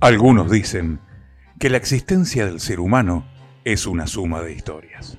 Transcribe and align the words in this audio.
Algunos 0.00 0.50
dicen 0.50 0.98
que 1.58 1.68
la 1.68 1.76
existencia 1.76 2.46
del 2.46 2.58
ser 2.58 2.80
humano 2.80 3.26
es 3.64 3.86
una 3.86 4.06
suma 4.06 4.40
de 4.40 4.54
historias. 4.54 5.18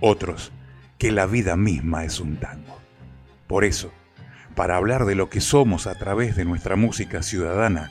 Otros 0.00 0.52
que 0.98 1.12
la 1.12 1.24
vida 1.24 1.56
misma 1.56 2.04
es 2.04 2.20
un 2.20 2.36
tango. 2.36 2.78
Por 3.46 3.64
eso, 3.64 3.90
para 4.54 4.76
hablar 4.76 5.06
de 5.06 5.14
lo 5.14 5.30
que 5.30 5.40
somos 5.40 5.86
a 5.86 5.94
través 5.94 6.36
de 6.36 6.44
nuestra 6.44 6.76
música 6.76 7.22
ciudadana, 7.22 7.90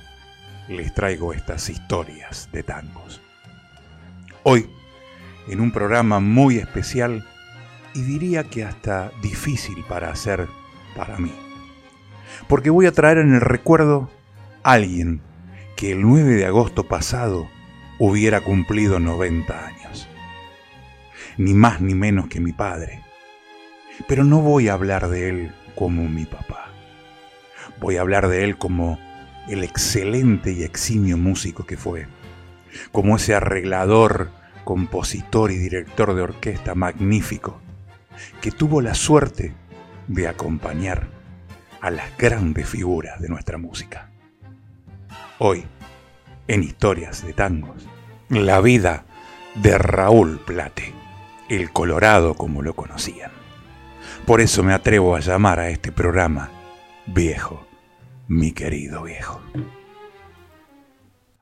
les 0.70 0.94
traigo 0.94 1.34
estas 1.34 1.72
historias 1.72 2.50
de 2.52 2.62
tangos. 2.62 3.20
Hoy, 4.44 4.70
en 5.48 5.60
un 5.60 5.72
programa 5.72 6.20
muy 6.20 6.58
especial 6.58 7.26
y 7.96 8.04
diría 8.04 8.44
que 8.44 8.64
hasta 8.64 9.12
difícil 9.24 9.84
para 9.90 10.12
hacer 10.12 10.48
para 10.96 11.18
mí, 11.18 11.34
porque 12.48 12.70
voy 12.70 12.86
a 12.86 12.92
traer 12.92 13.18
en 13.18 13.34
el 13.34 13.42
recuerdo 13.42 14.12
a 14.62 14.74
alguien 14.74 15.22
que 15.78 15.92
el 15.92 16.02
9 16.02 16.34
de 16.34 16.46
agosto 16.48 16.88
pasado 16.88 17.48
hubiera 18.00 18.42
cumplido 18.42 19.00
90 19.00 19.68
años. 19.68 20.10
Ni 21.38 21.54
más 21.54 21.82
ni 21.82 21.94
menos 21.94 22.28
que 22.28 22.40
mi 22.40 22.52
padre. 22.52 23.04
Pero 24.08 24.24
no 24.24 24.42
voy 24.42 24.70
a 24.70 24.74
hablar 24.74 25.08
de 25.08 25.30
él 25.30 25.52
como 25.76 26.10
mi 26.10 26.26
papá. 26.26 26.72
Voy 27.80 27.98
a 27.98 28.02
hablar 28.02 28.28
de 28.28 28.44
él 28.44 28.58
como 28.58 29.00
el 29.48 29.64
excelente 29.64 30.52
y 30.52 30.64
eximio 30.64 31.16
músico 31.16 31.68
que 31.68 31.78
fue, 31.78 32.08
como 32.92 33.16
ese 33.16 33.36
arreglador, 33.36 34.32
compositor 34.64 35.52
y 35.52 35.58
director 35.58 36.16
de 36.16 36.24
orquesta 36.24 36.74
magnífico, 36.74 37.62
que 38.42 38.50
tuvo 38.50 38.82
la 38.82 38.96
suerte 38.96 39.54
de 40.08 40.28
acompañar 40.28 41.08
a 41.82 41.92
las 41.92 42.18
grandes 42.18 42.68
figuras 42.68 43.22
de 43.22 43.30
nuestra 43.30 43.60
música. 43.60 44.10
Hoy, 45.40 45.68
en 46.48 46.64
Historias 46.64 47.26
de 47.26 47.34
Tangos, 47.34 47.88
la 48.30 48.62
vida 48.62 49.06
de 49.56 49.78
Raúl 49.78 50.40
Plate, 50.46 50.94
el 51.50 51.72
Colorado 51.72 52.36
como 52.36 52.62
lo 52.62 52.74
conocían. 52.74 53.32
Por 54.26 54.42
eso 54.42 54.64
me 54.64 54.74
atrevo 54.74 55.16
a 55.16 55.20
llamar 55.20 55.60
a 55.60 55.70
este 55.70 55.92
programa 55.92 56.52
Viejo, 57.06 57.66
mi 58.28 58.52
querido 58.52 59.04
viejo. 59.04 59.42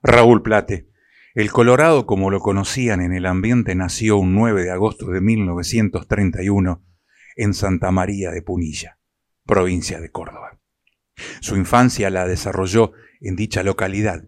Raúl 0.04 0.42
Plate, 0.42 0.88
el 1.34 1.52
Colorado 1.52 2.06
como 2.06 2.30
lo 2.30 2.40
conocían 2.40 3.02
en 3.02 3.14
el 3.14 3.26
ambiente, 3.26 3.76
nació 3.76 4.18
un 4.18 4.36
9 4.36 4.64
de 4.64 4.72
agosto 4.72 5.08
de 5.08 5.22
1931 5.22 6.84
en 7.36 7.54
Santa 7.54 7.92
María 7.92 8.32
de 8.32 8.42
Punilla, 8.42 9.00
provincia 9.46 10.00
de 10.00 10.10
Córdoba. 10.10 10.60
Su 11.42 11.56
infancia 11.56 12.10
la 12.10 12.28
desarrolló 12.28 12.94
en 13.22 13.36
dicha 13.36 13.64
localidad 13.64 14.26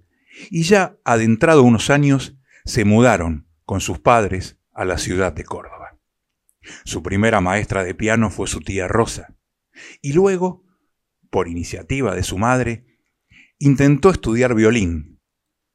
y 0.50 0.64
ya 0.64 0.98
adentrado 1.04 1.64
unos 1.64 1.90
años 1.90 2.38
se 2.66 2.86
mudaron 2.86 3.48
con 3.66 3.82
sus 3.82 4.00
padres 4.00 4.60
a 4.74 4.86
la 4.86 4.98
ciudad 4.98 5.34
de 5.34 5.44
Córdoba. 5.44 6.00
Su 6.84 7.02
primera 7.02 7.42
maestra 7.42 7.84
de 7.84 7.96
piano 7.96 8.30
fue 8.30 8.48
su 8.48 8.62
tía 8.62 8.88
Rosa, 8.88 9.36
y 10.02 10.14
luego, 10.14 10.66
por 11.30 11.48
iniciativa 11.48 12.16
de 12.16 12.24
su 12.24 12.38
madre, 12.38 12.86
intentó 13.60 14.10
estudiar 14.10 14.54
violín, 14.54 15.22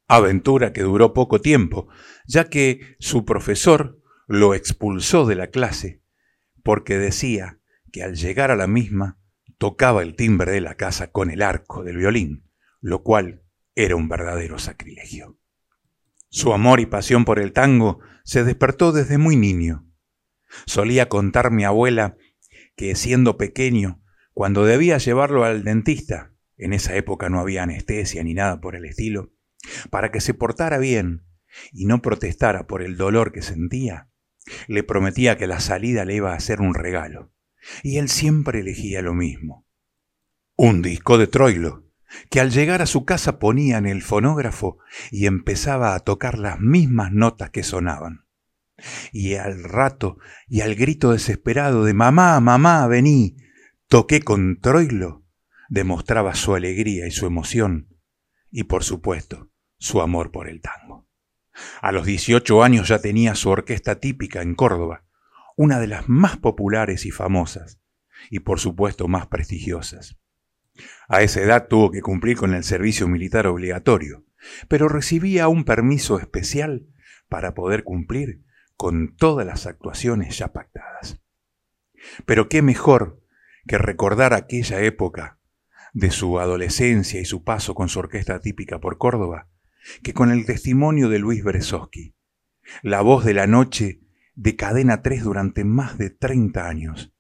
aventura 0.09 0.73
que 0.73 0.83
duró 0.83 1.15
poco 1.15 1.41
tiempo, 1.41 1.89
ya 2.27 2.49
que 2.49 2.97
su 2.99 3.25
profesor 3.25 4.01
lo 4.27 4.55
expulsó 4.55 5.27
de 5.27 5.35
la 5.35 5.49
clase 5.49 6.03
porque 6.63 6.99
decía 6.99 7.59
que 7.93 8.03
al 8.03 8.15
llegar 8.15 8.51
a 8.51 8.57
la 8.57 8.67
misma 8.67 9.19
tocaba 9.59 10.03
el 10.03 10.17
timbre 10.17 10.53
de 10.53 10.61
la 10.61 10.77
casa 10.77 11.11
con 11.11 11.31
el 11.31 11.43
arco 11.43 11.85
del 11.85 11.99
violín, 11.99 12.49
lo 12.81 13.03
cual 13.03 13.42
era 13.75 13.97
un 13.97 14.09
verdadero 14.09 14.59
sacrilegio. 14.59 15.39
Su 16.29 16.53
amor 16.53 16.81
y 16.81 16.87
pasión 16.87 17.25
por 17.25 17.39
el 17.39 17.53
tango 17.53 18.01
se 18.25 18.45
despertó 18.45 18.93
desde 18.93 19.19
muy 19.19 19.37
niño. 19.37 19.87
Solía 20.67 21.09
contar 21.09 21.51
mi 21.51 21.65
abuela 21.65 22.17
que 22.77 22.95
siendo 22.95 23.37
pequeño, 23.37 24.03
cuando 24.33 24.65
debía 24.65 24.99
llevarlo 24.99 25.45
al 25.45 25.65
dentista, 25.65 26.33
en 26.57 26.73
esa 26.73 26.97
época 26.97 27.29
no 27.29 27.41
había 27.41 27.65
anestesia 27.65 28.23
ni 28.23 28.35
nada 28.35 28.61
por 28.61 28.77
el 28.77 28.85
estilo, 28.85 29.33
para 29.91 30.11
que 30.11 30.21
se 30.21 30.35
portara 30.35 30.79
bien 30.79 31.25
y 31.73 31.85
no 31.85 32.01
protestara 32.01 32.67
por 32.67 32.83
el 32.83 32.97
dolor 32.97 33.33
que 33.33 33.43
sentía, 33.43 34.09
le 34.69 34.83
prometía 34.83 35.37
que 35.37 35.47
la 35.47 35.61
salida 35.61 36.05
le 36.05 36.17
iba 36.17 36.33
a 36.33 36.37
hacer 36.37 36.61
un 36.61 36.75
regalo. 36.75 37.33
Y 37.83 37.99
él 37.99 38.09
siempre 38.09 38.61
elegía 38.61 39.03
lo 39.03 39.15
mismo. 39.15 39.67
Un 40.57 40.83
disco 40.83 41.19
de 41.19 41.27
Troilo, 41.27 41.87
que 42.31 42.41
al 42.41 42.51
llegar 42.51 42.83
a 42.83 42.87
su 42.87 43.05
casa 43.05 43.39
ponía 43.39 43.79
en 43.79 43.87
el 43.87 44.03
fonógrafo 44.03 44.79
y 45.11 45.27
empezaba 45.27 45.95
a 45.95 46.01
tocar 46.01 46.39
las 46.39 46.61
mismas 46.61 47.13
notas 47.13 47.51
que 47.51 47.63
sonaban. 47.63 48.27
Y 49.13 49.35
al 49.35 49.63
rato 49.65 50.19
y 50.49 50.61
al 50.63 50.75
grito 50.75 51.13
desesperado 51.13 51.85
de 51.85 51.95
Mamá, 51.95 52.41
mamá, 52.41 52.87
vení, 52.87 53.37
toqué 53.87 54.23
con 54.23 54.61
Troilo, 54.61 55.25
demostraba 55.69 56.35
su 56.35 56.55
alegría 56.55 57.07
y 57.07 57.11
su 57.11 57.27
emoción, 57.27 57.97
y 58.51 58.65
por 58.65 58.85
supuesto, 58.85 59.51
su 59.79 60.01
amor 60.01 60.31
por 60.31 60.49
el 60.49 60.61
tango. 60.61 61.09
A 61.81 61.93
los 61.93 62.07
18 62.07 62.63
años 62.63 62.89
ya 62.89 63.01
tenía 63.01 63.35
su 63.35 63.51
orquesta 63.51 64.01
típica 64.01 64.43
en 64.43 64.55
Córdoba, 64.55 65.05
una 65.57 65.79
de 65.79 65.87
las 65.87 66.09
más 66.09 66.39
populares 66.39 67.05
y 67.05 67.11
famosas, 67.11 67.81
y 68.31 68.41
por 68.41 68.59
supuesto 68.59 69.09
más 69.09 69.27
prestigiosas. 69.27 70.19
A 71.09 71.23
esa 71.23 71.41
edad 71.41 71.69
tuvo 71.69 71.91
que 71.91 72.01
cumplir 72.01 72.37
con 72.37 72.55
el 72.55 72.65
servicio 72.65 73.09
militar 73.09 73.47
obligatorio, 73.47 74.25
pero 74.69 74.89
recibía 74.89 75.49
un 75.49 75.65
permiso 75.65 76.19
especial 76.19 76.87
para 77.29 77.55
poder 77.55 77.85
cumplir 77.85 78.43
con 78.77 79.15
todas 79.17 79.47
las 79.47 79.67
actuaciones 79.67 80.39
ya 80.39 80.53
pactadas. 80.53 81.21
Pero 82.27 82.49
qué 82.49 82.63
mejor 82.63 83.23
que 83.67 83.79
recordar 83.79 84.35
aquella 84.35 84.81
época 84.81 85.39
de 85.93 86.11
su 86.11 86.41
adolescencia 86.41 87.21
y 87.21 87.25
su 87.25 87.45
paso 87.45 87.75
con 87.75 87.89
su 87.89 87.99
orquesta 87.99 88.41
típica 88.41 88.81
por 88.81 88.99
Córdoba, 88.99 89.49
que 90.03 90.15
con 90.15 90.31
el 90.31 90.47
testimonio 90.47 91.09
de 91.09 91.19
Luis 91.19 91.45
Berezowski, 91.45 92.15
la 92.83 93.03
voz 93.03 93.25
de 93.25 93.35
la 93.35 93.47
noche 93.47 94.01
de 94.35 94.57
Cadena 94.57 95.03
3 95.03 95.25
durante 95.25 95.65
más 95.65 95.99
de 95.99 96.11
30 96.11 96.67
años, 96.67 97.13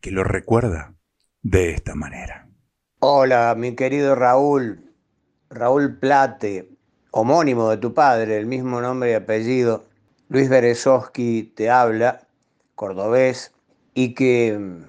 que 0.00 0.10
lo 0.10 0.24
recuerda 0.24 0.96
de 1.42 1.70
esta 1.70 1.94
manera. 1.94 2.49
Hola, 3.02 3.54
mi 3.56 3.74
querido 3.74 4.14
Raúl, 4.14 4.84
Raúl 5.48 5.96
Plate, 5.98 6.68
homónimo 7.12 7.70
de 7.70 7.78
tu 7.78 7.94
padre, 7.94 8.36
el 8.36 8.44
mismo 8.44 8.82
nombre 8.82 9.12
y 9.12 9.14
apellido, 9.14 9.86
Luis 10.28 10.50
Berezowski 10.50 11.44
te 11.56 11.70
habla, 11.70 12.28
cordobés, 12.74 13.54
y 13.94 14.12
que 14.12 14.54
mm, 14.58 14.84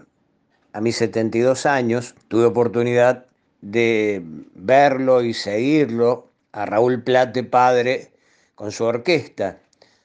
a 0.73 0.81
mis 0.81 0.97
72 0.97 1.65
años 1.65 2.13
tuve 2.27 2.43
oportunidad 2.43 3.27
de 3.61 4.21
verlo 4.55 5.21
y 5.23 5.33
seguirlo 5.33 6.27
a 6.51 6.65
Raúl 6.65 7.03
Plate 7.03 7.45
padre 7.45 8.11
con 8.55 8.73
su 8.73 8.83
orquesta. 8.83 9.59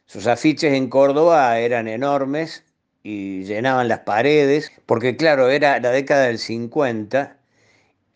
Sus 0.04 0.28
afiches 0.28 0.74
en 0.74 0.90
Córdoba 0.90 1.58
eran 1.58 1.88
enormes 1.88 2.62
y 3.02 3.42
llenaban 3.42 3.88
las 3.88 4.00
paredes, 4.00 4.70
porque 4.86 5.16
claro, 5.16 5.48
era 5.48 5.80
la 5.80 5.90
década 5.90 6.26
del 6.26 6.38
50 6.38 7.35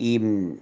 y 0.00 0.18
mm, 0.18 0.58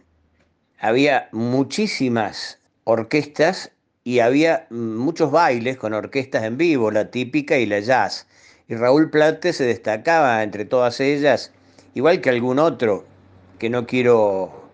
había 0.80 1.28
muchísimas 1.30 2.58
orquestas 2.82 3.70
y 4.02 4.18
había 4.18 4.66
mm, 4.68 4.96
muchos 4.96 5.30
bailes 5.30 5.76
con 5.76 5.94
orquestas 5.94 6.42
en 6.42 6.58
vivo, 6.58 6.90
la 6.90 7.10
típica 7.10 7.56
y 7.56 7.64
la 7.64 7.78
jazz. 7.78 8.26
Y 8.68 8.74
Raúl 8.74 9.10
Plate 9.10 9.52
se 9.52 9.64
destacaba 9.64 10.42
entre 10.42 10.64
todas 10.64 10.98
ellas, 11.00 11.52
igual 11.94 12.20
que 12.20 12.30
algún 12.30 12.58
otro, 12.58 13.06
que 13.60 13.70
no 13.70 13.86
quiero 13.86 14.70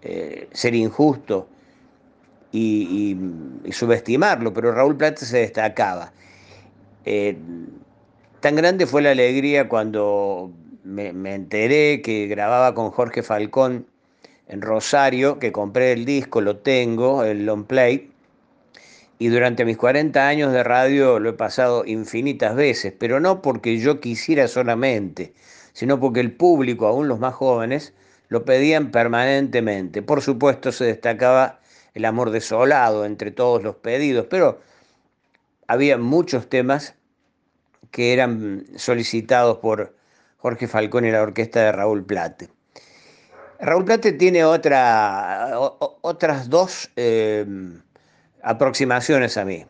eh, 0.00 0.48
ser 0.52 0.74
injusto 0.74 1.46
y, 2.50 3.14
subestimarlo, 3.70 4.54
pero 4.54 4.72
Raúl 4.72 4.96
Plate 4.96 5.26
se 5.26 5.38
destacaba. 5.38 6.12
Eh, 7.04 7.36
tan 8.40 8.56
grande 8.56 8.86
fue 8.86 9.02
la 9.02 9.10
alegría 9.10 9.68
cuando 9.68 10.50
me, 10.82 11.12
me 11.12 11.34
enteré 11.34 12.00
que 12.00 12.26
grababa 12.26 12.74
con 12.74 12.90
Jorge 12.90 13.22
Falcón 13.22 13.86
en 14.48 14.62
Rosario, 14.62 15.38
que 15.38 15.52
compré 15.52 15.92
el 15.92 16.04
disco, 16.04 16.40
lo 16.40 16.56
tengo, 16.56 17.22
el 17.22 17.46
long 17.46 17.64
play, 17.64 18.10
y 19.18 19.28
durante 19.28 19.64
mis 19.64 19.76
40 19.76 20.26
años 20.28 20.52
de 20.52 20.62
radio 20.62 21.18
lo 21.18 21.30
he 21.30 21.32
pasado 21.34 21.84
infinitas 21.84 22.54
veces, 22.54 22.94
pero 22.98 23.20
no 23.20 23.42
porque 23.42 23.78
yo 23.78 24.00
quisiera 24.00 24.46
solamente, 24.48 25.34
sino 25.72 25.98
porque 26.00 26.20
el 26.20 26.32
público, 26.32 26.86
aún 26.86 27.08
los 27.08 27.18
más 27.18 27.34
jóvenes, 27.34 27.94
lo 28.28 28.44
pedían 28.44 28.90
permanentemente. 28.90 30.02
Por 30.02 30.22
supuesto 30.22 30.70
se 30.70 30.84
destacaba 30.84 31.60
el 31.94 32.04
amor 32.04 32.30
desolado 32.30 33.04
entre 33.04 33.32
todos 33.32 33.62
los 33.62 33.76
pedidos, 33.76 34.26
pero 34.30 34.60
había 35.66 35.98
muchos 35.98 36.48
temas 36.48 36.94
que 37.90 38.12
eran 38.12 38.66
solicitados 38.76 39.58
por 39.58 39.96
Jorge 40.36 40.68
Falcón 40.68 41.04
y 41.04 41.10
la 41.10 41.22
orquesta 41.22 41.60
de 41.60 41.72
Raúl 41.72 42.04
Plate. 42.04 42.57
Raúl 43.60 43.84
Plate 43.84 44.12
tiene 44.12 44.44
otra, 44.44 45.50
otras 46.00 46.48
dos 46.48 46.90
em, 46.94 47.82
aproximaciones 48.42 49.36
a 49.36 49.44
mí. 49.44 49.66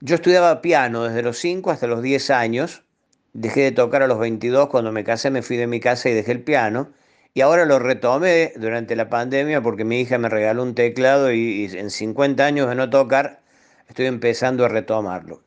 Yo 0.00 0.14
estudiaba 0.14 0.60
piano 0.60 1.04
desde 1.04 1.22
los 1.22 1.38
5 1.38 1.70
hasta 1.70 1.86
los 1.86 2.02
10 2.02 2.30
años. 2.30 2.84
Dejé 3.32 3.62
de 3.62 3.72
tocar 3.72 4.02
a 4.02 4.06
los 4.06 4.18
22. 4.18 4.68
Cuando 4.68 4.92
me 4.92 5.04
casé 5.04 5.30
me 5.30 5.42
fui 5.42 5.56
de 5.56 5.66
mi 5.66 5.80
casa 5.80 6.10
y 6.10 6.14
dejé 6.14 6.32
el 6.32 6.42
piano. 6.42 6.90
Y 7.34 7.40
ahora 7.40 7.64
lo 7.64 7.78
retomé 7.78 8.52
durante 8.56 8.94
la 8.94 9.08
pandemia 9.08 9.62
porque 9.62 9.84
mi 9.84 10.00
hija 10.00 10.18
me 10.18 10.28
regaló 10.28 10.62
un 10.62 10.74
teclado 10.74 11.32
y, 11.32 11.64
en 11.72 11.90
50 11.90 12.44
años 12.44 12.68
de 12.68 12.74
no 12.74 12.90
tocar 12.90 13.40
estoy 13.88 14.06
empezando 14.06 14.64
a 14.64 14.68
retomarlo. 14.68 15.42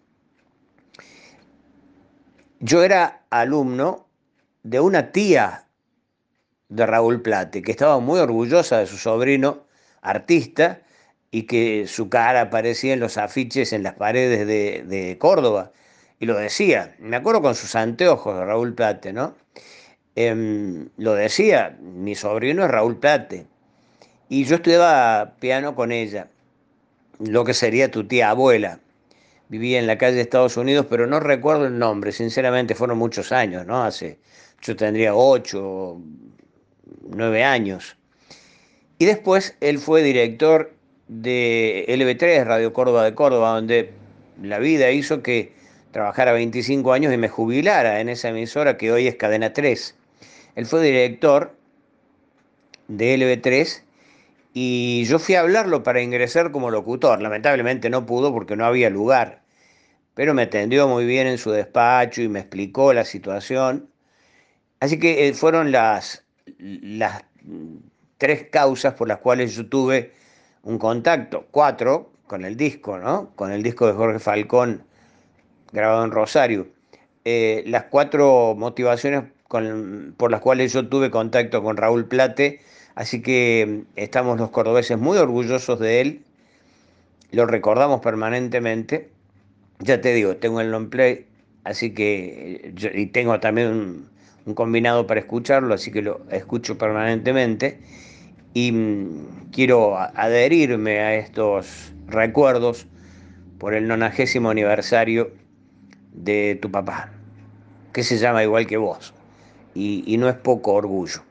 Yo 2.59 2.83
era 2.83 3.23
alumno 3.29 4.07
de 4.63 4.79
una 4.79 5.11
tía 5.11 5.67
de 6.71 6.85
Raúl 6.85 7.21
Plate, 7.21 7.61
que 7.61 7.71
estaba 7.71 7.99
muy 7.99 8.19
orgullosa 8.19 8.79
de 8.79 8.87
su 8.87 8.97
sobrino 8.97 9.65
artista 10.01 10.81
y 11.29 11.43
que 11.43 11.85
su 11.85 12.09
cara 12.09 12.41
aparecía 12.41 12.93
en 12.93 13.01
los 13.01 13.17
afiches 13.17 13.73
en 13.73 13.83
las 13.83 13.95
paredes 13.95 14.47
de, 14.47 15.17
Córdoba. 15.19 15.71
Y 16.19 16.25
lo 16.25 16.37
decía, 16.37 16.95
me 16.99 17.17
acuerdo 17.17 17.41
con 17.41 17.55
sus 17.55 17.75
anteojos 17.75 18.37
de 18.37 18.45
Raúl 18.45 18.73
Plate, 18.73 19.11
¿no? 19.11 19.35
Em, 20.15 20.89
lo 20.97 21.13
decía, 21.13 21.77
mi 21.81 22.15
sobrino 22.15 22.63
es 22.63 22.71
Raúl 22.71 22.97
Plate. 22.99 23.47
Y 24.29 24.45
yo 24.45 24.55
estudiaba 24.55 25.35
piano 25.39 25.75
con 25.75 25.91
ella, 25.91 26.29
lo 27.19 27.43
que 27.43 27.53
sería 27.53 27.91
tu 27.91 28.07
tía 28.07 28.29
abuela. 28.29 28.79
Vivía 29.49 29.79
en 29.79 29.87
la 29.87 29.97
calle 29.97 30.15
de 30.15 30.21
Estados 30.21 30.55
Unidos, 30.55 30.85
pero 30.89 31.05
no 31.05 31.19
recuerdo 31.19 31.65
el 31.65 31.77
nombre, 31.77 32.13
sinceramente 32.13 32.75
fueron 32.75 32.97
muchos 32.97 33.33
años, 33.33 33.65
¿no? 33.65 33.83
Hace, 33.83 34.19
yo 34.61 34.75
tendría 34.75 35.15
ocho, 35.15 35.99
nueve 37.09 37.43
años. 37.43 37.97
Y 38.97 39.05
después 39.05 39.55
él 39.61 39.79
fue 39.79 40.03
director 40.03 40.73
de 41.07 41.85
LB3, 41.87 42.45
Radio 42.45 42.71
Córdoba 42.71 43.03
de 43.03 43.13
Córdoba, 43.15 43.55
donde 43.55 43.91
la 44.41 44.59
vida 44.59 44.91
hizo 44.91 45.21
que 45.21 45.53
trabajara 45.91 46.31
25 46.31 46.93
años 46.93 47.13
y 47.13 47.17
me 47.17 47.27
jubilara 47.27 47.99
en 47.99 48.09
esa 48.09 48.29
emisora 48.29 48.77
que 48.77 48.91
hoy 48.91 49.07
es 49.07 49.15
Cadena 49.15 49.53
3. 49.53 49.95
Él 50.55 50.65
fue 50.65 50.83
director 50.83 51.55
de 52.87 53.17
LB3 53.17 53.83
y 54.53 55.05
yo 55.05 55.19
fui 55.19 55.35
a 55.35 55.41
hablarlo 55.41 55.83
para 55.83 56.01
ingresar 56.01 56.51
como 56.51 56.71
locutor. 56.71 57.21
Lamentablemente 57.21 57.89
no 57.89 58.05
pudo 58.05 58.33
porque 58.33 58.55
no 58.55 58.65
había 58.65 58.89
lugar, 58.89 59.41
pero 60.13 60.33
me 60.33 60.43
atendió 60.43 60.87
muy 60.87 61.05
bien 61.05 61.27
en 61.27 61.37
su 61.37 61.51
despacho 61.51 62.21
y 62.21 62.29
me 62.29 62.39
explicó 62.39 62.93
la 62.93 63.05
situación. 63.05 63.89
Así 64.79 64.99
que 64.99 65.27
eh, 65.27 65.33
fueron 65.33 65.71
las, 65.71 66.25
las 66.59 67.23
tres 68.17 68.47
causas 68.49 68.93
por 68.93 69.07
las 69.07 69.17
cuales 69.19 69.55
yo 69.55 69.67
tuve 69.67 70.13
un 70.63 70.77
contacto, 70.77 71.47
cuatro, 71.51 72.11
con 72.27 72.45
el 72.45 72.55
disco, 72.55 72.97
¿no? 72.97 73.31
Con 73.35 73.51
el 73.51 73.63
disco 73.63 73.87
de 73.87 73.93
Jorge 73.93 74.19
Falcón 74.19 74.83
grabado 75.71 76.05
en 76.05 76.11
Rosario. 76.11 76.67
Eh, 77.25 77.63
las 77.67 77.85
cuatro 77.85 78.55
motivaciones 78.57 79.23
por 80.17 80.31
las 80.31 80.39
cuales 80.39 80.71
yo 80.71 80.87
tuve 80.87 81.11
contacto 81.11 81.61
con 81.61 81.77
Raúl 81.77 82.05
Plate, 82.05 82.61
así 82.95 83.21
que 83.21 83.83
mm, 83.85 83.91
estamos 83.97 84.39
los 84.39 84.49
cordobeses 84.49 84.97
muy 84.97 85.17
orgullosos 85.17 85.79
de 85.79 86.01
él, 86.01 86.23
lo 87.31 87.45
recordamos 87.45 88.01
permanentemente. 88.01 89.09
Ya 89.79 89.99
te 89.99 90.13
digo, 90.13 90.37
tengo 90.37 90.61
el 90.61 90.71
long 90.71 90.89
play, 90.89 91.25
así 91.63 91.93
que 91.93 92.73
eh, 92.77 92.91
y 92.93 93.07
tengo 93.07 93.39
también 93.39 93.67
un 93.67 94.10
combinado 94.55 95.07
para 95.07 95.19
escucharlo, 95.19 95.73
así 95.73 95.91
que 95.91 96.01
lo 96.01 96.21
escucho 96.29 96.77
permanentemente 96.77 97.79
y 98.53 98.71
mm, 98.71 99.49
quiero 99.51 99.97
adherirme 99.97 100.99
a 100.99 101.15
estos 101.15 101.93
recuerdos 102.07 102.87
por 103.57 103.73
el 103.73 103.87
nonagésimo 103.87 104.49
aniversario 104.49 105.31
de 106.11 106.57
tu 106.61 106.71
papá, 106.71 107.11
que 107.93 108.03
se 108.03 108.17
llama 108.17 108.43
igual 108.43 108.67
que 108.67 108.77
vos, 108.77 109.13
y, 109.73 110.03
y 110.05 110.17
no 110.17 110.27
es 110.29 110.35
poco 110.35 110.73
orgullo. 110.73 111.21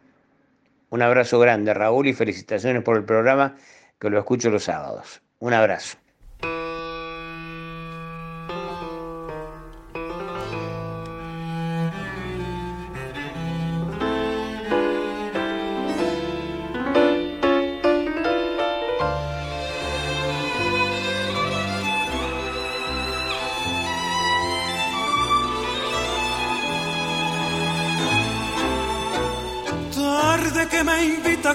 Un 0.91 1.03
abrazo 1.03 1.39
grande, 1.39 1.75
Raúl, 1.75 2.09
y 2.09 2.15
felicitaciones 2.15 2.83
por 2.83 2.97
el 2.97 3.05
programa 3.05 3.57
que 3.99 4.11
lo 4.11 4.19
escucho 4.19 4.51
los 4.51 4.65
sábados. 4.65 5.23
Un 5.39 5.53
abrazo. 5.53 6.00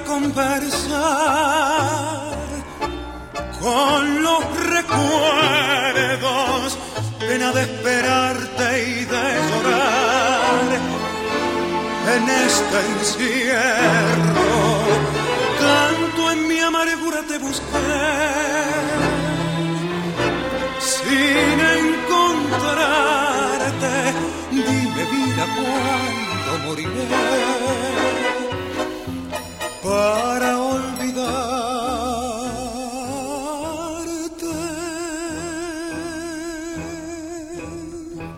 Conversar 0.04 0.92
con 3.60 4.24
los 4.24 4.44
recuerdos, 4.68 6.78
pena 7.20 7.52
de 7.52 7.62
esperarte 7.62 8.84
y 8.84 9.06
de 9.06 9.34
llorar 9.50 10.80
en 12.16 12.30
este 12.30 12.80
encierro. 12.92 14.54
Tanto 15.60 16.32
en 16.32 16.48
mi 16.48 16.60
amargura 16.60 17.24
te 17.28 17.38
busqué, 17.40 17.64
sin 20.80 21.60
encontrarte, 21.82 24.14
dime 24.52 25.04
vida 25.12 25.46
cuándo 25.56 26.52
moriré 26.68 27.56
para 29.86 30.50
olvidarte. 30.58 31.26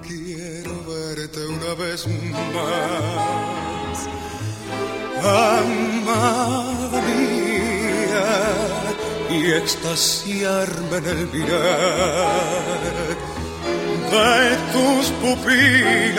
Quiero 0.07 0.73
verte 0.91 1.39
una 1.57 1.73
vez 1.83 1.99
más, 2.53 3.97
amada 5.23 6.99
mía, 7.09 8.29
y 9.29 9.39
extasiarme 9.51 10.97
en 10.97 11.05
el 11.05 11.23
mirar 11.27 12.57
de 14.11 14.57
tus 14.73 15.05
pupilas. 15.21 16.17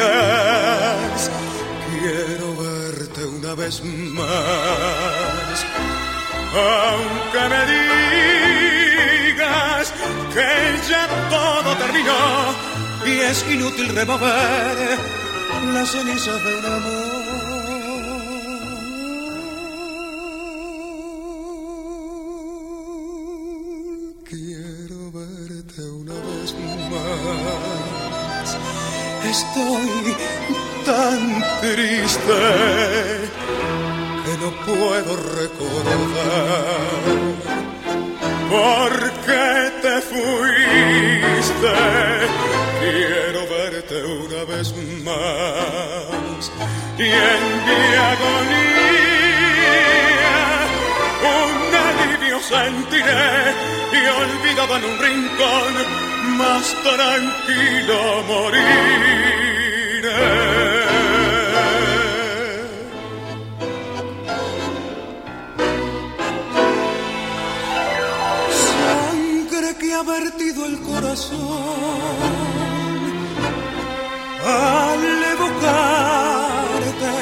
Vez 3.69 3.85
más 4.15 5.59
aunque 6.55 7.43
me 7.53 7.63
digas 9.35 9.85
que 10.33 10.51
ya 10.89 11.05
todo 11.29 11.71
terminó 11.77 12.23
y 13.05 13.09
es 13.31 13.39
inútil 13.51 13.89
remover 13.95 14.99
las 15.75 15.91
cenizas 15.91 16.43
del 16.45 16.65
amor. 16.65 17.19
Quiero 24.31 24.99
verte 25.13 25.83
una 25.83 26.15
vez 26.15 26.55
más. 26.91 28.49
Estoy 29.27 30.17
tan 30.87 31.21
triste 31.61 33.18
puedo 34.69 35.17
recordar 35.41 36.85
por 38.51 38.93
qué 39.25 39.73
te 39.83 39.95
fuiste. 40.03 41.75
Quiero 42.81 43.41
verte 43.49 43.97
una 44.05 44.45
vez 44.45 44.69
más 45.05 46.43
y 46.99 47.05
en 47.05 47.43
mi 47.67 47.83
agonía 48.13 48.79
un 51.37 51.75
alivio 51.89 52.37
sentiré 52.41 53.55
y 53.93 54.01
olvidado 54.23 54.73
en 54.77 54.85
un 54.85 54.97
rincón 54.99 55.73
más 56.37 56.65
tranquilo 56.83 57.99
moriré. 58.29 58.89
ha 69.99 70.03
vertido 70.03 70.65
el 70.65 70.79
corazón 70.81 71.39
al 74.45 75.25
evocarte, 75.35 77.15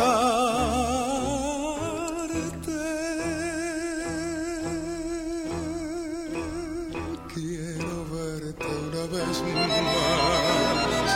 Quiero 7.33 7.97
verte 8.11 8.67
una 8.89 9.05
vez 9.15 9.37
más, 9.85 11.11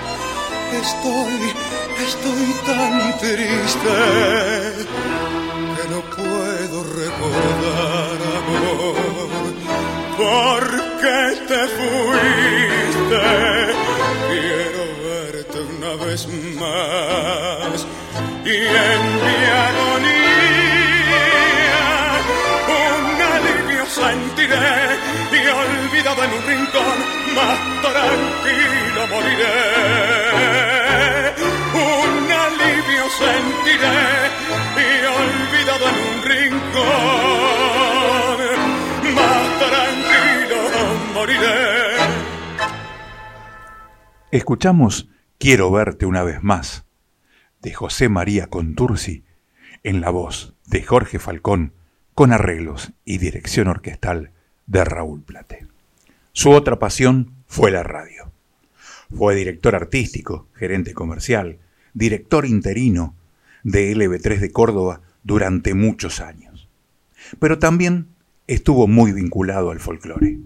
estoy 0.80 1.77
estoy 2.06 2.54
tan 2.66 3.18
triste 3.18 3.96
que 5.76 5.84
no 5.88 6.00
puedo 6.16 6.84
recordar 6.84 8.18
amor. 8.38 8.96
¿Por 10.16 10.62
qué 11.00 11.22
te 11.46 11.60
fuiste? 11.76 13.24
Quiero 14.30 14.82
verte 15.04 15.58
una 15.76 15.92
vez 16.04 16.22
más 16.58 17.86
y 18.44 18.56
en 18.56 19.02
mi 19.24 19.38
agonía 19.68 20.48
un 22.78 23.22
alivio 23.34 23.84
sentiré 23.86 24.98
y 25.32 25.34
olvidado 25.48 26.20
en 26.24 26.30
un 26.32 26.42
rincón 26.46 26.98
más 27.34 27.58
tranquilo 27.82 29.00
moriré. 29.10 30.27
Sentiré 33.18 34.30
y 34.76 34.88
olvidado 35.04 35.84
en 35.88 35.96
un 36.06 36.18
rincón 36.22 36.78
más 39.14 39.58
tranquilo 39.58 40.58
moriré. 41.14 41.98
Escuchamos 44.30 45.08
Quiero 45.38 45.70
verte 45.70 46.06
una 46.06 46.22
vez 46.22 46.42
más 46.42 46.84
de 47.60 47.72
José 47.72 48.08
María 48.08 48.46
Contursi 48.46 49.24
en 49.82 50.00
la 50.00 50.10
voz 50.10 50.54
de 50.66 50.82
Jorge 50.82 51.18
Falcón 51.18 51.72
con 52.14 52.32
arreglos 52.32 52.92
y 53.04 53.18
dirección 53.18 53.68
orquestal 53.68 54.30
de 54.66 54.84
Raúl 54.84 55.22
Plate. 55.22 55.66
Su 56.32 56.50
otra 56.50 56.78
pasión 56.78 57.34
fue 57.46 57.70
la 57.70 57.82
radio. 57.82 58.30
Fue 59.12 59.34
director 59.34 59.74
artístico, 59.74 60.46
gerente 60.54 60.94
comercial, 60.94 61.58
director 61.94 62.46
interino 62.46 63.14
de 63.62 63.94
LB3 63.94 64.38
de 64.38 64.50
Córdoba 64.50 65.00
durante 65.22 65.74
muchos 65.74 66.20
años. 66.20 66.68
Pero 67.38 67.58
también 67.58 68.06
estuvo 68.46 68.86
muy 68.86 69.12
vinculado 69.12 69.70
al 69.70 69.80
folclore. 69.80 70.38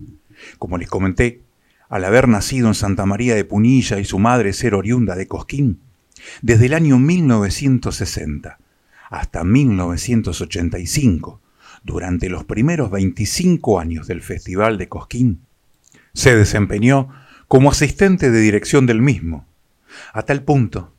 Como 0.58 0.78
les 0.78 0.88
comenté, 0.88 1.42
al 1.88 2.04
haber 2.04 2.26
nacido 2.26 2.68
en 2.68 2.74
Santa 2.74 3.06
María 3.06 3.34
de 3.34 3.44
Punilla 3.44 3.98
y 3.98 4.04
su 4.04 4.18
madre 4.18 4.52
ser 4.52 4.74
oriunda 4.74 5.14
de 5.14 5.28
Cosquín, 5.28 5.80
desde 6.40 6.66
el 6.66 6.74
año 6.74 6.98
1960 6.98 8.58
hasta 9.10 9.44
1985, 9.44 11.40
durante 11.84 12.28
los 12.28 12.44
primeros 12.44 12.90
25 12.90 13.78
años 13.78 14.06
del 14.06 14.22
Festival 14.22 14.78
de 14.78 14.88
Cosquín, 14.88 15.40
se 16.14 16.34
desempeñó 16.34 17.10
como 17.48 17.70
asistente 17.70 18.30
de 18.30 18.40
dirección 18.40 18.86
del 18.86 19.02
mismo, 19.02 19.46
a 20.14 20.22
tal 20.22 20.42
punto 20.42 20.91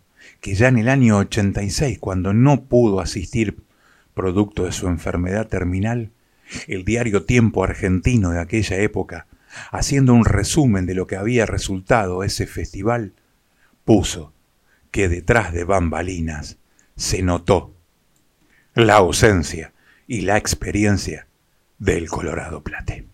que 0.43 0.55
ya 0.55 0.67
en 0.67 0.77
el 0.77 0.89
año 0.89 1.19
86, 1.19 2.00
cuando 2.00 2.33
no 2.33 2.65
pudo 2.65 3.00
asistir 3.00 3.63
producto 4.13 4.65
de 4.65 4.73
su 4.73 4.89
enfermedad 4.89 5.47
terminal, 5.47 6.12
el 6.67 6.83
diario 6.83 7.23
Tiempo 7.23 7.63
Argentino 7.63 8.31
de 8.31 8.41
aquella 8.41 8.75
época, 8.79 9.27
haciendo 9.71 10.13
un 10.13 10.25
resumen 10.25 10.85
de 10.85 10.95
lo 10.95 11.07
que 11.07 11.15
había 11.15 11.45
resultado 11.45 12.25
ese 12.25 12.45
festival, 12.45 13.13
puso 13.85 14.33
que 14.91 15.07
detrás 15.07 15.53
de 15.53 15.63
bambalinas 15.63 16.57
se 16.97 17.21
notó 17.21 17.73
la 18.75 18.95
ausencia 18.95 19.71
y 20.07 20.21
la 20.21 20.35
experiencia 20.35 21.25
del 21.79 22.09
Colorado 22.09 22.65
Plate. 22.65 23.07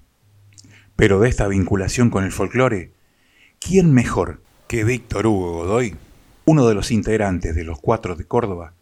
Pero 0.96 1.20
de 1.20 1.30
esta 1.30 1.48
vinculación 1.48 2.10
con 2.10 2.24
el 2.24 2.32
folclore, 2.32 2.92
¿quién 3.60 3.94
mejor 3.94 4.42
que 4.68 4.84
Víctor 4.84 5.28
Hugo 5.28 5.58
Godoy, 5.58 5.96
uno 6.46 6.68
de 6.68 6.76
los 6.76 6.92
integrantes 6.92 7.56
de 7.56 7.64
los 7.64 7.80
Cuatro 7.80 8.16
de 8.16 8.26
Córdoba, 8.26 8.74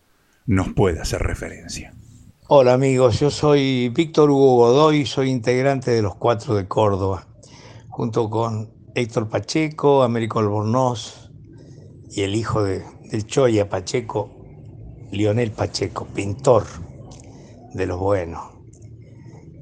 nos 0.46 0.70
puede 0.70 1.00
hacer 1.00 1.22
referencia? 1.22 1.94
Hola 2.48 2.74
amigos, 2.74 3.20
yo 3.20 3.30
soy 3.30 3.90
Víctor 3.90 4.30
Hugo 4.30 4.56
Godoy, 4.56 5.06
soy 5.06 5.30
integrante 5.30 5.92
de 5.92 6.02
los 6.02 6.16
Cuatro 6.16 6.56
de 6.56 6.68
Córdoba, 6.68 7.28
junto 7.90 8.30
con 8.30 8.70
Héctor 8.96 9.28
Pacheco, 9.28 10.02
Américo 10.02 10.40
Albornoz 10.40 11.30
y 12.10 12.22
el 12.22 12.36
hijo 12.36 12.64
de, 12.64 12.84
Choya 13.26 13.70
Pacheco, 13.70 14.32
Lionel 15.12 15.52
Pacheco, 15.52 16.08
pintor 16.16 16.64
de 17.74 17.86
los 17.86 18.00
buenos. 18.00 18.42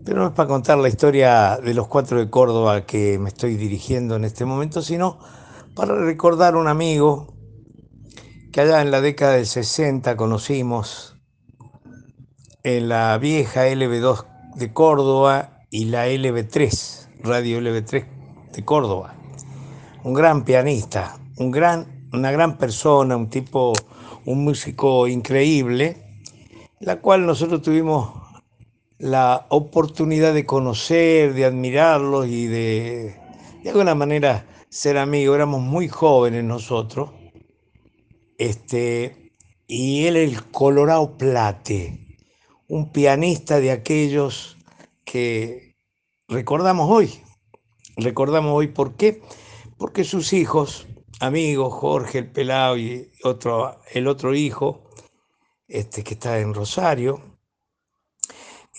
Pero 0.06 0.20
no 0.20 0.28
es 0.28 0.34
para 0.34 0.48
contar 0.48 0.78
la 0.78 0.88
historia 0.88 1.58
de 1.58 1.74
los 1.74 1.88
cuatro 1.88 2.20
de 2.20 2.30
Córdoba 2.30 2.86
que 2.86 3.18
me 3.18 3.30
estoy 3.30 3.56
dirigiendo 3.56 4.16
en 4.16 4.24
este 4.24 4.46
momento, 4.46 4.82
sino 4.82 5.18
para 5.74 5.96
recordar 5.96 6.56
un 6.56 6.68
amigo 6.68 7.35
que 8.56 8.62
allá 8.62 8.82
en 8.82 8.90
la 8.90 9.02
década 9.02 9.34
del 9.34 9.48
60 9.48 10.16
conocimos 10.16 11.18
en 12.64 12.88
la 12.88 13.18
vieja 13.18 13.68
LB2 13.68 14.26
de 14.56 14.72
Córdoba 14.72 15.60
y 15.70 15.84
la 15.88 16.08
LB3, 16.08 17.10
Radio 17.20 17.60
LB3 17.60 18.06
de 18.54 18.64
Córdoba. 18.64 19.14
Un 20.06 20.14
gran 20.14 20.46
pianista, 20.46 21.18
un 21.36 21.52
gran, 21.52 22.08
una 22.14 22.32
gran 22.32 22.58
persona, 22.58 23.18
un 23.18 23.30
tipo, 23.30 23.74
un 24.24 24.46
músico 24.46 25.06
increíble, 25.10 26.22
la 26.80 27.02
cual 27.02 27.26
nosotros 27.26 27.62
tuvimos 27.62 28.10
la 29.00 29.48
oportunidad 29.50 30.34
de 30.34 30.46
conocer, 30.46 31.34
de 31.34 31.44
admirarlos 31.44 32.28
y 32.28 32.48
de, 32.48 33.20
de 33.64 33.70
alguna 33.70 33.96
manera 33.96 34.46
ser 34.70 34.98
amigos. 34.98 35.36
Éramos 35.36 35.60
muy 35.60 35.90
jóvenes 35.90 36.46
nosotros. 36.46 37.15
Este, 38.38 39.32
y 39.68 40.06
él 40.06 40.18
el 40.18 40.44
Colorado 40.52 41.18
Plate, 41.18 42.18
un 42.68 42.92
pianista 42.92 43.60
de 43.60 43.72
aquellos 43.72 44.58
que 45.04 45.76
recordamos 46.28 46.90
hoy. 46.90 47.22
Recordamos 47.98 48.54
hoy 48.54 48.68
por 48.68 48.96
qué. 48.96 49.22
Porque 49.78 50.04
sus 50.04 50.34
hijos, 50.34 50.88
amigos, 51.20 51.74
Jorge 51.74 52.20
el 52.20 52.32
Pelado 52.32 52.78
y 52.78 53.12
otro, 53.24 53.80
el 53.94 54.08
otro 54.08 54.34
hijo, 54.34 54.90
este, 55.68 56.04
que 56.04 56.14
está 56.14 56.40
en 56.40 56.54
Rosario, 56.54 57.22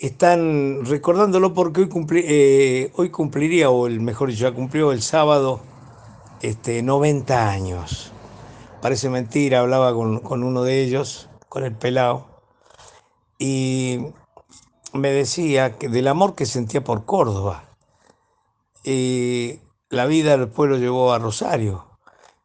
están 0.00 0.84
recordándolo 0.84 1.54
porque 1.54 1.82
hoy, 1.82 1.90
eh, 2.24 2.92
hoy 2.94 3.10
cumpliría, 3.10 3.70
o 3.70 3.86
el 3.86 4.00
mejor 4.00 4.30
dicho, 4.30 4.42
ya 4.42 4.54
cumplió 4.54 4.92
el 4.92 5.02
sábado 5.02 5.60
este, 6.42 6.82
90 6.82 7.50
años. 7.50 8.12
Parece 8.80 9.08
mentira, 9.08 9.60
hablaba 9.60 9.94
con, 9.94 10.20
con 10.20 10.42
uno 10.42 10.62
de 10.62 10.82
ellos, 10.82 11.28
con 11.48 11.64
el 11.64 11.74
pelado, 11.74 12.26
y 13.38 14.00
me 14.92 15.10
decía 15.10 15.76
que 15.78 15.88
del 15.88 16.08
amor 16.08 16.34
que 16.34 16.46
sentía 16.46 16.84
por 16.84 17.04
Córdoba. 17.04 17.76
Y 18.84 19.60
la 19.88 20.06
vida 20.06 20.36
después 20.36 20.70
lo 20.70 20.78
llevó 20.78 21.12
a 21.12 21.18
Rosario, 21.18 21.86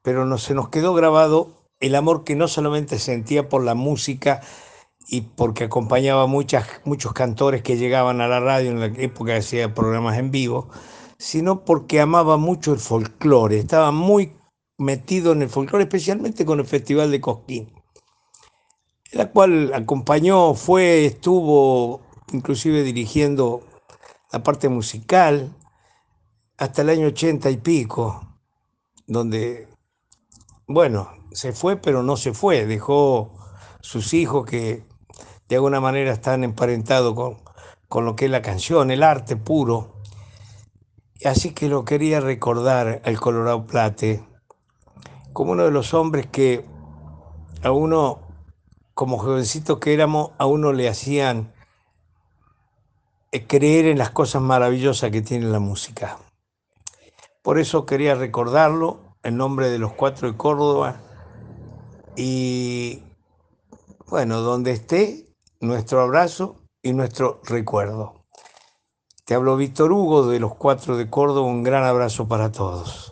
pero 0.02 0.26
no, 0.26 0.38
se 0.38 0.54
nos 0.54 0.70
quedó 0.70 0.94
grabado 0.94 1.62
el 1.80 1.96
amor 1.96 2.24
que 2.24 2.36
no 2.36 2.48
solamente 2.48 3.00
sentía 3.00 3.50
por 3.50 3.64
la 3.64 3.76
música, 3.76 4.42
y 5.08 5.22
porque 5.22 5.66
acompañaba 5.66 6.26
muchas, 6.26 6.66
muchos 6.86 7.12
cantores 7.12 7.62
que 7.62 7.76
llegaban 7.76 8.22
a 8.22 8.30
la 8.30 8.40
radio 8.40 8.72
en 8.72 8.80
la 8.80 8.86
época 8.86 9.34
que 9.34 9.40
hacía 9.40 9.74
programas 9.74 10.18
en 10.18 10.32
vivo, 10.32 10.70
sino 11.18 11.66
porque 11.66 12.00
amaba 12.00 12.38
mucho 12.38 12.72
el 12.74 12.80
folclore, 12.80 13.60
estaba 13.60 13.92
muy 13.92 14.34
metido 14.82 15.32
en 15.32 15.44
el 15.44 15.50
folclore, 15.50 15.84
especialmente 15.84 16.46
con 16.46 16.60
el 16.60 16.66
Festival 16.66 17.12
de 17.12 17.22
Cosquín, 17.22 17.72
la 19.12 19.30
cual 19.30 19.74
acompañó, 19.74 20.56
fue, 20.56 21.06
estuvo 21.06 22.02
inclusive 22.34 22.84
dirigiendo 22.84 23.62
la 24.32 24.42
parte 24.42 24.70
musical 24.70 25.56
hasta 26.58 26.82
el 26.82 26.90
año 26.90 27.08
ochenta 27.08 27.50
y 27.50 27.58
pico, 27.58 28.38
donde, 29.06 29.68
bueno, 30.68 31.10
se 31.32 31.52
fue, 31.52 31.78
pero 31.78 32.02
no 32.04 32.18
se 32.18 32.34
fue, 32.34 32.66
dejó 32.66 33.38
sus 33.82 34.14
hijos 34.14 34.46
que 34.46 34.84
de 35.48 35.56
alguna 35.56 35.80
manera 35.80 36.12
están 36.12 36.44
emparentados 36.44 37.14
con, 37.14 37.38
con 37.88 38.06
lo 38.06 38.16
que 38.16 38.26
es 38.26 38.32
la 38.32 38.42
canción, 38.42 38.90
el 38.90 39.04
arte 39.04 39.36
puro. 39.36 39.98
Así 41.24 41.52
que 41.52 41.68
lo 41.68 41.86
quería 41.86 42.20
recordar 42.20 43.02
al 43.06 43.20
Colorado 43.20 43.68
Plate 43.68 44.24
como 45.34 45.54
uno 45.54 45.64
de 45.64 45.72
los 45.72 45.94
hombres 45.94 46.28
que 46.28 46.66
a 47.64 47.72
uno, 47.72 48.22
como 48.94 49.18
jovencitos 49.18 49.80
que 49.80 49.94
éramos, 49.94 50.32
a 50.38 50.46
uno 50.46 50.74
le 50.74 50.90
hacían 50.90 51.54
eh, 53.32 53.46
creer 53.48 53.86
en 53.86 53.98
las 53.98 54.12
cosas 54.12 54.42
maravillosas 54.42 55.12
que 55.12 55.22
tiene 55.22 55.46
la 55.46 55.60
música. 55.60 56.18
Por 57.42 57.60
eso 57.60 57.86
quería 57.86 58.16
recordarlo 58.16 59.16
en 59.24 59.38
nombre 59.38 59.70
de 59.70 59.80
los 59.80 59.94
cuatro 59.94 60.32
de 60.32 60.38
Córdoba 60.38 61.02
y 62.16 63.04
bueno, 64.08 64.42
donde 64.42 64.72
esté, 64.72 65.34
nuestro 65.62 66.02
abrazo 66.02 66.58
y 66.84 66.94
nuestro 66.94 67.40
recuerdo. 67.46 68.26
Te 69.26 69.36
hablo 69.36 69.56
Víctor 69.56 69.94
Hugo 69.94 70.28
de 70.28 70.40
los 70.40 70.56
Cuatro 70.56 70.98
de 70.98 71.10
Córdoba, 71.10 71.48
un 71.48 71.64
gran 71.64 71.86
abrazo 71.86 72.28
para 72.28 72.52
todos. 72.52 73.11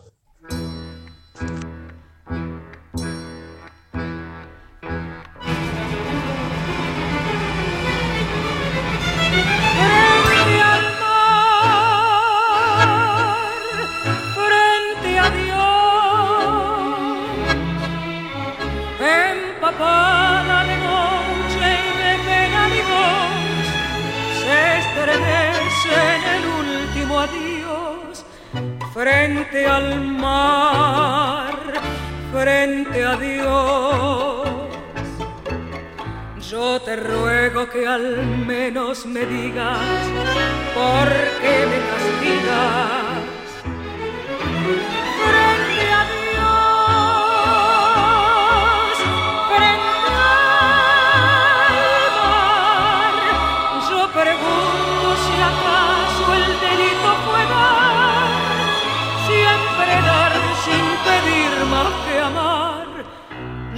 Al 29.79 30.01
mar, 30.25 31.55
frente 32.31 33.05
a 33.05 33.15
Dios. 33.15 34.49
Yo 36.49 36.81
te 36.81 36.95
ruego 36.95 37.69
que 37.69 37.87
al 37.87 38.05
menos 38.51 39.05
me 39.05 39.25
digas 39.25 39.79
por 40.79 41.07
qué 41.41 41.55
me 41.71 41.79
castigas. 41.91 42.98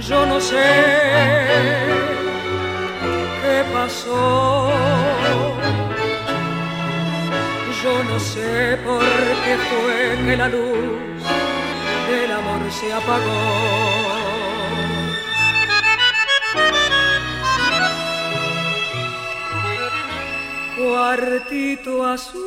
Yo 0.08 0.26
no 0.26 0.40
sé 0.40 0.64
qué 3.40 3.64
pasó. 3.72 4.70
Yo 7.82 8.04
no 8.04 8.18
sé 8.20 8.78
por 8.84 9.00
qué 9.44 9.56
fue 9.68 10.24
que 10.24 10.36
la 10.36 10.48
luz 10.48 11.22
del 12.08 12.30
amor 12.32 12.60
se 12.70 12.92
apagó. 12.92 14.22
Cuartito 20.76 22.06
azul 22.06 22.42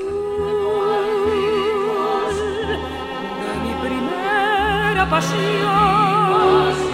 de 3.42 3.52
mi 3.64 3.74
primera 3.86 5.04
pasión, 5.10 6.85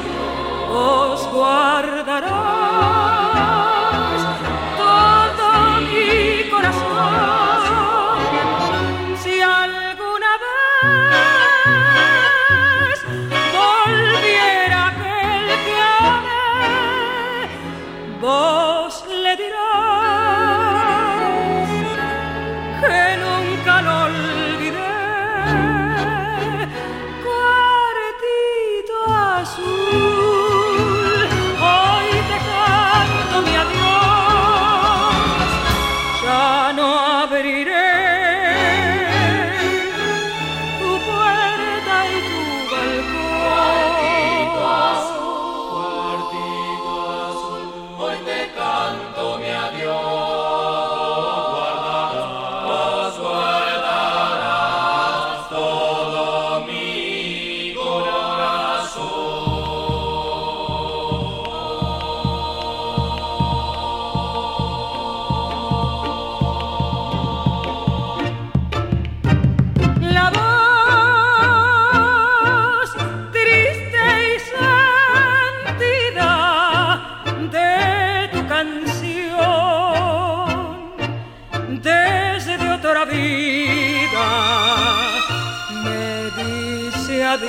os 0.82 1.26
guardarás 1.28 2.61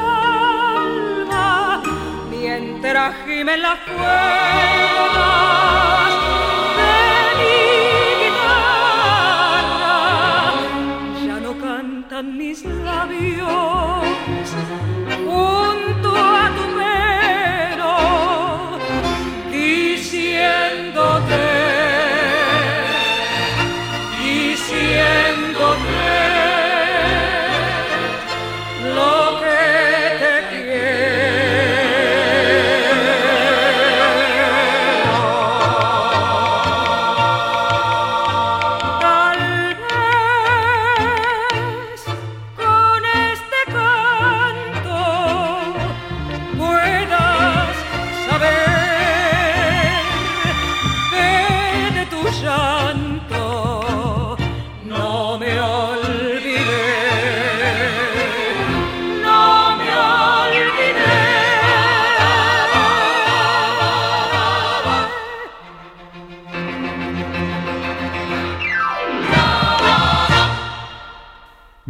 alma 1.33 1.83
mientras 2.31 3.15
gimen 3.25 3.62
las 3.62 3.79
cuerdas 3.79 4.07
de. 6.77 6.93
Ya 11.27 11.37
no 11.41 11.53
cantan 11.59 12.27
mis 12.37 12.65
labios 12.65 14.06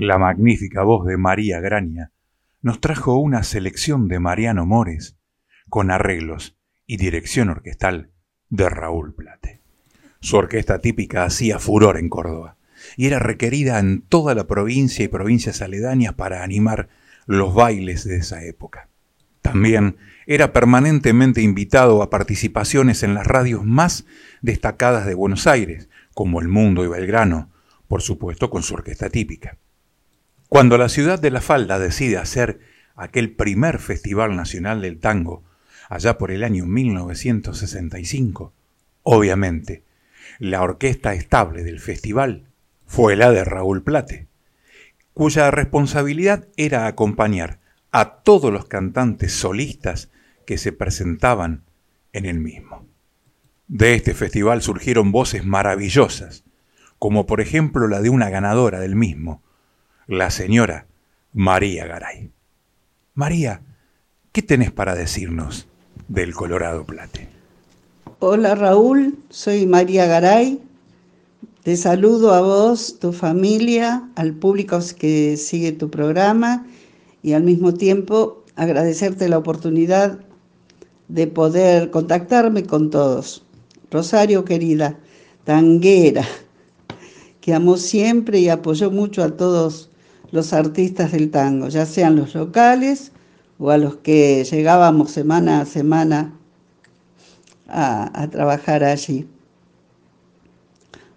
La 0.07 0.19
magnífica 0.19 0.85
voz 0.85 1.05
de 1.05 1.17
María 1.17 1.59
Graña 1.59 2.13
nos 2.63 2.81
trajo 2.81 3.17
una 3.17 3.43
selección 3.43 4.07
de 4.07 4.21
Mariano 4.21 4.65
Mores 4.65 5.17
con 5.69 5.91
arreglos 5.91 6.57
y 6.87 6.97
dirección 6.97 7.49
orquestal 7.49 8.13
de 8.49 8.69
Raúl 8.69 9.17
Plate. 9.17 9.63
Su 10.21 10.37
orquesta 10.37 10.79
típica 10.79 11.25
hacía 11.25 11.59
furor 11.59 11.99
en 11.99 12.09
Córdoba 12.09 12.57
y 12.97 13.09
era 13.09 13.19
requerida 13.19 13.81
en 13.81 14.01
toda 14.01 14.37
la 14.37 14.47
provincia 14.47 15.05
y 15.05 15.09
provincias 15.09 15.61
aledañas 15.61 16.15
para 16.15 16.45
animar 16.45 16.89
los 17.27 17.53
bailes 17.53 18.05
de 18.05 18.19
esa 18.19 18.45
época. 18.45 18.89
También 19.43 19.97
era 20.29 20.53
permanentemente 20.53 21.43
invitado 21.43 22.01
a 22.01 22.11
participaciones 22.11 23.03
en 23.03 23.15
las 23.15 23.27
radios 23.27 23.65
más 23.65 24.07
destacadas 24.41 25.05
de 25.05 25.15
Buenos 25.15 25.49
Aires, 25.49 25.89
como 26.15 26.41
El 26.41 26.47
Mundo 26.47 26.85
y 26.85 26.89
Belgrano, 26.89 27.51
por 27.89 28.03
supuesto 28.03 28.51
con 28.51 28.63
su 28.63 28.75
orquesta 28.75 29.11
típica. 29.11 29.59
Cuando 30.57 30.79
la 30.79 30.89
ciudad 30.89 31.21
de 31.21 31.31
La 31.31 31.43
Falda 31.43 31.79
decide 31.79 32.17
hacer 32.17 32.61
aquel 32.95 33.31
primer 33.31 33.79
Festival 33.79 34.37
Nacional 34.37 34.81
del 34.81 34.99
Tango, 34.99 35.45
allá 35.91 36.17
por 36.17 36.31
el 36.31 36.43
año 36.43 36.65
1965, 36.65 38.55
obviamente, 39.03 39.85
la 40.39 40.63
orquesta 40.63 41.13
estable 41.13 41.63
del 41.63 41.79
festival 41.79 42.47
fue 42.87 43.17
la 43.17 43.33
de 43.33 43.45
Raúl 43.45 43.83
Plate, 43.83 44.29
cuya 45.13 45.51
responsabilidad 45.51 46.49
era 46.57 46.87
acompañar 46.87 47.61
a 47.93 48.23
todos 48.23 48.51
los 48.51 48.65
cantantes 48.65 49.35
solistas 49.35 50.11
que 50.47 50.57
se 50.57 50.73
presentaban 50.73 51.65
en 52.15 52.25
el 52.25 52.41
mismo. 52.41 52.89
De 53.69 53.93
este 53.93 54.15
festival 54.15 54.63
surgieron 54.63 55.13
voces 55.13 55.45
maravillosas, 55.45 56.45
como 56.99 57.27
por 57.27 57.43
ejemplo 57.43 57.89
la 57.89 58.01
de 58.01 58.09
una 58.09 58.31
ganadora 58.31 58.81
del 58.81 58.97
mismo, 58.97 59.43
la 60.07 60.31
señora 60.31 60.87
María 61.33 61.87
Garay. 61.87 62.31
María, 63.15 63.63
¿Qué 64.37 64.43
tenés 64.43 64.71
para 64.71 64.95
decirnos 64.95 65.67
del 66.09 66.35
Colorado 66.35 66.85
Plate? 66.85 67.27
Hola 68.19 68.55
Raúl, 68.55 69.19
soy 69.31 69.65
María 69.65 70.05
Garay. 70.05 70.61
Te 71.63 71.75
saludo 71.75 72.35
a 72.35 72.43
vos, 72.43 72.99
tu 73.01 73.15
familia, 73.15 74.11
al 74.15 74.35
público 74.35 74.79
que 74.99 75.39
sigue 75.39 75.73
tu 75.73 75.91
programa 75.91 76.67
y 77.23 77.33
al 77.33 77.45
mismo 77.45 77.73
tiempo 77.73 78.45
agradecerte 78.57 79.27
la 79.27 79.39
oportunidad 79.39 80.21
de 81.09 81.27
poder 81.29 81.91
contactarme 81.91 82.65
con 82.65 82.91
todos. 82.91 83.43
Rosario 83.91 84.45
querida, 84.45 84.99
tanguera, 85.45 86.27
que 87.41 87.55
amó 87.55 87.79
siempre 87.79 88.39
y 88.41 88.51
apoyó 88.51 88.91
mucho 88.91 89.23
a 89.25 89.35
todos 89.35 89.89
los 90.31 90.53
artistas 90.53 91.13
del 91.13 91.31
tango, 91.31 91.69
ya 91.69 91.87
sean 91.87 92.17
los 92.17 92.35
locales 92.35 93.13
o 93.59 93.71
a 93.71 93.79
los 93.79 93.97
que 93.97 94.45
llegábamos 94.45 95.11
semana 95.11 95.61
a 95.61 95.67
semana 95.67 96.33
a, 97.69 98.29
trabajar 98.31 98.85
allí. 98.85 99.27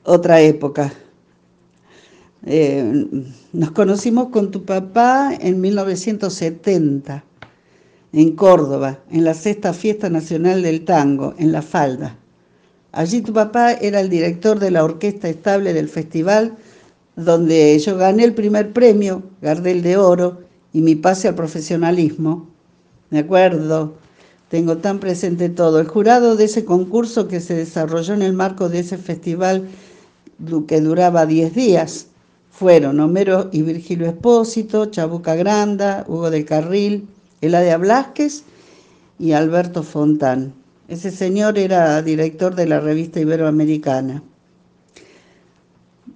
Otra 0.04 0.42
época. 0.42 0.92
Eh, 2.46 3.06
nos 3.52 3.72
conocimos 3.72 4.30
con 4.30 4.50
tu 4.50 4.64
papá 4.64 5.32
en 5.40 5.60
1970, 5.60 7.24
en 8.14 8.36
Córdoba, 8.36 9.00
en 9.12 9.26
la 9.26 9.34
sexta 9.34 9.74
fiesta 9.74 10.10
nacional 10.10 10.64
del 10.64 10.86
tango, 10.86 11.36
en 11.38 11.52
La 11.52 11.62
Falda. 11.62 12.16
Allí 12.92 13.22
tu 13.22 13.34
papá 13.34 13.74
era 13.74 14.00
el 14.00 14.10
director 14.10 14.58
de 14.58 14.72
la 14.72 14.84
orquesta 14.84 15.30
estable 15.30 15.74
del 15.74 15.90
festival, 15.90 16.58
donde 17.24 17.78
yo 17.80 17.98
gané 17.98 18.24
el 18.24 18.34
primer 18.34 18.72
premio, 18.72 19.24
Gardel 19.42 19.82
de 19.82 19.98
Oro, 19.98 20.40
y 20.74 20.82
mi 20.82 20.96
pase 20.96 21.28
al 21.28 21.36
profesionalismo. 21.36 22.48
Me 23.10 23.20
acuerdo, 23.20 23.94
tengo 24.50 24.78
tan 24.78 25.00
presente 25.00 25.50
todo. 25.50 25.80
El 25.80 25.88
jurado 25.88 26.36
de 26.36 26.46
ese 26.46 26.66
concurso 26.66 27.28
que 27.28 27.40
se 27.40 27.56
desarrolló 27.56 28.14
en 28.14 28.22
el 28.22 28.34
marco 28.34 28.70
de 28.70 28.80
ese 28.80 28.98
festival 28.98 29.68
que 30.68 30.82
duraba 30.82 31.26
10 31.26 31.54
días 31.54 32.08
fueron 32.52 33.00
Homero 33.00 33.50
y 33.52 33.62
Virgilio 33.62 34.08
Espósito, 34.08 34.86
Chabuca 34.88 35.36
Granda, 35.36 36.06
Hugo 36.08 36.30
del 36.30 36.46
Carril, 36.46 37.08
Eladia 37.42 37.78
Blasquez 37.78 38.44
y 39.18 39.34
Alberto 39.34 39.84
Fontán. 39.84 40.54
Ese 40.88 41.12
señor 41.12 41.58
era 41.58 42.02
director 42.02 42.56
de 42.56 42.68
la 42.68 42.80
revista 42.80 43.20
Iberoamericana. 43.20 44.24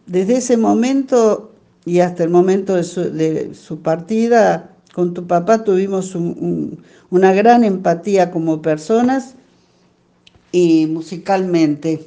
Desde 0.05 0.37
ese 0.37 0.57
momento 0.57 1.53
y 1.85 1.99
hasta 1.99 2.23
el 2.23 2.29
momento 2.29 2.75
de 2.75 3.53
su, 3.53 3.81
partida, 3.81 4.75
con 4.93 5.13
tu 5.13 5.27
papá 5.27 5.63
tuvimos 5.63 6.15
una 6.15 7.33
gran 7.33 7.63
empatía 7.63 8.31
como 8.31 8.61
personas 8.61 9.35
y 10.51 10.85
musicalmente. 10.87 12.05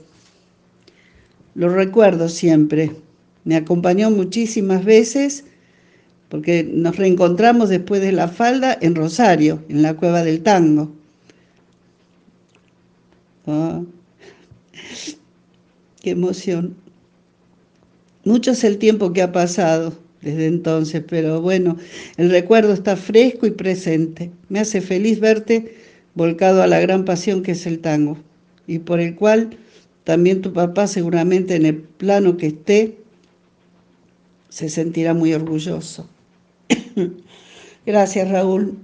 Lo 1.54 1.68
recuerdo 1.68 2.28
siempre. 2.28 2.92
Me 3.44 3.56
acompañó 3.56 4.10
muchísimas 4.10 4.84
veces 4.84 5.44
porque 6.28 6.64
nos 6.64 6.96
reencontramos 6.96 7.68
después 7.68 8.00
de 8.00 8.12
la 8.12 8.28
falda 8.28 8.76
en 8.80 8.94
Rosario, 8.94 9.62
en 9.68 9.82
la 9.82 9.94
Cueva 9.94 10.22
del 10.22 10.42
Tango. 10.42 10.90
Ah, 13.46 13.82
qué 16.02 16.10
emoción. 16.10 16.85
Mucho 18.26 18.50
es 18.50 18.64
el 18.64 18.78
tiempo 18.78 19.12
que 19.12 19.22
ha 19.22 19.30
pasado 19.30 19.92
desde 20.20 20.48
entonces, 20.48 21.00
pero 21.08 21.40
bueno, 21.40 21.76
el 22.16 22.28
recuerdo 22.28 22.72
está 22.72 22.96
fresco 22.96 23.46
y 23.46 23.52
presente. 23.52 24.32
Me 24.48 24.58
hace 24.58 24.80
feliz 24.80 25.20
verte 25.20 25.76
volcado 26.16 26.60
a 26.60 26.66
la 26.66 26.80
gran 26.80 27.04
pasión 27.04 27.44
que 27.44 27.52
es 27.52 27.68
el 27.68 27.78
tango 27.78 28.18
y 28.66 28.80
por 28.80 28.98
el 28.98 29.14
cual 29.14 29.56
también 30.02 30.42
tu 30.42 30.52
papá 30.52 30.88
seguramente 30.88 31.54
en 31.54 31.66
el 31.66 31.76
plano 31.76 32.36
que 32.36 32.48
esté 32.48 32.98
se 34.48 34.70
sentirá 34.70 35.14
muy 35.14 35.32
orgulloso. 35.32 36.08
Gracias 37.86 38.28
Raúl. 38.28 38.76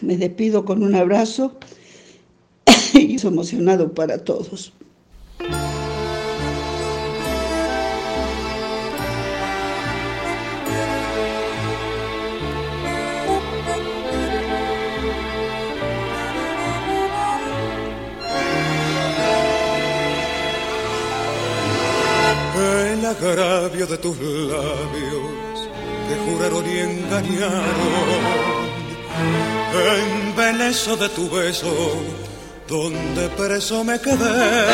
Me 0.00 0.16
despido 0.16 0.64
con 0.64 0.84
un 0.84 0.94
abrazo 0.94 1.58
y 2.94 3.16
es 3.16 3.24
emocionado 3.24 3.94
para 3.94 4.18
todos. 4.18 4.72
Agravio 23.14 23.86
de 23.86 23.98
tus 23.98 24.16
labios 24.18 25.68
que 26.08 26.16
juraron 26.24 26.64
y 26.66 26.78
engañaron, 26.78 28.22
embelezo 30.26 30.96
de 30.96 31.08
tu 31.10 31.30
beso 31.30 31.72
donde 32.68 33.28
preso 33.30 33.84
me 33.84 34.00
quedé. 34.00 34.64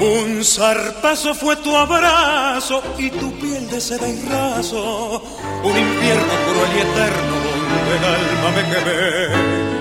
Un 0.00 0.44
zarpazo 0.44 1.34
fue 1.34 1.56
tu 1.56 1.74
abrazo 1.76 2.82
y 2.98 3.10
tu 3.10 3.32
piel 3.38 3.68
de 3.70 3.80
seda 3.80 4.08
y 4.08 4.20
raso, 4.28 5.22
un 5.62 5.78
infierno 5.78 6.34
cruel 6.46 6.70
y 6.76 6.80
eterno 6.80 7.34
donde 7.70 7.96
el 7.96 8.04
alma 8.04 8.50
me 8.56 8.62
quemé. 8.70 9.73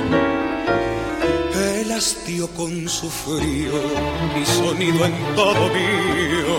Hastío 1.95 2.47
con 2.55 2.89
su 2.89 3.07
frío, 3.07 3.71
mi 4.33 4.43
sonido 4.45 5.05
en 5.05 5.35
todo 5.35 5.69
mío. 5.69 6.57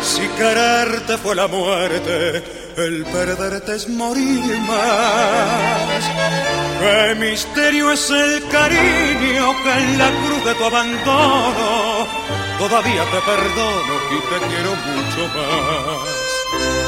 Si 0.00 0.20
quererte 0.38 1.18
fue 1.18 1.34
la 1.34 1.48
muerte, 1.48 2.44
el 2.76 3.04
perderte 3.06 3.74
es 3.74 3.88
morir 3.88 4.56
más. 4.68 6.04
Qué 6.80 7.16
misterio 7.18 7.90
es 7.90 8.08
el 8.08 8.46
cariño 8.48 9.52
que 9.64 9.72
en 9.72 9.98
la 9.98 10.10
cruz 10.26 10.44
de 10.44 10.54
tu 10.54 10.64
abandono 10.64 12.06
todavía 12.58 13.04
te 13.10 13.20
perdono 13.20 13.94
y 14.10 14.20
te 14.30 14.38
quiero 14.46 14.76
mucho 14.76 15.28
más. 15.36 16.81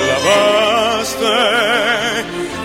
Clavaste 0.00 1.36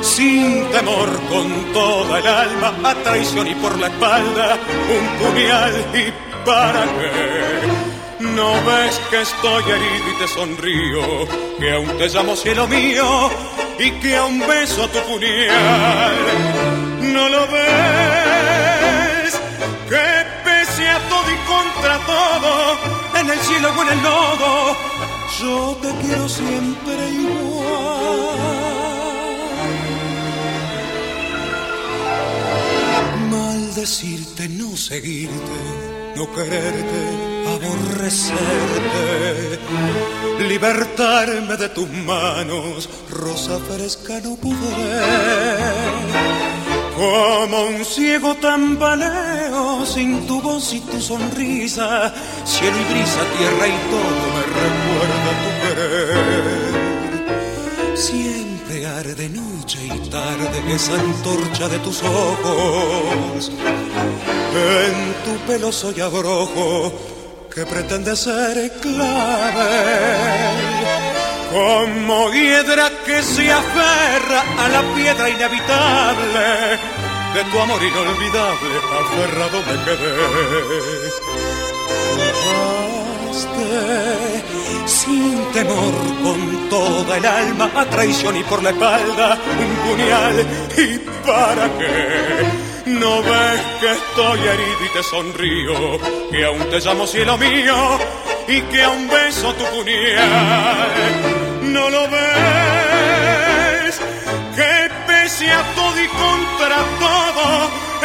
sin 0.01 0.65
temor 0.71 1.09
con 1.29 1.73
toda 1.73 2.19
el 2.19 2.27
alma 2.27 2.73
a 2.83 2.95
traición 2.95 3.47
y 3.47 3.55
por 3.55 3.77
la 3.77 3.87
espalda 3.87 4.57
un 4.95 5.05
puñal 5.19 5.73
y 5.93 6.13
para 6.45 6.83
qué. 6.83 7.85
No 8.19 8.53
ves 8.63 9.01
que 9.09 9.21
estoy 9.21 9.63
herido 9.63 10.09
y 10.13 10.17
te 10.19 10.27
sonrío, 10.27 11.27
que 11.59 11.73
aún 11.73 11.97
te 11.97 12.07
llamo 12.07 12.35
cielo 12.35 12.67
mío 12.67 13.29
y 13.79 13.91
que 13.99 14.15
aún 14.15 14.39
beso 14.39 14.87
tu 14.89 14.99
puñal. 14.99 16.15
No 17.01 17.29
lo 17.29 17.41
ves, 17.47 19.31
que 19.89 20.25
pese 20.45 20.89
a 20.89 20.99
todo 21.09 21.29
y 21.31 21.37
contra 21.53 21.97
todo, 22.05 22.77
en 23.19 23.29
el 23.29 23.39
cielo 23.39 23.69
o 23.77 23.81
en 23.81 23.89
el 23.89 24.03
lodo, 24.03 24.77
yo 25.39 25.77
te 25.81 25.91
quiero 26.01 26.29
siempre 26.29 27.11
igual. 27.11 27.55
Maldecirte, 33.29 34.49
no 34.49 34.75
seguirte 34.75 35.95
no 36.15 36.31
quererte, 36.33 37.01
aborrecerte, 37.55 39.59
libertarme 40.47 41.57
de 41.57 41.69
tus 41.69 41.89
manos, 41.89 42.89
rosa 43.09 43.59
fresca 43.59 44.19
no 44.21 44.35
podré. 44.37 45.01
Como 46.95 47.65
un 47.65 47.83
ciego 47.83 48.35
tambaleo 48.35 49.85
sin 49.85 50.25
tu 50.27 50.41
voz 50.41 50.73
y 50.73 50.79
tu 50.79 51.01
sonrisa, 51.01 52.13
cielo 52.45 52.77
y 52.77 52.83
brisa, 52.93 53.21
tierra 53.37 53.67
y 53.67 53.77
todo 53.91 54.25
me 54.35 54.43
recuerda 54.63 55.31
tu 55.43 55.49
querer. 55.61 56.75
Siempre 57.97 58.85
arde 58.87 59.29
noche 59.29 59.79
y 59.85 60.09
tarde 60.09 60.73
esa 60.73 60.93
antorcha 60.93 61.67
de 61.67 61.79
tus 61.79 62.01
ojos 62.03 63.51
en 64.55 65.13
tu 65.25 65.37
pelo 65.45 65.71
soy 65.71 65.99
abrojo 65.99 66.93
que 67.53 67.65
pretende 67.65 68.15
ser 68.15 68.71
clave. 68.81 70.74
Como 71.55 72.33
hiedra 72.33 72.91
que 73.05 73.23
se 73.23 73.49
aferra 73.49 74.43
a 74.59 74.67
la 74.67 74.81
piedra 74.93 75.29
inevitable 75.29 76.47
de 77.33 77.43
tu 77.49 77.59
amor 77.61 77.81
inolvidable, 77.81 78.75
aferrado 78.99 79.59
me 79.63 79.83
quedé. 79.85 80.15
juraste 83.31 83.67
sin 84.85 85.45
temor 85.53 85.93
con 86.23 86.69
toda 86.69 87.15
el 87.15 87.25
alma 87.25 87.71
a 87.73 87.85
traición 87.85 88.35
y 88.35 88.43
por 88.43 88.61
la 88.61 88.71
espalda 88.71 89.37
un 89.57 89.75
puñal. 89.87 90.45
Y 90.77 90.97
para 91.25 91.69
qué 91.77 92.89
no 92.99 93.21
ves 93.23 93.61
que 93.79 93.91
estoy 93.93 94.39
herido 94.39 94.85
y 94.85 94.89
te 94.89 95.03
sonrío 95.03 95.99
que 96.31 96.43
aún 96.43 96.69
te 96.69 96.81
llamo 96.81 97.07
cielo 97.07 97.37
mío 97.37 97.97
y 98.45 98.61
que 98.61 98.83
aún 98.83 99.07
beso 99.07 99.53
tu 99.53 99.63
puñal 99.73 101.34
no 101.75 101.89
lo 101.89 102.03
ves. 102.15 103.93
Que 104.57 104.73
pese 105.07 105.47
a 105.51 105.61
todo 105.77 105.97
y 106.05 106.07
contra 106.23 106.77
todo 107.05 107.47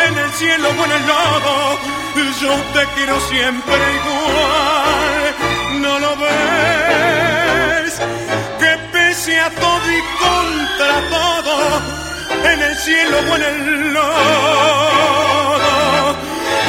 en 0.07 0.15
el 0.19 0.31
cielo 0.33 0.69
o 0.69 0.85
en 0.85 0.93
el 0.99 1.07
lodo 1.07 2.01
yo 2.41 2.55
te 2.73 2.87
quiero 2.95 3.21
siempre 3.21 3.75
igual, 3.75 5.35
no 5.83 5.99
lo 5.99 6.17
ves, 6.17 8.01
que 8.59 8.79
pese 8.93 9.39
a 9.39 9.51
todo 9.51 9.87
y 9.91 10.01
contra 10.25 10.95
todo, 11.11 11.57
en 12.51 12.63
el 12.63 12.75
cielo 12.77 13.19
o 13.19 13.37
en 13.37 13.43
el 13.43 13.93
lodo, 13.93 14.07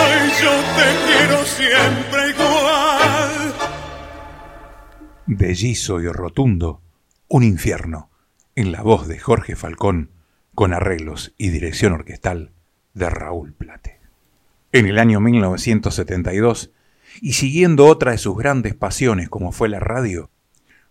ay, 0.03 0.33
yo 0.41 0.51
te 0.77 0.87
quiero 1.07 1.45
siempre 1.45 2.29
igual. 2.31 3.53
Bellizo 5.27 6.01
y 6.01 6.07
rotundo, 6.07 6.81
un 7.34 7.44
infierno, 7.44 8.10
en 8.56 8.74
la 8.74 8.82
voz 8.82 9.08
de 9.08 9.17
Jorge 9.17 9.56
Falcón, 9.56 10.12
con 10.54 10.74
arreglos 10.74 11.34
y 11.38 11.48
dirección 11.48 11.94
orquestal 11.94 12.52
de 12.94 13.10
Raúl 13.10 13.54
Plate 13.54 14.02
en 14.74 14.86
el 14.86 15.00
año 15.00 15.22
1972, 15.22 16.72
y 17.22 17.34
siguiendo 17.34 17.86
otra 17.86 18.12
de 18.12 18.17
sus 18.17 18.38
grandes 18.38 18.74
pasiones 18.74 19.30
como 19.30 19.54
fue 19.54 19.70
la 19.70 19.80
radio, 19.80 20.30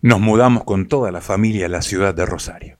nos 0.01 0.19
mudamos 0.19 0.63
con 0.63 0.87
toda 0.87 1.11
la 1.11 1.21
familia 1.21 1.67
a 1.67 1.69
la 1.69 1.83
ciudad 1.83 2.15
de 2.15 2.25
Rosario. 2.25 2.79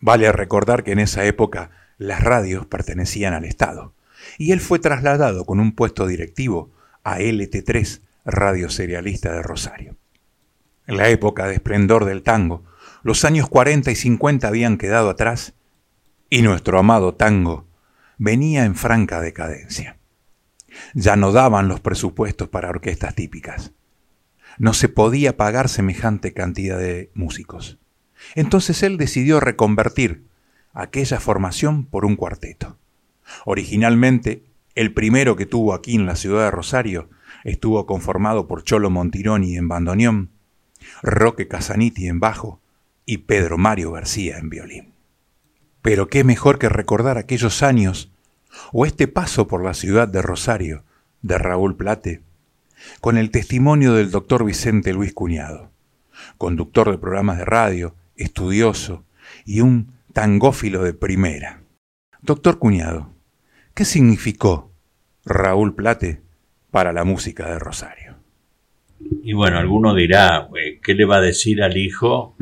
Vale 0.00 0.30
recordar 0.32 0.82
que 0.82 0.92
en 0.92 0.98
esa 0.98 1.24
época 1.24 1.70
las 1.98 2.20
radios 2.22 2.66
pertenecían 2.66 3.32
al 3.32 3.44
Estado, 3.44 3.94
y 4.38 4.50
él 4.50 4.60
fue 4.60 4.80
trasladado 4.80 5.44
con 5.44 5.60
un 5.60 5.72
puesto 5.72 6.06
directivo 6.06 6.72
a 7.04 7.18
LT3, 7.18 8.00
Radio 8.24 8.70
Serialista 8.70 9.32
de 9.32 9.42
Rosario. 9.42 9.96
En 10.86 10.96
la 10.96 11.08
época 11.08 11.46
de 11.46 11.54
esplendor 11.54 12.04
del 12.04 12.22
tango, 12.22 12.64
los 13.02 13.24
años 13.24 13.48
40 13.48 13.90
y 13.90 13.96
50 13.96 14.48
habían 14.48 14.78
quedado 14.78 15.10
atrás, 15.10 15.54
y 16.30 16.42
nuestro 16.42 16.78
amado 16.78 17.14
tango 17.14 17.66
venía 18.18 18.64
en 18.64 18.74
franca 18.74 19.20
decadencia. 19.20 19.98
Ya 20.94 21.16
no 21.16 21.32
daban 21.32 21.68
los 21.68 21.80
presupuestos 21.80 22.48
para 22.48 22.68
orquestas 22.68 23.14
típicas. 23.14 23.72
No 24.58 24.74
se 24.74 24.88
podía 24.88 25.36
pagar 25.36 25.68
semejante 25.68 26.32
cantidad 26.32 26.78
de 26.78 27.10
músicos. 27.14 27.78
Entonces 28.34 28.82
él 28.82 28.96
decidió 28.96 29.40
reconvertir 29.40 30.26
aquella 30.72 31.20
formación 31.20 31.84
por 31.84 32.04
un 32.04 32.16
cuarteto. 32.16 32.78
Originalmente, 33.44 34.44
el 34.74 34.92
primero 34.92 35.36
que 35.36 35.46
tuvo 35.46 35.74
aquí 35.74 35.94
en 35.94 36.06
la 36.06 36.16
ciudad 36.16 36.44
de 36.44 36.50
Rosario 36.50 37.08
estuvo 37.44 37.86
conformado 37.86 38.46
por 38.46 38.62
Cholo 38.62 38.90
Montironi 38.90 39.56
en 39.56 39.68
bandoneón, 39.68 40.30
Roque 41.02 41.48
Casaniti 41.48 42.08
en 42.08 42.20
bajo 42.20 42.60
y 43.04 43.18
Pedro 43.18 43.58
Mario 43.58 43.92
García 43.92 44.38
en 44.38 44.50
violín. 44.50 44.94
Pero 45.82 46.08
qué 46.08 46.24
mejor 46.24 46.58
que 46.58 46.68
recordar 46.68 47.18
aquellos 47.18 47.62
años 47.62 48.12
o 48.72 48.86
este 48.86 49.08
paso 49.08 49.46
por 49.46 49.64
la 49.64 49.74
ciudad 49.74 50.08
de 50.08 50.22
Rosario 50.22 50.84
de 51.22 51.38
Raúl 51.38 51.76
Plate 51.76 52.22
con 53.00 53.16
el 53.16 53.30
testimonio 53.30 53.94
del 53.94 54.10
doctor 54.10 54.44
Vicente 54.44 54.92
Luis 54.92 55.12
Cuñado, 55.12 55.70
conductor 56.38 56.90
de 56.90 56.98
programas 56.98 57.38
de 57.38 57.44
radio, 57.44 57.94
estudioso 58.16 59.04
y 59.44 59.60
un 59.60 59.92
tangófilo 60.12 60.82
de 60.82 60.94
primera. 60.94 61.62
Doctor 62.22 62.58
Cuñado, 62.58 63.12
¿qué 63.74 63.84
significó 63.84 64.72
Raúl 65.24 65.74
Plate 65.74 66.22
para 66.70 66.92
la 66.92 67.04
música 67.04 67.48
de 67.48 67.58
Rosario? 67.58 68.05
Y 68.98 69.32
bueno, 69.34 69.58
alguno 69.58 69.94
dirá, 69.94 70.48
¿qué 70.82 70.94
le 70.94 71.04
va 71.04 71.16
a 71.16 71.20
decir 71.20 71.62
al 71.62 71.76
hijo 71.76 72.34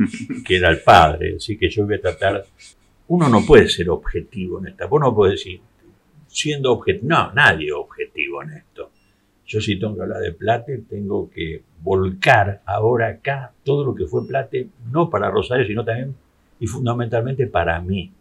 que 0.45 0.57
era 0.57 0.69
el 0.69 0.81
padre? 0.81 1.35
Así 1.37 1.57
que 1.57 1.69
yo 1.69 1.85
voy 1.85 1.95
a 1.95 2.01
tratar 2.01 2.45
uno 3.07 3.29
no 3.29 3.45
puede 3.45 3.67
ser 3.69 3.89
objetivo 3.89 4.59
en 4.59 4.67
esta. 4.67 4.87
Vos 4.87 4.99
no 4.99 5.13
puedes 5.13 5.35
decir, 5.35 5.61
siendo 6.27 6.71
objetivo, 6.71 7.07
no, 7.07 7.31
nadie 7.33 7.71
objetivo 7.71 8.41
en 8.43 8.53
esto. 8.53 8.91
Yo 9.45 9.61
si 9.61 9.79
tengo 9.79 9.95
que 9.95 10.01
hablar 10.01 10.21
de 10.21 10.31
Plate, 10.31 10.83
tengo 10.89 11.29
que 11.29 11.61
volcar 11.81 12.61
ahora 12.65 13.09
acá 13.09 13.53
todo 13.63 13.85
lo 13.85 13.93
que 13.93 14.07
fue 14.07 14.27
Plate, 14.27 14.69
no 14.91 15.09
para 15.09 15.29
Rosario, 15.29 15.67
sino 15.67 15.85
también 15.85 16.15
y 16.59 16.65
fundamentalmente 16.65 17.45
para 17.47 17.79
mí. 17.79 18.11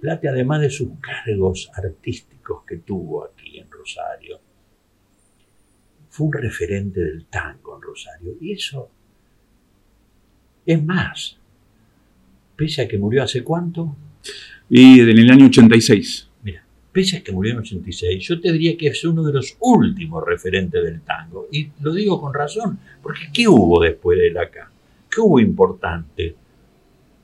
Plate, 0.00 0.28
además 0.28 0.60
de 0.60 0.70
sus 0.70 0.88
cargos 1.00 1.70
artísticos 1.74 2.64
que 2.66 2.78
tuvo 2.78 3.24
aquí 3.24 3.58
en 3.58 3.70
Rosario, 3.70 4.40
fue 6.16 6.28
un 6.28 6.32
referente 6.32 7.00
del 7.00 7.26
tango 7.26 7.76
en 7.76 7.82
Rosario. 7.82 8.36
Y 8.40 8.52
eso 8.52 8.88
es 10.64 10.82
más, 10.82 11.36
pese 12.56 12.82
a 12.82 12.88
que 12.88 12.96
murió 12.96 13.22
hace 13.22 13.44
cuánto? 13.44 13.94
Y 14.70 15.00
en 15.00 15.10
el 15.10 15.30
año 15.30 15.46
86. 15.46 16.28
Mira, 16.42 16.64
pese 16.90 17.18
a 17.18 17.22
que 17.22 17.32
murió 17.32 17.52
en 17.52 17.58
el 17.58 17.64
86, 17.64 18.26
yo 18.26 18.40
te 18.40 18.50
diría 18.50 18.78
que 18.78 18.86
es 18.86 19.04
uno 19.04 19.22
de 19.24 19.34
los 19.34 19.58
últimos 19.60 20.24
referentes 20.26 20.82
del 20.82 21.02
tango. 21.02 21.48
Y 21.52 21.68
lo 21.82 21.92
digo 21.92 22.18
con 22.18 22.32
razón, 22.32 22.78
porque 23.02 23.28
¿qué 23.30 23.46
hubo 23.46 23.82
después 23.82 24.18
de 24.18 24.28
él 24.28 24.38
acá? 24.38 24.70
¿Qué 25.10 25.20
hubo 25.20 25.38
importante? 25.38 26.34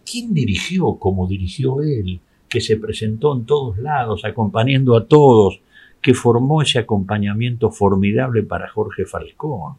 ¿Quién 0.05 0.35
dirigió 0.35 0.97
como 0.97 1.27
dirigió 1.27 1.81
él? 1.81 2.21
Que 2.47 2.61
se 2.61 2.77
presentó 2.77 3.35
en 3.35 3.47
todos 3.47 3.79
lados, 3.79 4.27
acompañando 4.27 4.95
a 4.95 5.07
todos, 5.07 5.63
que 6.03 6.13
formó 6.13 6.61
ese 6.61 6.81
acompañamiento 6.81 7.71
formidable 7.71 8.43
para 8.43 8.69
Jorge 8.69 9.07
Falcón 9.07 9.77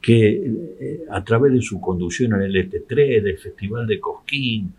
que 0.00 0.28
eh, 0.80 1.04
a 1.10 1.22
través 1.22 1.52
de 1.52 1.62
su 1.62 1.80
conducción 1.80 2.34
en 2.34 2.42
el 2.42 2.54
ET3, 2.54 3.22
del 3.22 3.38
Festival 3.38 3.86
de 3.86 4.00
Cosquín, 4.00 4.74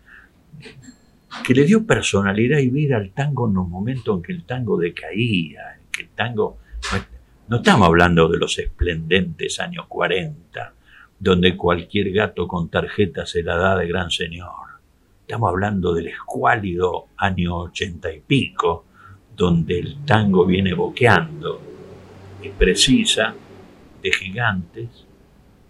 que 1.46 1.54
le 1.54 1.64
dio 1.64 1.86
personalidad 1.86 2.58
y 2.58 2.68
vida 2.68 2.96
al 2.96 3.10
tango 3.10 3.48
en 3.48 3.54
los 3.54 3.68
momentos 3.68 4.16
en 4.16 4.22
que 4.22 4.32
el 4.32 4.44
tango 4.44 4.76
decaía, 4.78 5.74
en 5.74 5.90
que 5.90 6.02
el 6.02 6.08
tango... 6.08 6.58
No 7.48 7.56
estamos 7.56 7.86
hablando 7.86 8.28
de 8.28 8.38
los 8.38 8.58
esplendentes 8.58 9.60
años 9.60 9.86
40, 9.88 10.74
donde 11.18 11.56
cualquier 11.56 12.10
gato 12.12 12.48
con 12.48 12.68
tarjeta 12.68 13.26
se 13.26 13.42
la 13.42 13.56
da 13.56 13.76
de 13.76 13.86
gran 13.86 14.10
señor. 14.10 14.80
Estamos 15.20 15.50
hablando 15.50 15.92
del 15.92 16.08
escuálido 16.08 17.08
año 17.16 17.58
80 17.58 18.12
y 18.12 18.20
pico, 18.20 18.86
donde 19.36 19.78
el 19.78 20.04
tango 20.04 20.44
viene 20.46 20.74
boqueando 20.74 21.60
y 22.42 22.48
precisa 22.50 23.34
de 24.02 24.12
gigantes 24.12 25.06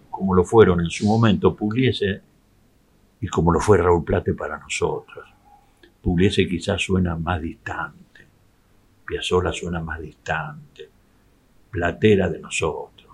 como 0.09 0.35
lo 0.35 0.43
fueron 0.43 0.79
en 0.81 0.89
su 0.89 1.07
momento 1.07 1.55
Pugliese 1.55 2.21
y 3.19 3.27
como 3.27 3.51
lo 3.51 3.59
fue 3.59 3.77
Raúl 3.77 4.03
Plate 4.03 4.33
para 4.33 4.59
nosotros. 4.59 5.27
Pugliese 6.01 6.47
quizás 6.47 6.81
suena 6.81 7.15
más 7.15 7.41
distante, 7.41 8.27
Piazzolla 9.05 9.51
suena 9.51 9.79
más 9.79 9.99
distante, 9.99 10.89
Platera 11.71 12.29
de 12.29 12.39
nosotros. 12.39 13.11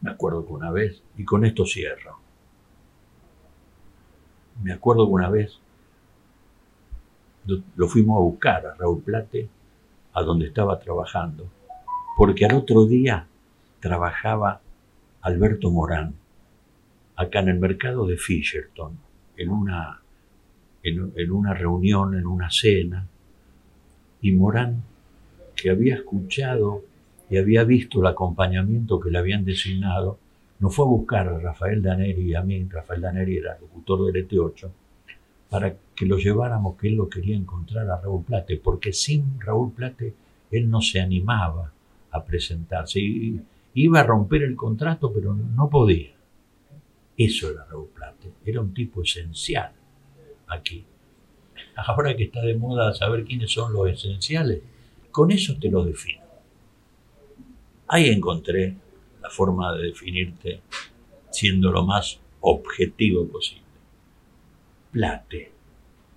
Me 0.00 0.10
acuerdo 0.10 0.44
que 0.44 0.52
una 0.52 0.70
vez, 0.72 1.00
y 1.16 1.24
con 1.24 1.44
esto 1.44 1.64
cierro, 1.64 2.18
me 4.62 4.72
acuerdo 4.72 5.06
que 5.06 5.12
una 5.12 5.30
vez 5.30 5.58
lo 7.46 7.88
fuimos 7.88 8.16
a 8.18 8.20
buscar 8.20 8.66
a 8.66 8.74
Raúl 8.74 9.02
Plate 9.02 9.48
a 10.14 10.22
donde 10.22 10.46
estaba 10.46 10.78
trabajando, 10.78 11.48
porque 12.16 12.44
al 12.44 12.54
otro 12.54 12.84
día 12.86 13.26
trabajaba 13.80 14.60
Alberto 15.22 15.70
Morán, 15.70 16.14
acá 17.16 17.40
en 17.40 17.48
el 17.48 17.58
mercado 17.58 18.06
de 18.06 18.16
Fisherton, 18.16 18.98
en 19.36 19.50
una, 19.50 20.00
en, 20.82 21.30
una 21.30 21.54
reunión, 21.54 22.14
en 22.14 22.26
una 22.26 22.50
cena, 22.50 23.06
y 24.20 24.32
Morán, 24.32 24.82
que 25.56 25.70
había 25.70 25.94
escuchado 25.94 26.82
y 27.30 27.38
había 27.38 27.64
visto 27.64 28.00
el 28.00 28.06
acompañamiento 28.06 29.00
que 29.00 29.10
le 29.10 29.18
habían 29.18 29.44
designado, 29.44 30.18
nos 30.58 30.74
fue 30.74 30.84
a 30.84 30.88
buscar 30.88 31.28
a 31.28 31.38
Rafael 31.38 31.82
Daneri 31.82 32.22
y 32.22 32.34
a 32.34 32.42
mí, 32.42 32.64
Rafael 32.68 33.00
Daneri 33.00 33.38
era 33.38 33.58
locutor 33.58 34.12
del 34.12 34.28
ET8, 34.28 34.70
para 35.48 35.74
que 36.02 36.08
lo 36.08 36.18
lleváramos, 36.18 36.76
que 36.76 36.88
él 36.88 36.96
lo 36.96 37.08
quería 37.08 37.36
encontrar 37.36 37.88
a 37.88 38.00
Raúl 38.00 38.24
Plate, 38.24 38.56
porque 38.56 38.92
sin 38.92 39.40
Raúl 39.40 39.72
Plate 39.72 40.12
él 40.50 40.68
no 40.68 40.80
se 40.80 41.00
animaba 41.00 41.72
a 42.10 42.24
presentarse. 42.24 42.98
Y, 42.98 43.40
Iba 43.74 44.00
a 44.00 44.02
romper 44.02 44.42
el 44.42 44.56
contrato, 44.56 45.12
pero 45.12 45.32
no 45.32 45.70
podía. 45.70 46.10
Eso 47.16 47.52
era 47.52 47.64
Raúl 47.66 47.88
Plate. 47.94 48.32
Era 48.44 48.60
un 48.60 48.74
tipo 48.74 49.00
esencial 49.02 49.72
aquí. 50.48 50.84
Ahora 51.76 52.16
que 52.16 52.24
está 52.24 52.42
de 52.42 52.56
moda 52.56 52.92
saber 52.92 53.24
quiénes 53.24 53.52
son 53.52 53.72
los 53.72 53.88
esenciales, 53.88 54.60
con 55.12 55.30
eso 55.30 55.56
te 55.60 55.70
lo 55.70 55.84
defino. 55.84 56.24
Ahí 57.86 58.08
encontré 58.08 58.74
la 59.22 59.30
forma 59.30 59.72
de 59.76 59.84
definirte 59.84 60.62
siendo 61.30 61.70
lo 61.70 61.84
más 61.84 62.18
objetivo 62.40 63.24
posible. 63.28 63.62
Plate, 64.90 65.52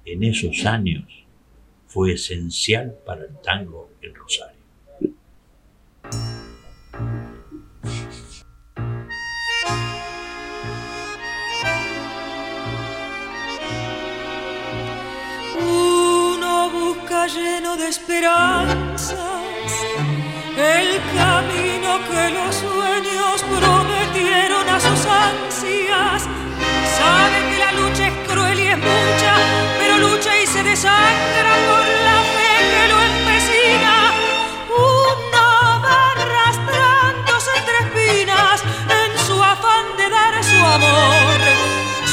en 0.06 0.24
esos 0.24 0.66
años, 0.66 1.04
fue 1.88 2.14
esencial 2.14 2.96
para 3.06 3.26
el 3.26 3.38
tango 3.42 3.92
en 4.02 4.14
Rosario. 4.16 4.56
Uno 15.58 16.70
busca 16.72 17.28
lleno 17.28 17.78
de 17.78 17.88
esperanzas 17.88 19.46
el 20.58 21.02
camino 21.14 22.00
que 22.10 22.30
los 22.30 22.56
sueños 22.56 23.44
prometieron 23.44 24.70
a 24.70 24.80
sus 24.80 25.06
ansias. 25.06 26.24
Sabe 26.98 27.38
que 27.50 27.58
la 27.60 27.72
lucha 27.74 28.08
es 28.08 28.16
cruel 28.28 28.60
y 28.60 28.68
es 28.68 28.78
mucha, 28.78 29.25
se 30.56 30.64
desangra 30.64 31.54
por 31.68 31.86
la 32.08 32.20
fe 32.36 32.54
que 32.72 32.84
lo 32.92 32.98
empecina. 33.12 33.94
Uno 34.70 35.46
va 35.84 36.12
arrastrándose 36.16 37.52
entre 37.60 37.78
espinas 37.86 38.64
en 39.02 39.12
su 39.28 39.44
afán 39.44 39.86
de 39.98 40.10
dar 40.18 40.34
su 40.52 40.60
amor. 40.78 41.40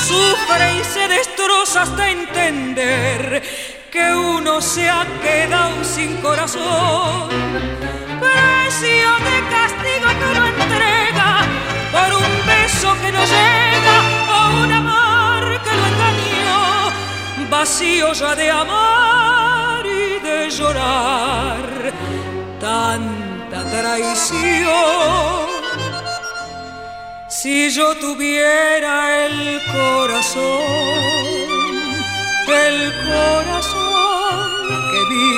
Sufre 0.09 0.67
y 0.81 0.85
se 0.85 1.07
destroza 1.07 1.83
hasta 1.83 2.11
entender 2.11 3.43
que 3.93 4.13
uno 4.13 4.61
se 4.61 4.91
ha 4.91 5.07
quedado 5.23 5.85
sin 5.85 6.17
corazón 6.17 7.29
precio 8.25 9.11
de 9.27 9.37
castigo 9.55 10.09
que 10.21 10.31
no 10.39 10.45
entrega 10.55 11.31
por 11.95 12.11
un 12.23 12.33
beso 12.53 12.89
que 13.03 13.13
no 13.13 13.23
llega 13.35 13.97
o 14.35 14.63
un 14.65 14.73
amor 14.73 14.93
que 14.93 14.99
lo 14.99 15.02
ya 17.65 18.35
de 18.35 18.51
amar 18.51 19.85
y 19.87 20.19
de 20.19 20.51
llorar 20.51 21.93
tanta 22.61 23.71
traición. 23.71 25.47
Si 27.29 27.71
yo 27.71 27.95
tuviera 27.97 29.27
el 29.27 29.61
corazón, 29.73 30.43
el 32.49 32.93
corazón 33.07 34.51
que 34.91 35.01
vi 35.11 35.33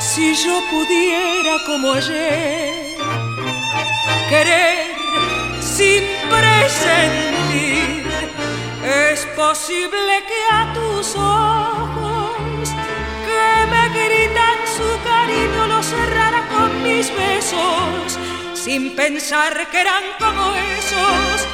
si 0.00 0.34
yo 0.34 0.58
pudiera 0.70 1.58
como 1.66 1.92
ayer 1.92 2.96
querer 4.30 4.86
sin 5.60 6.02
presentir, 6.30 8.01
es 9.12 9.26
posible 9.36 10.24
que 10.28 10.40
a 10.50 10.72
tus 10.74 11.14
ojos 11.16 12.68
que 13.26 13.66
me 13.72 13.88
gritan 13.96 14.58
su 14.76 14.88
cariño 15.02 15.66
lo 15.68 15.82
cerrara 15.82 16.46
con 16.48 16.82
mis 16.82 17.06
besos, 17.16 18.18
sin 18.54 18.94
pensar 18.94 19.68
que 19.70 19.80
eran 19.80 20.04
como 20.18 20.54
esos 20.78 21.48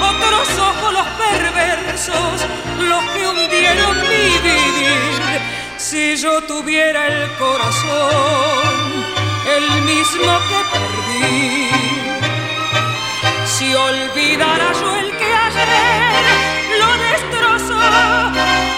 otros 0.00 0.48
ojos 0.58 0.92
los 0.92 1.08
perversos, 1.26 2.46
los 2.78 3.04
que 3.12 3.28
hundieron 3.28 3.96
mi 4.08 4.38
vivir 4.48 5.40
si 5.78 6.16
yo 6.16 6.42
tuviera 6.44 7.06
el 7.06 7.30
corazón, 7.32 9.04
el 9.56 9.82
mismo 9.82 10.32
que 10.48 10.60
perdí. 10.72 11.70
Si 13.44 13.74
olvidara 13.74 14.72
yo 14.72 14.96
el 14.96 15.10
que 15.18 15.34
ayer 15.34 16.51
lo 16.80 16.90
destrozó 17.08 17.80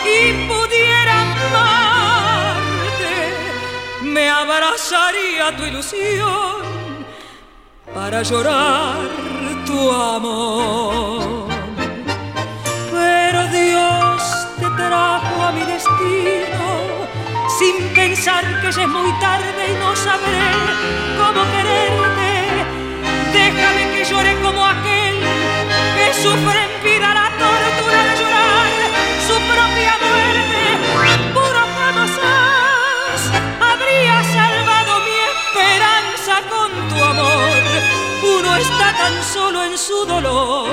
y 0.05 0.47
pudiera 0.49 1.15
amarte, 1.23 3.15
me 4.03 4.29
abrazaría 4.29 5.57
tu 5.57 5.65
ilusión 5.65 6.57
para 7.95 8.23
llorar 8.23 8.99
tu 9.67 9.91
amor. 9.91 11.49
Pero 12.91 13.49
Dios 13.49 14.23
te 14.59 14.67
trajo 14.77 15.43
a 15.43 15.53
mi 15.53 15.63
destino 15.63 16.67
sin 17.59 17.89
pensar 17.95 18.45
que 18.61 18.73
ya 18.73 18.83
es 18.83 18.89
muy 18.89 19.13
tarde 19.21 19.63
y 19.71 19.75
no 19.83 19.95
sabré 19.97 20.47
cómo 21.19 21.43
quererte. 21.53 22.33
Déjame 23.33 23.83
que 23.93 24.05
llore 24.05 24.37
como 24.43 24.65
aquel 24.65 24.95
que 24.95 25.04
sufre 26.23 26.61
en 26.67 26.85
vida 26.85 27.15
la 27.15 27.29
tortura 27.43 28.01
de 28.09 28.15
llorar 28.21 28.71
su 29.27 29.35
propia 29.53 29.95
muerte. 30.05 30.63
Puro 31.33 31.63
jamás 31.79 32.11
habría 33.71 34.17
salvado 34.39 34.93
mi 35.07 35.17
esperanza 35.33 36.35
con 36.53 36.71
tu 36.89 37.05
amor. 37.05 37.63
Uno 38.39 38.57
está 38.57 38.93
tan 38.97 39.23
solo 39.23 39.65
en 39.65 39.77
su 39.77 40.07
dolor. 40.07 40.69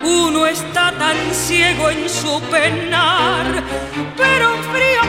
Uno 0.00 0.46
está 0.46 0.92
tan 0.92 1.16
ciego 1.32 1.90
en 1.90 2.08
su 2.08 2.40
penar, 2.50 3.46
pero 4.16 4.54
un 4.54 4.64
frío 4.64 5.02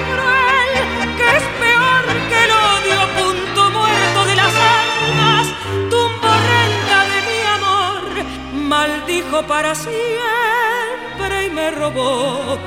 maldijo 8.84 9.40
para 9.44 9.74
siempre 9.74 11.46
y 11.46 11.50
me 11.50 11.72
robó 11.72 12.58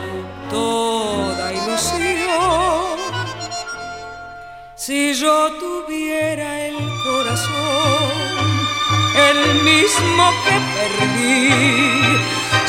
toda 0.49 1.53
ilusión. 1.53 2.97
Si 4.75 5.15
yo 5.15 5.53
tuviera 5.65 6.49
el 6.69 6.79
corazón, 7.07 8.47
el 9.29 9.41
mismo 9.71 10.25
que 10.45 10.57
perdí, 10.77 11.51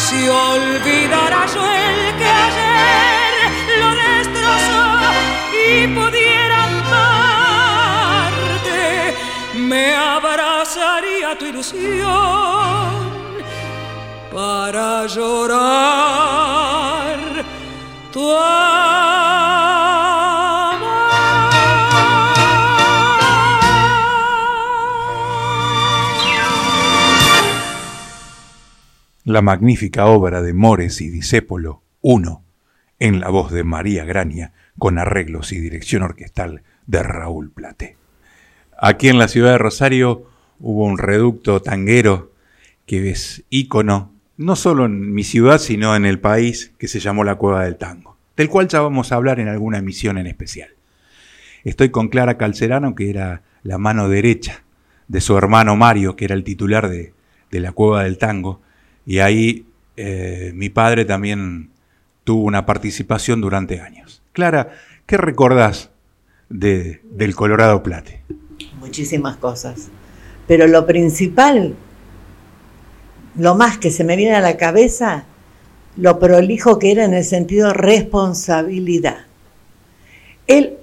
si 0.05 0.19
olvidara 0.27 1.41
yo 1.53 1.63
el 1.87 1.99
que 2.19 2.29
ayer 2.47 3.33
lo 3.81 3.89
destrozó 4.05 4.85
y 5.65 5.67
pudiera 5.97 6.57
amarte, 6.71 8.81
me 9.69 9.85
abrazaría 9.95 11.27
tu 11.37 11.45
ilusión 11.45 13.16
para 14.37 15.07
llorar 15.07 15.57
tu 18.13 18.19
La 29.25 29.41
magnífica 29.41 30.05
obra 30.05 30.43
de 30.43 30.53
Mores 30.53 31.01
y 31.01 31.09
Disépolo 31.09 31.81
1, 32.01 32.43
en 32.99 33.19
la 33.19 33.29
voz 33.29 33.51
de 33.51 33.63
María 33.63 34.05
Grania, 34.05 34.53
con 34.77 34.99
arreglos 34.99 35.51
y 35.51 35.59
dirección 35.59 36.03
orquestal 36.03 36.61
de 36.85 37.01
Raúl 37.01 37.49
Plate. 37.49 37.97
Aquí 38.77 39.09
en 39.09 39.17
la 39.17 39.29
ciudad 39.29 39.53
de 39.53 39.57
Rosario 39.57 40.27
hubo 40.59 40.85
un 40.85 40.99
reducto 40.99 41.59
tanguero 41.63 42.33
que 42.85 43.09
es 43.09 43.43
ícono 43.49 44.15
no 44.37 44.55
solo 44.55 44.85
en 44.85 45.13
mi 45.13 45.23
ciudad, 45.23 45.57
sino 45.57 45.95
en 45.95 46.05
el 46.05 46.19
país, 46.19 46.71
que 46.77 46.87
se 46.87 46.99
llamó 46.99 47.23
la 47.23 47.35
Cueva 47.35 47.65
del 47.65 47.75
Tango, 47.75 48.17
del 48.35 48.49
cual 48.49 48.67
ya 48.67 48.81
vamos 48.81 49.11
a 49.11 49.15
hablar 49.15 49.39
en 49.39 49.47
alguna 49.47 49.79
emisión 49.79 50.17
en 50.17 50.27
especial. 50.27 50.69
Estoy 51.63 51.89
con 51.89 52.07
Clara 52.07 52.37
Calcerano, 52.37 52.95
que 52.95 53.09
era 53.09 53.41
la 53.63 53.77
mano 53.79 54.07
derecha 54.09 54.63
de 55.07 55.21
su 55.21 55.37
hermano 55.37 55.75
Mario, 55.75 56.15
que 56.15 56.25
era 56.25 56.35
el 56.35 56.43
titular 56.43 56.87
de, 56.87 57.13
la 57.51 57.71
Cueva 57.71 58.03
del 58.03 58.19
Tango, 58.19 58.61
y 59.05 59.19
ahí 59.19 59.65
eh, 59.95 60.51
mi 60.53 60.69
padre 60.69 61.05
también 61.05 61.71
tuvo 62.23 62.43
una 62.43 62.65
participación 62.65 63.41
durante 63.41 63.81
años. 63.81 64.21
Clara, 64.33 64.69
¿qué 65.07 65.17
recordás 65.17 65.89
de, 66.49 67.01
del 67.09 67.35
Colorado 67.35 67.81
Plate? 67.81 68.21
Muchísimas 68.79 69.37
cosas, 69.37 69.89
pero 70.45 70.67
lo 70.67 70.85
principal 70.85 71.75
lo 73.37 73.55
más 73.55 73.77
que 73.77 73.91
se 73.91 74.03
me 74.03 74.15
viene 74.15 74.35
a 74.35 74.41
la 74.41 74.57
cabeza, 74.57 75.25
lo 75.95 76.19
prolijo 76.19 76.79
que 76.79 76.91
era 76.91 77.05
en 77.05 77.13
el 77.13 77.23
sentido 77.23 77.73
responsabilidad. 77.73 79.17
Él 80.45 80.77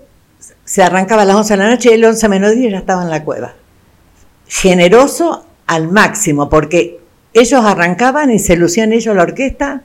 se 0.65 0.83
arrancaba 0.83 1.23
a 1.23 1.25
las 1.25 1.37
11 1.37 1.55
de 1.55 1.59
la 1.59 1.71
noche 1.71 1.91
y 1.91 1.95
el 1.95 2.05
11 2.05 2.29
menos 2.29 2.55
10 2.55 2.73
ya 2.73 2.79
estaba 2.79 3.03
en 3.03 3.11
la 3.11 3.25
cueva. 3.25 3.55
Generoso 4.47 5.45
al 5.67 5.91
máximo, 5.91 6.49
porque 6.49 7.01
ellos 7.33 7.65
arrancaban 7.65 8.31
y 8.31 8.39
se 8.39 8.57
lucían 8.57 8.93
ellos 8.93 9.15
la 9.15 9.23
orquesta, 9.23 9.83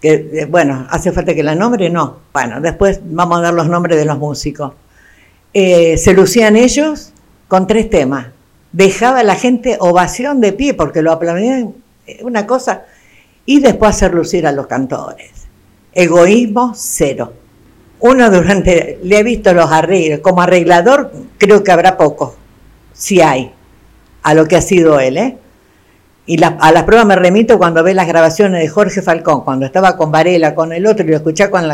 que 0.00 0.30
eh, 0.32 0.44
bueno, 0.46 0.86
hace 0.90 1.12
falta 1.12 1.34
que 1.34 1.42
la 1.42 1.54
nombre, 1.54 1.90
no. 1.90 2.18
Bueno, 2.32 2.60
después 2.60 3.00
vamos 3.04 3.38
a 3.38 3.42
dar 3.42 3.54
los 3.54 3.68
nombres 3.68 3.98
de 3.98 4.04
los 4.04 4.18
músicos. 4.18 4.72
Eh, 5.52 5.96
se 5.98 6.12
lucían 6.12 6.56
ellos 6.56 7.12
con 7.48 7.66
tres 7.66 7.90
temas. 7.90 8.28
Dejaba 8.72 9.20
a 9.20 9.24
la 9.24 9.34
gente 9.34 9.76
ovación 9.80 10.40
de 10.40 10.52
pie 10.52 10.74
porque 10.74 11.02
lo 11.02 11.10
aplaudían, 11.10 11.74
una 12.22 12.46
cosa, 12.46 12.84
y 13.46 13.60
después 13.60 13.96
hacer 13.96 14.14
lucir 14.14 14.46
a 14.46 14.52
los 14.52 14.66
cantores. 14.66 15.30
Egoísmo 15.92 16.72
cero. 16.76 17.32
Uno 18.00 18.30
durante, 18.30 18.98
le 19.02 19.18
he 19.18 19.22
visto 19.22 19.52
los 19.52 19.70
arreglos, 19.70 20.20
como 20.20 20.40
arreglador 20.40 21.12
creo 21.36 21.62
que 21.62 21.72
habrá 21.72 21.96
poco, 21.96 22.36
si 22.92 23.20
hay, 23.20 23.52
a 24.22 24.34
lo 24.34 24.46
que 24.46 24.56
ha 24.56 24.62
sido 24.62 25.00
él, 25.00 25.16
¿eh? 25.18 25.36
Y 26.26 26.42
a 26.42 26.72
las 26.72 26.84
pruebas 26.84 27.06
me 27.06 27.16
remito 27.16 27.58
cuando 27.58 27.82
ve 27.82 27.92
las 27.92 28.06
grabaciones 28.06 28.60
de 28.60 28.68
Jorge 28.68 29.02
Falcón, 29.02 29.42
cuando 29.42 29.66
estaba 29.66 29.96
con 29.96 30.12
Varela, 30.12 30.54
con 30.54 30.72
el 30.72 30.86
otro, 30.86 31.04
y 31.04 31.08
lo 31.08 31.16
escuché 31.16 31.50
con, 31.50 31.64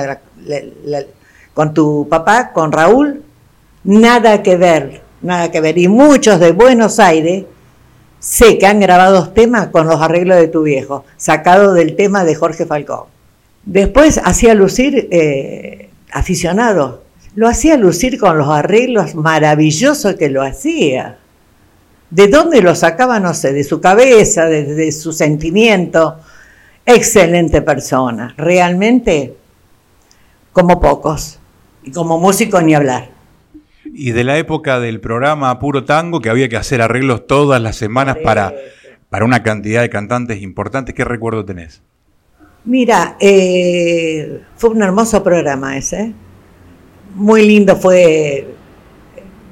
con 1.52 1.74
tu 1.74 2.08
papá, 2.08 2.52
con 2.52 2.72
Raúl, 2.72 3.22
nada 3.84 4.42
que 4.42 4.56
ver, 4.56 5.02
nada 5.20 5.50
que 5.50 5.60
ver. 5.60 5.76
Y 5.76 5.88
muchos 5.88 6.40
de 6.40 6.52
Buenos 6.52 6.98
Aires 6.98 7.44
sé 8.18 8.58
que 8.58 8.66
han 8.66 8.80
grabado 8.80 9.30
temas 9.30 9.68
con 9.68 9.86
los 9.86 10.00
arreglos 10.00 10.38
de 10.38 10.48
tu 10.48 10.62
viejo, 10.62 11.04
sacado 11.16 11.74
del 11.74 11.96
tema 11.96 12.24
de 12.24 12.34
Jorge 12.34 12.66
Falcón. 12.66 13.04
Después 13.64 14.20
hacía 14.24 14.54
lucir 14.54 15.08
eh, 15.10 15.90
aficionado, 16.12 17.02
lo 17.34 17.48
hacía 17.48 17.76
lucir 17.76 18.18
con 18.18 18.38
los 18.38 18.48
arreglos 18.48 19.14
maravillosos 19.14 20.14
que 20.14 20.30
lo 20.30 20.42
hacía. 20.42 21.18
¿De 22.10 22.28
dónde 22.28 22.62
lo 22.62 22.74
sacaba? 22.74 23.20
No 23.20 23.34
sé, 23.34 23.52
de 23.52 23.64
su 23.64 23.80
cabeza, 23.80 24.46
de, 24.46 24.90
su 24.92 25.12
sentimiento. 25.12 26.16
Excelente 26.86 27.60
persona, 27.62 28.34
realmente 28.38 29.34
como 30.52 30.80
pocos. 30.80 31.38
Y 31.82 31.90
como 31.90 32.18
músico 32.18 32.60
ni 32.62 32.74
hablar. 32.74 33.10
Y 33.94 34.12
de 34.12 34.24
la 34.24 34.38
época 34.38 34.80
del 34.80 35.00
programa 35.00 35.58
Puro 35.58 35.84
Tango, 35.84 36.20
que 36.20 36.30
había 36.30 36.48
que 36.48 36.56
hacer 36.56 36.82
arreglos 36.82 37.26
todas 37.26 37.60
las 37.60 37.76
semanas 37.76 38.18
para, 38.22 38.52
para 39.10 39.24
una 39.24 39.42
cantidad 39.42 39.82
de 39.82 39.90
cantantes 39.90 40.42
importantes, 40.42 40.94
¿qué 40.94 41.04
recuerdo 41.04 41.44
tenés? 41.44 41.82
Mira, 42.64 43.16
eh, 43.20 44.42
fue 44.56 44.70
un 44.70 44.82
hermoso 44.82 45.22
programa 45.22 45.76
ese. 45.76 46.12
Muy 47.14 47.46
lindo 47.46 47.76
fue. 47.76 48.48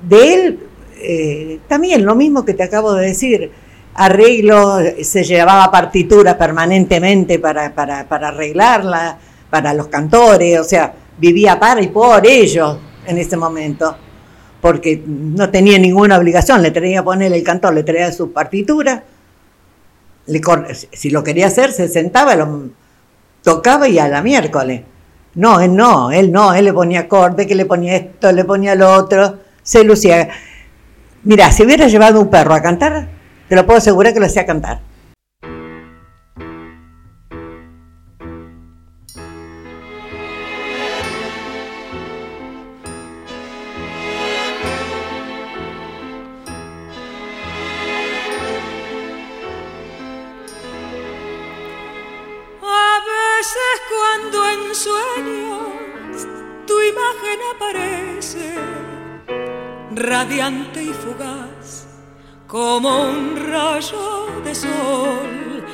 De 0.03 0.35
él 0.35 0.59
eh, 1.07 1.61
también 1.69 2.05
lo 2.05 2.15
mismo 2.15 2.45
que 2.45 2.55
te 2.55 2.63
acabo 2.63 2.95
de 2.95 3.09
decir, 3.09 3.51
arreglo, 3.95 4.79
se 5.03 5.23
llevaba 5.23 5.71
partitura 5.71 6.39
permanentemente 6.39 7.39
para, 7.39 7.75
para, 7.75 8.09
para 8.09 8.29
arreglarla, 8.29 9.19
para 9.51 9.75
los 9.75 9.89
cantores, 9.89 10.59
o 10.59 10.65
sea, 10.65 10.95
vivía 11.19 11.61
para 11.61 11.83
y 11.83 11.89
por 11.89 12.27
ellos 12.27 12.79
en 13.07 13.19
ese 13.19 13.37
momento, 13.37 13.95
porque 14.65 15.03
no 15.07 15.51
tenía 15.51 15.79
ninguna 15.79 16.17
obligación, 16.17 16.63
le 16.63 16.71
tenía 16.71 17.01
que 17.01 17.05
poner 17.05 17.31
el 17.31 17.43
cantor, 17.43 17.75
le 17.75 17.83
traía 17.83 18.11
su 18.11 18.33
partitura, 18.33 19.05
le, 20.25 20.41
si 20.91 21.11
lo 21.11 21.23
quería 21.23 21.49
hacer, 21.49 21.71
se 21.71 21.87
sentaba, 21.87 22.35
lo 22.35 22.71
tocaba 23.43 23.89
y 23.89 23.99
a 23.99 24.09
la 24.09 24.23
miércoles. 24.23 24.81
No, 25.35 25.61
él 25.61 25.77
no, 25.77 26.11
él 26.13 26.33
no, 26.33 26.55
él 26.55 26.65
le 26.65 26.73
ponía 26.73 27.01
acorde, 27.01 27.47
que 27.47 27.55
le 27.55 27.67
ponía 27.67 27.95
esto, 27.95 28.33
le 28.33 28.43
ponía 28.47 28.75
lo 28.75 28.91
otro, 28.91 29.39
se 29.63 29.85
lucía. 29.85 30.31
Mira, 31.25 31.53
si 31.53 31.63
hubiera 31.63 31.87
llevado 31.87 32.19
un 32.19 32.31
perro 32.31 32.55
a 32.55 32.63
cantar, 32.63 33.09
te 33.51 33.57
lo 33.57 33.67
puedo 33.67 33.77
asegurar 33.77 34.15
que 34.15 34.21
lo 34.21 34.25
hacía 34.25 34.47
cantar. 34.47 34.81
Radiante 60.15 60.81
y 60.81 60.93
fugaz, 60.93 61.87
como 62.47 62.91
un 63.11 63.25
rayo 63.51 64.07
de 64.45 64.55
sol. 64.55 65.65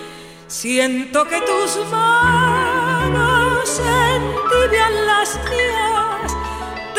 Siento 0.47 1.19
que 1.31 1.39
tus 1.51 1.71
manos 1.91 3.69
entibian 4.15 4.95
las 5.11 5.29
mías, 5.51 6.29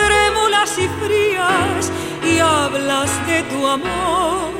trémulas 0.01 0.71
y 0.85 0.87
frías, 1.01 1.91
y 2.31 2.37
hablas 2.37 3.11
de 3.25 3.39
tu 3.51 3.59
amor. 3.77 4.51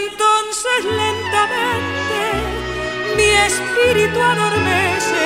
Entonces 0.00 0.78
lentamente 1.02 2.20
mi 3.18 3.30
espíritu 3.50 4.18
adormece, 4.32 5.24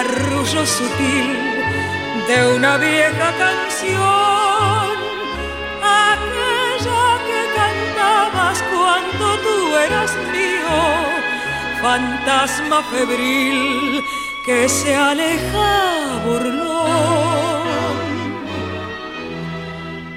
arrullo 0.00 0.62
sutil 0.78 1.30
de 2.28 2.38
una 2.56 2.78
vieja 2.78 3.28
canción 3.44 4.43
cuando 9.18 9.38
tú 9.42 9.76
eras 9.76 10.10
mío, 10.32 10.74
fantasma 11.82 12.82
febril 12.84 14.02
que 14.44 14.68
se 14.68 14.94
aleja 14.94 16.20
burlón. 16.24 17.64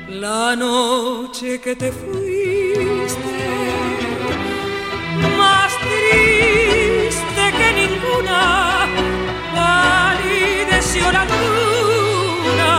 La 0.09 0.55
noche 0.55 1.59
que 1.61 1.75
te 1.75 1.91
fuiste, 1.91 3.37
más 5.37 5.71
triste 5.79 7.43
que 7.57 7.67
ninguna, 7.81 8.87
palideció 9.55 11.11
la 11.11 11.25
luna 11.25 12.73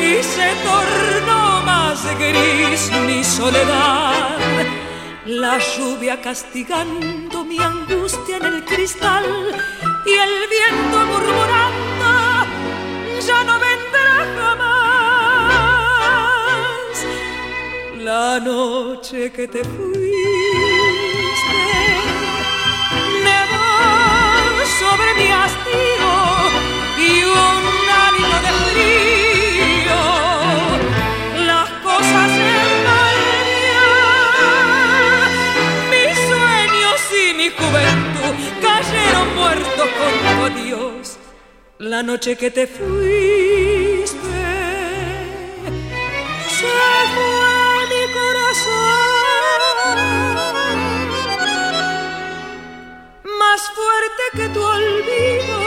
y 0.00 0.22
se 0.22 0.48
tornó 0.64 1.60
más 1.62 2.00
gris 2.18 2.90
mi 3.06 3.22
soledad 3.22 4.83
la 5.26 5.58
lluvia 5.58 6.20
castigando 6.20 7.44
mi 7.44 7.58
angustia 7.58 8.36
en 8.36 8.44
el 8.44 8.64
cristal 8.64 9.24
y 10.04 10.12
el 10.12 10.48
viento 10.50 11.06
murmurando 11.06 12.44
ya 13.26 13.42
no 13.44 13.58
vendrá 13.58 14.26
jamás 14.36 14.84
la 18.00 18.38
noche 18.38 19.32
que 19.32 19.48
te 19.48 19.64
fuiste 19.64 20.04
nevó 23.24 24.66
sobre 24.78 25.14
mi 25.14 25.28
hastío 25.32 26.12
y 26.98 27.24
un 27.24 27.62
hálito 27.88 28.36
de 28.42 28.52
frío 28.72 29.23
muertos 39.54 39.88
con 40.40 40.54
Dios 40.64 41.18
la 41.78 42.02
noche 42.02 42.36
que 42.36 42.50
te 42.50 42.66
fuiste. 42.66 44.14
Se 46.58 46.74
fue 47.14 47.86
mi 47.92 48.04
corazón 48.12 48.74
más 53.38 53.60
fuerte 53.76 54.22
que 54.36 54.48
tu 54.48 54.62
olvido. 54.62 55.58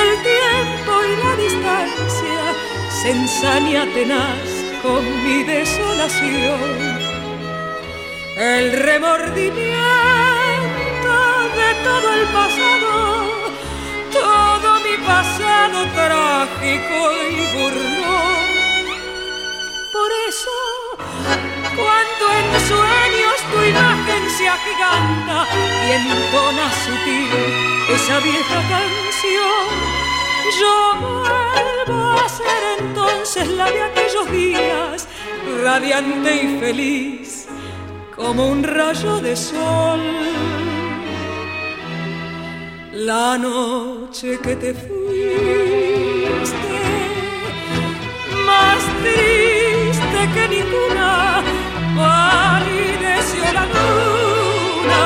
El 0.00 0.10
tiempo 0.32 0.92
y 1.04 1.16
la 1.24 1.32
distancia 1.36 2.40
se 3.02 3.10
ensaña 3.10 3.80
tenaz 3.94 4.48
con 4.82 5.02
mi 5.24 5.44
desolación. 5.44 6.60
El 8.36 8.72
remordimiento 8.72 10.35
de 11.56 11.74
todo 11.82 12.12
el 12.12 12.24
pasado, 12.38 12.92
todo 14.12 14.68
mi 14.84 14.96
pasado 15.06 15.78
trágico 15.94 16.98
y 17.30 17.40
burlón. 17.56 18.46
Por 19.96 20.10
eso, 20.28 20.56
cuando 21.80 22.24
en 22.38 22.48
sueños 22.68 23.36
tu 23.50 23.58
imagen 23.72 24.22
se 24.36 24.48
agiganta 24.48 25.46
y 25.86 25.92
entona 26.00 26.66
sutil 26.84 27.32
esa 27.96 28.18
vieja 28.20 28.58
canción, 28.74 29.66
yo 30.60 30.76
vuelvo 31.00 32.20
a 32.20 32.28
ser 32.28 32.62
entonces 32.80 33.48
la 33.48 33.70
de 33.70 33.82
aquellos 33.82 34.30
días, 34.30 35.08
radiante 35.62 36.30
y 36.44 36.60
feliz 36.60 37.48
como 38.14 38.48
un 38.48 38.62
rayo 38.62 39.20
de 39.20 39.36
sol 39.36 40.75
la 42.96 43.36
noche 43.36 44.38
que 44.38 44.56
te 44.56 44.72
fuiste, 44.72 44.96
más 48.46 48.78
triste 49.02 50.20
que 50.34 50.48
ninguna, 50.48 51.42
palideció 51.94 53.44
la 53.52 53.66
luna 53.76 55.04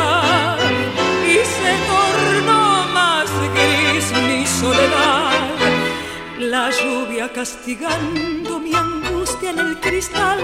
y 1.27 1.39
se 1.57 1.73
tornó 1.91 2.63
más 2.95 3.29
gris 3.55 4.13
mi 4.23 4.47
soledad. 4.47 5.33
La 6.39 6.71
lluvia 6.71 7.33
castigando 7.33 8.61
mi 8.61 8.73
angustia 8.75 9.51
en 9.51 9.59
el 9.59 9.81
cristal 9.81 10.39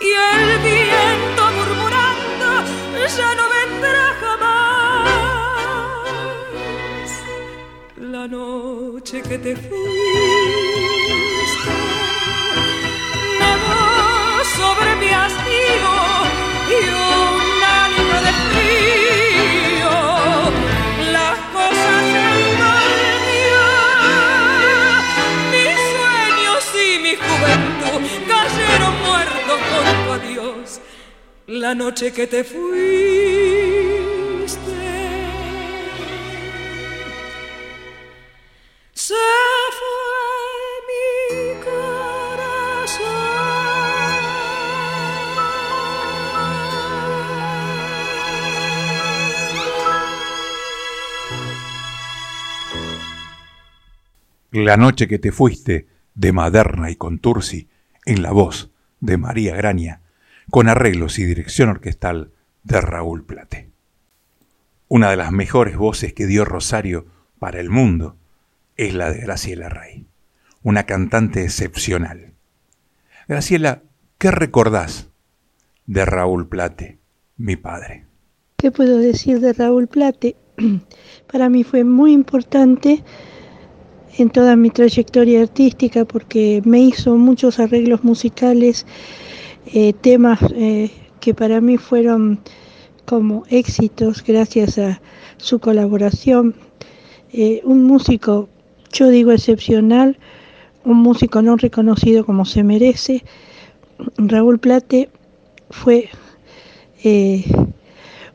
y 0.00 0.10
el 0.32 0.58
viento 0.62 1.42
murmurando, 1.56 2.48
ya 3.16 3.34
no 3.34 3.44
vendrá 3.50 4.14
jamás 4.20 4.59
La 8.20 8.28
noche 8.28 9.22
que 9.22 9.38
te 9.38 9.56
fuiste 9.56 9.80
nevó 13.40 14.44
sobre 14.58 14.90
mi 14.96 15.08
hastío 15.08 15.92
y 16.68 16.80
un 16.84 17.62
ánimo 17.82 18.16
de 18.26 18.32
frío. 18.50 19.94
Las 21.16 21.38
cosas 21.56 22.04
envolvió, 22.50 23.64
mis 25.50 25.78
sueños 25.94 26.62
y 26.76 26.88
mi 27.04 27.14
juventud 27.24 28.00
cayeron 28.28 28.94
muertos 29.06 29.60
con 29.70 29.84
tu 30.04 30.08
adiós. 30.12 30.66
La 31.46 31.74
noche 31.74 32.12
que 32.12 32.26
te 32.26 32.44
fuiste. 32.44 33.39
La 54.64 54.76
noche 54.76 55.08
que 55.08 55.18
te 55.18 55.32
fuiste, 55.32 55.86
de 56.14 56.32
Maderna 56.32 56.90
y 56.90 56.96
Contursi, 56.96 57.70
en 58.04 58.20
la 58.20 58.30
voz 58.30 58.70
de 59.00 59.16
María 59.16 59.56
Graña, 59.56 60.02
con 60.50 60.68
arreglos 60.68 61.18
y 61.18 61.24
dirección 61.24 61.70
orquestal 61.70 62.32
de 62.62 62.82
Raúl 62.82 63.24
Plate. 63.24 63.70
Una 64.86 65.08
de 65.08 65.16
las 65.16 65.32
mejores 65.32 65.78
voces 65.78 66.12
que 66.12 66.26
dio 66.26 66.44
Rosario 66.44 67.06
para 67.38 67.58
el 67.58 67.70
mundo 67.70 68.18
es 68.76 68.92
la 68.92 69.10
de 69.10 69.20
Graciela 69.20 69.70
Rey, 69.70 70.04
una 70.62 70.84
cantante 70.84 71.42
excepcional. 71.42 72.34
Graciela, 73.28 73.82
¿qué 74.18 74.30
recordás 74.30 75.08
de 75.86 76.04
Raúl 76.04 76.48
Plate, 76.48 76.98
mi 77.38 77.56
padre? 77.56 78.04
¿Qué 78.58 78.70
puedo 78.70 78.98
decir 78.98 79.40
de 79.40 79.54
Raúl 79.54 79.88
Plate? 79.88 80.36
Para 81.32 81.48
mí 81.48 81.64
fue 81.64 81.82
muy 81.82 82.12
importante 82.12 83.02
en 84.18 84.30
toda 84.30 84.56
mi 84.56 84.70
trayectoria 84.70 85.42
artística 85.42 86.04
porque 86.04 86.62
me 86.64 86.80
hizo 86.80 87.16
muchos 87.16 87.58
arreglos 87.58 88.04
musicales, 88.04 88.86
eh, 89.66 89.92
temas 89.92 90.40
eh, 90.54 90.90
que 91.20 91.34
para 91.34 91.60
mí 91.60 91.76
fueron 91.76 92.40
como 93.04 93.44
éxitos 93.48 94.22
gracias 94.24 94.78
a 94.78 95.00
su 95.36 95.58
colaboración. 95.58 96.54
Eh, 97.32 97.60
un 97.64 97.84
músico, 97.84 98.48
yo 98.92 99.08
digo 99.08 99.32
excepcional, 99.32 100.18
un 100.84 100.98
músico 100.98 101.42
no 101.42 101.56
reconocido 101.56 102.24
como 102.24 102.44
se 102.44 102.62
merece. 102.62 103.22
Raúl 104.16 104.58
Plate 104.58 105.10
fue 105.68 106.08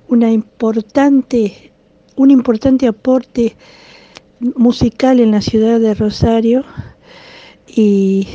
una 0.08 0.32
importante, 0.32 1.72
un 2.16 2.32
importante 2.32 2.88
aporte 2.88 3.56
musical 4.56 5.20
en 5.20 5.32
la 5.32 5.42
ciudad 5.42 5.80
de 5.80 5.94
Rosario 5.94 6.64
y, 7.68 8.28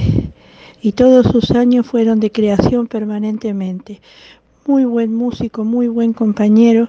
y, 0.82 0.92
todos 0.92 1.26
sus 1.26 1.50
años 1.52 1.86
fueron 1.86 2.20
de 2.20 2.30
creación 2.30 2.86
permanentemente. 2.86 4.00
Muy 4.66 4.84
buen 4.84 5.14
músico, 5.14 5.64
muy 5.64 5.88
buen 5.88 6.12
compañero, 6.12 6.88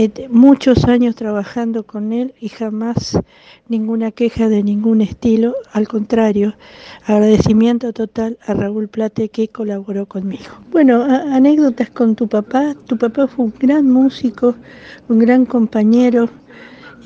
eh, 0.00 0.28
muchos 0.30 0.84
años 0.84 1.16
trabajando 1.16 1.82
con 1.82 2.12
él 2.12 2.32
y 2.40 2.50
jamás 2.50 3.18
ninguna 3.68 4.12
queja 4.12 4.48
de 4.48 4.62
ningún 4.62 5.00
estilo, 5.00 5.54
al 5.72 5.88
contrario, 5.88 6.54
agradecimiento 7.04 7.92
total 7.92 8.38
a 8.46 8.54
Raúl 8.54 8.86
Plate 8.88 9.28
que 9.28 9.48
colaboró 9.48 10.06
conmigo. 10.06 10.52
Bueno, 10.70 11.02
anécdotas 11.02 11.90
con 11.90 12.14
tu 12.14 12.28
papá, 12.28 12.76
tu 12.86 12.96
papá 12.96 13.26
fue 13.26 13.46
un 13.46 13.54
gran 13.58 13.90
músico, 13.90 14.54
un 15.08 15.18
gran 15.18 15.46
compañero, 15.46 16.28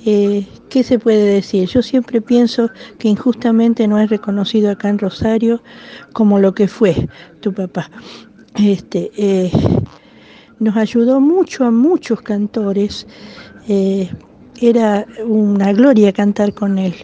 eh, 0.05 0.47
¿qué 0.69 0.83
se 0.83 0.99
puede 0.99 1.25
decir? 1.25 1.69
Yo 1.69 1.81
siempre 1.81 2.21
pienso 2.21 2.71
que 2.99 3.09
injustamente 3.09 3.87
no 3.87 4.01
es 4.01 4.11
reconocido 4.11 4.71
acá 4.71 4.89
en 4.89 4.99
Rosario 4.99 5.63
como 6.13 6.41
lo 6.41 6.55
que 6.55 6.67
fue 6.67 7.09
tu 7.41 7.55
papá. 7.55 7.89
Este, 8.57 9.13
eh, 9.17 9.53
nos 10.59 10.77
ayudó 10.77 11.21
mucho 11.21 11.65
a 11.65 11.71
muchos 11.71 12.21
cantores. 12.21 13.07
Eh, 13.69 14.11
era 14.61 15.07
una 15.25 15.73
gloria 15.73 16.13
cantar 16.13 16.53
con 16.53 16.79
él. 16.79 16.95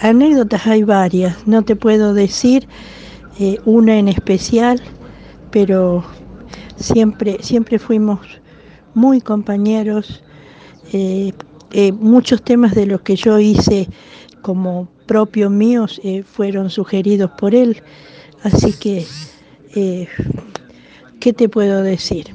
anécdotas 0.00 0.66
hay 0.66 0.82
varias, 0.82 1.46
no 1.46 1.62
te 1.62 1.74
puedo 1.76 2.12
decir 2.12 2.68
una 3.64 3.96
en 3.98 4.08
especial, 4.08 4.80
pero 5.50 6.04
siempre, 6.76 7.38
siempre 7.40 7.78
fuimos 7.78 8.20
muy 8.94 9.20
compañeros. 9.20 10.22
Muchos 11.92 12.42
temas 12.42 12.74
de 12.74 12.86
los 12.86 13.02
que 13.02 13.16
yo 13.16 13.38
hice 13.38 13.88
como 14.42 14.88
propios 15.06 15.50
míos 15.50 16.00
eh, 16.04 16.22
fueron 16.22 16.70
sugeridos 16.70 17.30
por 17.32 17.54
él, 17.54 17.82
así 18.42 18.72
que, 18.72 19.06
eh, 19.74 20.08
¿qué 21.20 21.32
te 21.32 21.48
puedo 21.48 21.82
decir? 21.82 22.26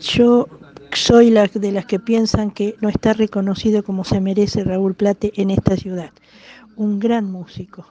Yo 0.00 0.48
soy 0.92 1.30
de 1.30 1.72
las 1.72 1.86
que 1.86 2.00
piensan 2.00 2.50
que 2.50 2.74
no 2.80 2.88
está 2.88 3.12
reconocido 3.12 3.82
como 3.82 4.04
se 4.04 4.20
merece 4.20 4.64
Raúl 4.64 4.94
Plate 4.94 5.32
en 5.36 5.50
esta 5.50 5.76
ciudad. 5.76 6.10
Un 6.74 6.98
gran 6.98 7.30
músico. 7.30 7.86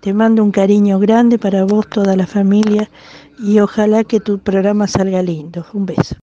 Te 0.00 0.12
mando 0.12 0.42
un 0.42 0.50
cariño 0.50 0.98
grande 0.98 1.38
para 1.38 1.64
vos, 1.64 1.88
toda 1.88 2.16
la 2.16 2.26
familia, 2.26 2.90
y 3.38 3.60
ojalá 3.60 4.04
que 4.04 4.20
tu 4.20 4.38
programa 4.38 4.86
salga 4.86 5.22
lindo. 5.22 5.64
Un 5.72 5.86
beso. 5.86 6.23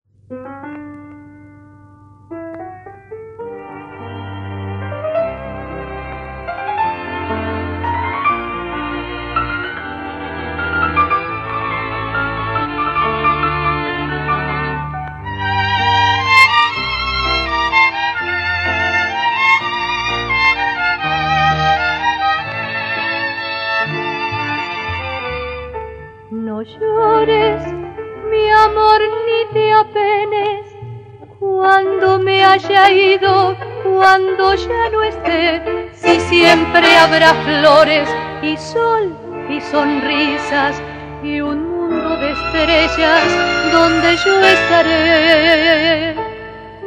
Cuando 33.84 34.56
ya 34.56 34.90
no 34.92 35.04
esté, 35.04 35.92
si 35.94 36.20
siempre 36.22 36.98
habrá 36.98 37.34
flores 37.34 38.10
y 38.42 38.58
sol 38.58 39.16
y 39.50 39.60
sonrisas 39.62 40.82
y 41.24 41.42
un 41.42 41.70
mundo 41.70 42.18
de 42.18 42.32
estrellas 42.32 43.24
donde 43.72 44.18
yo 44.18 44.42
estaré. 44.42 46.16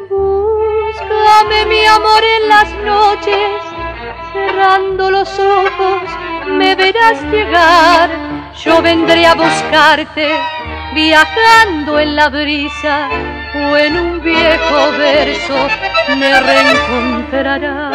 Búscame 0.09 1.66
mi 1.66 1.85
amor 1.85 2.22
en 2.41 2.49
las 2.49 2.72
noches, 2.85 3.62
cerrando 4.33 5.11
los 5.11 5.39
ojos 5.39 6.03
me 6.49 6.74
verás 6.74 7.22
llegar, 7.30 8.11
yo 8.64 8.83
vendré 8.83 9.26
a 9.26 9.35
buscarte, 9.35 10.28
viajando 10.95 11.99
en 11.99 12.16
la 12.16 12.28
brisa 12.28 13.09
en 13.77 13.97
un 13.97 14.23
viejo 14.23 14.93
verso 14.99 15.68
me 16.16 16.41
reencontrará. 16.41 17.91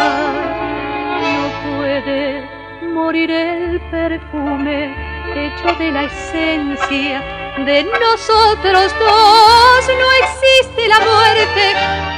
No 1.21 1.77
puede 1.77 2.43
morir 2.93 3.31
el 3.31 3.79
perfume 3.91 4.95
hecho 5.35 5.73
de 5.77 5.91
la 5.91 6.03
esencia 6.03 7.21
de 7.65 7.83
nosotros 7.83 8.95
dos. 8.99 9.87
No 9.87 10.09
existe 10.23 10.87
la 10.87 10.99
muerte, 10.99 11.73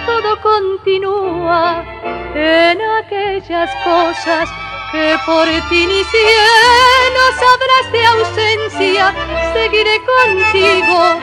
todo 0.06 0.42
continúa 0.42 1.84
en 2.36 2.82
aquellas 2.82 3.72
cosas 3.84 4.50
que 4.92 5.18
por 5.26 5.46
ti 5.70 5.86
ni 5.88 6.04
cielo 6.04 7.24
sabrás 7.44 7.92
de 7.92 8.06
ausencia, 8.06 9.14
seguiré 9.54 10.02
contigo. 10.14 11.20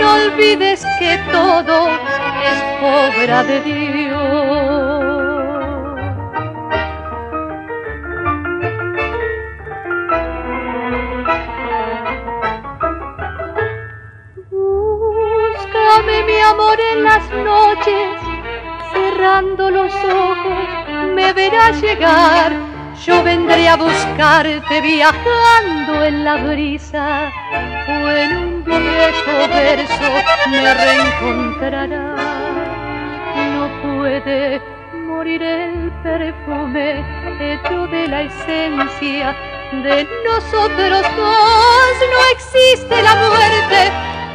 No 0.00 0.14
olvides 0.14 0.84
que 0.98 1.18
todo 1.32 1.88
es 2.50 2.58
obra 2.82 3.44
de 3.44 3.60
Dios. 3.60 5.08
Búscame 14.50 16.22
mi 16.24 16.38
amor 16.40 16.78
en 16.92 17.04
las 17.04 17.30
noches, 17.30 18.20
cerrando 18.92 19.70
los 19.70 19.94
ojos 19.94 20.78
me 21.14 21.32
verás 21.32 21.80
llegar 21.80 22.67
yo 23.06 23.22
vendré 23.22 23.68
a 23.68 23.76
buscarte 23.76 24.80
viajando 24.80 26.04
en 26.04 26.24
la 26.24 26.36
brisa 26.36 27.30
o 27.88 28.08
en 28.10 28.36
un 28.36 28.64
viejo 28.64 29.48
verso 29.48 30.10
me 30.50 30.74
reencontrará. 30.74 32.16
No 33.52 33.82
puede 33.82 34.60
morir 35.06 35.42
el 35.42 35.90
perfume 36.02 37.04
hecho 37.40 37.86
de 37.86 38.08
la 38.08 38.22
esencia 38.22 39.36
de 39.72 40.06
nosotros 40.24 41.02
dos. 41.16 41.94
No 42.12 42.20
existe 42.32 43.02
la 43.02 43.14
muerte, 43.14 43.92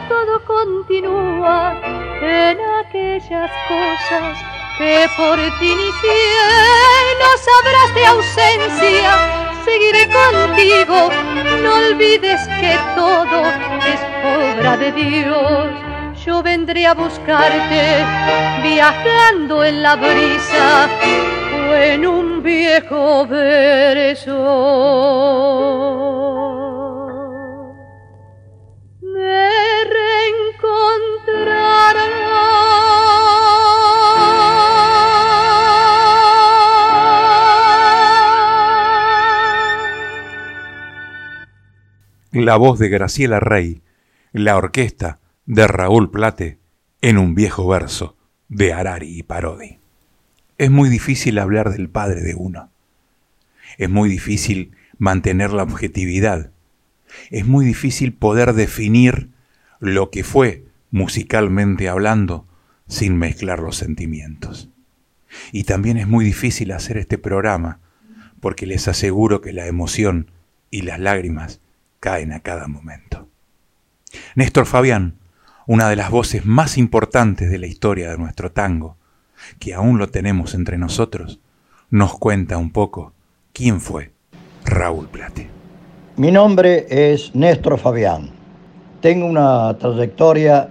todo 0.07 0.43
continúa 0.45 1.75
en 2.21 2.57
aquellas 2.79 3.51
cosas 3.67 4.62
que 4.77 5.07
por 5.17 5.37
ti 5.59 5.71
inicié. 5.71 6.23
No 7.19 7.29
sabrás 7.47 7.89
de 7.95 8.05
ausencia, 8.05 9.11
seguiré 9.65 10.07
contigo. 10.07 11.09
No 11.61 11.75
olvides 11.75 12.41
que 12.59 12.77
todo 12.95 13.39
es 13.85 13.99
obra 14.23 14.77
de 14.77 14.91
Dios 14.91 15.93
yo 16.25 16.41
vendré 16.41 16.85
a 16.87 16.93
buscarte 16.93 18.05
viajando 18.61 19.63
en 19.65 19.83
la 19.83 19.95
brisa 19.97 20.87
o 21.69 21.73
en 21.73 22.05
un 22.07 22.41
viejo 22.41 23.27
verso. 23.27 24.31
La 42.33 42.55
voz 42.55 42.79
de 42.79 42.89
Graciela 42.89 43.39
Rey, 43.39 43.83
la 44.31 44.57
orquesta 44.57 45.19
de 45.45 45.67
Raúl 45.67 46.09
Plate 46.09 46.57
en 46.99 47.19
un 47.19 47.35
viejo 47.35 47.67
verso 47.67 48.17
de 48.49 48.73
Arari 48.73 49.19
y 49.19 49.21
Parodi. 49.21 49.77
Es 50.57 50.71
muy 50.71 50.89
difícil 50.89 51.37
hablar 51.37 51.69
del 51.69 51.89
padre 51.89 52.21
de 52.21 52.33
uno. 52.33 52.71
Es 53.77 53.87
muy 53.87 54.09
difícil 54.09 54.71
mantener 54.97 55.53
la 55.53 55.61
objetividad. 55.61 56.49
Es 57.29 57.45
muy 57.45 57.65
difícil 57.65 58.13
poder 58.13 58.53
definir 58.53 59.29
lo 59.79 60.09
que 60.09 60.23
fue 60.23 60.65
musicalmente 60.89 61.87
hablando 61.87 62.47
sin 62.87 63.15
mezclar 63.15 63.59
los 63.59 63.75
sentimientos. 63.77 64.71
Y 65.51 65.65
también 65.65 65.97
es 65.97 66.07
muy 66.07 66.25
difícil 66.25 66.71
hacer 66.71 66.97
este 66.97 67.19
programa 67.19 67.79
porque 68.39 68.65
les 68.65 68.87
aseguro 68.87 69.39
que 69.39 69.53
la 69.53 69.67
emoción 69.67 70.31
y 70.71 70.81
las 70.81 70.99
lágrimas 70.99 71.61
caen 72.03 72.33
a 72.33 72.41
cada 72.41 72.67
momento. 72.67 73.29
Néstor 74.35 74.65
Fabián 74.65 75.15
una 75.65 75.87
de 75.89 75.95
las 75.95 76.09
voces 76.09 76.45
más 76.45 76.77
importantes 76.77 77.49
de 77.49 77.57
la 77.57 77.67
historia 77.67 78.11
de 78.11 78.17
nuestro 78.17 78.51
tango, 78.51 78.97
que 79.59 79.73
aún 79.73 79.97
lo 79.97 80.07
tenemos 80.07 80.53
entre 80.55 80.77
nosotros, 80.77 81.39
nos 81.89 82.17
cuenta 82.17 82.57
un 82.57 82.71
poco 82.71 83.13
quién 83.53 83.79
fue 83.79 84.11
Raúl 84.65 85.07
Plate. 85.07 85.49
Mi 86.17 86.31
nombre 86.31 86.85
es 86.89 87.33
Néstor 87.33 87.79
Fabián. 87.79 88.31
Tengo 89.01 89.25
una 89.25 89.77
trayectoria 89.77 90.69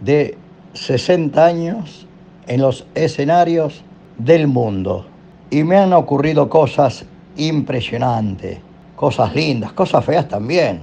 de 0.00 0.36
60 0.74 1.44
años 1.44 2.06
en 2.46 2.60
los 2.60 2.86
escenarios 2.94 3.84
del 4.16 4.46
mundo 4.46 5.06
y 5.50 5.64
me 5.64 5.76
han 5.76 5.92
ocurrido 5.92 6.48
cosas 6.48 7.04
impresionantes, 7.36 8.58
cosas 9.00 9.34
lindas, 9.34 9.72
cosas 9.72 10.04
feas 10.04 10.28
también, 10.28 10.80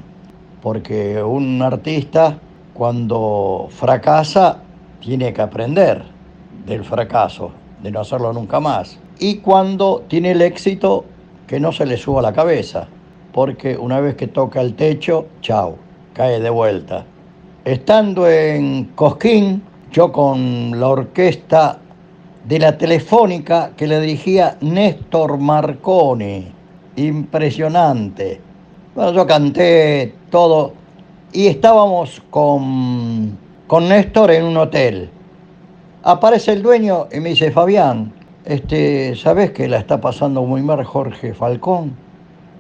porque 0.64 1.22
un 1.22 1.62
artista 1.62 2.40
cuando 2.74 3.68
fracasa, 3.70 4.58
tiene 5.00 5.32
que 5.32 5.44
aprender 5.44 6.02
del 6.66 6.84
fracaso, 6.84 7.52
de 7.84 7.92
no 7.92 8.00
hacerlo 8.00 8.34
nunca 8.34 8.60
más. 8.60 8.98
Y 9.20 9.36
cuando 9.36 10.04
tiene 10.08 10.32
el 10.32 10.42
éxito, 10.42 11.06
que 11.46 11.60
no 11.60 11.72
se 11.72 11.86
le 11.86 11.96
suba 11.96 12.24
la 12.24 12.34
cabeza, 12.34 12.88
porque 13.34 13.78
una 13.78 14.00
vez 14.00 14.16
que 14.16 14.26
toca 14.26 14.62
el 14.62 14.74
techo, 14.74 15.28
chao, 15.42 15.76
cae 16.14 16.40
de 16.40 16.50
vuelta. 16.50 17.06
Estando 17.66 18.28
en 18.28 18.86
Cosquín, 18.96 19.62
yo 19.92 20.12
con 20.12 20.80
la 20.80 20.88
orquesta 20.88 21.78
de 22.46 22.58
la 22.58 22.80
Telefónica 22.80 23.74
que 23.78 23.86
le 23.86 24.02
dirigía 24.02 24.58
Néstor 24.62 25.38
Marconi, 25.38 26.57
impresionante. 26.98 28.42
Bueno, 28.94 29.14
yo 29.14 29.26
canté 29.26 30.14
todo 30.30 30.74
y 31.32 31.48
estábamos 31.48 32.22
con, 32.30 33.38
con 33.68 33.88
Néstor 33.88 34.32
en 34.32 34.44
un 34.44 34.58
hotel. 34.58 35.10
Aparece 36.04 36.54
el 36.54 36.64
dueño 36.64 37.08
y 37.12 37.20
me 37.20 37.30
dice, 37.30 37.52
Fabián, 37.52 38.12
este, 38.46 39.16
¿sabes 39.16 39.52
que 39.52 39.68
la 39.68 39.78
está 39.78 40.02
pasando 40.02 40.44
muy 40.44 40.62
mal 40.62 40.84
Jorge 40.84 41.34
Falcón? 41.34 41.96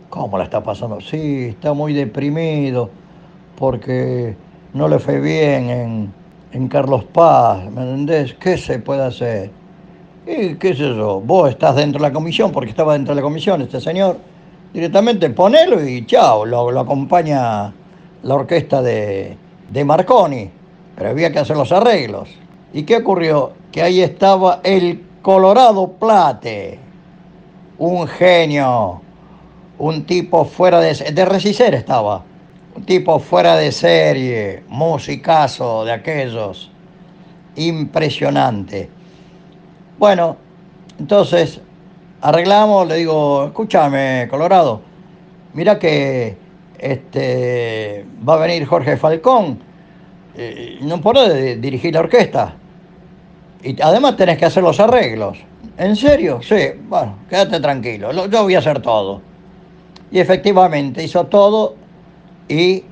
¿Cómo 0.09 0.37
la 0.37 0.43
está 0.43 0.63
pasando? 0.63 1.01
Sí, 1.01 1.47
está 1.49 1.73
muy 1.73 1.93
deprimido 1.93 2.89
porque 3.57 4.35
no 4.73 4.87
le 4.87 4.99
fue 4.99 5.19
bien 5.19 5.69
en, 5.69 6.13
en 6.51 6.67
Carlos 6.67 7.03
Paz, 7.05 7.63
¿me 7.71 7.81
entendés? 7.81 8.33
¿Qué 8.35 8.57
se 8.57 8.79
puede 8.79 9.03
hacer? 9.03 9.56
Y 10.29 10.55
qué 10.55 10.73
sé 10.75 10.93
yo, 10.93 11.21
vos 11.21 11.49
estás 11.49 11.77
dentro 11.77 12.01
de 12.01 12.09
la 12.09 12.13
comisión, 12.13 12.51
porque 12.51 12.71
estaba 12.71 12.91
dentro 12.93 13.15
de 13.15 13.21
la 13.21 13.23
comisión 13.23 13.61
este 13.61 13.79
señor, 13.79 14.17
directamente 14.73 15.29
ponelo 15.29 15.81
y 15.81 16.05
chao, 16.05 16.45
lo, 16.45 16.69
lo 16.69 16.81
acompaña 16.81 17.73
la 18.23 18.35
orquesta 18.35 18.81
de, 18.81 19.37
de 19.71 19.85
Marconi, 19.85 20.49
pero 20.97 21.11
había 21.11 21.31
que 21.31 21.39
hacer 21.39 21.55
los 21.55 21.71
arreglos. 21.71 22.27
¿Y 22.73 22.83
qué 22.83 22.97
ocurrió? 22.97 23.53
Que 23.71 23.81
ahí 23.81 24.01
estaba 24.01 24.59
el 24.65 25.01
Colorado 25.21 25.93
Plate, 25.93 26.77
un 27.77 28.05
genio, 28.05 29.01
un 29.79 30.03
tipo 30.03 30.43
fuera 30.43 30.81
de... 30.81 30.93
De 30.93 31.23
Recicer 31.23 31.73
estaba, 31.73 32.21
un 32.75 32.83
tipo 32.83 33.19
fuera 33.19 33.55
de 33.55 33.71
serie, 33.71 34.63
musicazo 34.67 35.85
de 35.85 35.93
aquellos, 35.93 36.69
impresionante. 37.55 38.96
Bueno, 39.97 40.37
entonces 40.99 41.59
arreglamos, 42.21 42.87
le 42.87 42.95
digo, 42.97 43.45
escúchame, 43.45 44.27
Colorado, 44.29 44.81
mira 45.53 45.79
que 45.79 46.37
este, 46.77 48.05
va 48.27 48.35
a 48.35 48.37
venir 48.37 48.65
Jorge 48.65 48.95
Falcón, 48.95 49.59
eh, 50.35 50.77
no 50.81 51.01
puede 51.01 51.55
dirigir 51.55 51.95
la 51.95 52.01
orquesta. 52.01 52.53
Y 53.63 53.81
además 53.81 54.15
tenés 54.17 54.37
que 54.37 54.45
hacer 54.45 54.61
los 54.61 54.79
arreglos. 54.79 55.39
¿En 55.77 55.95
serio? 55.95 56.41
Sí, 56.43 56.73
bueno, 56.87 57.17
quédate 57.27 57.59
tranquilo, 57.59 58.11
yo 58.27 58.43
voy 58.43 58.53
a 58.53 58.59
hacer 58.59 58.79
todo. 58.81 59.21
Y 60.11 60.19
efectivamente 60.19 61.03
hizo 61.03 61.25
todo 61.25 61.75
y 62.47 62.83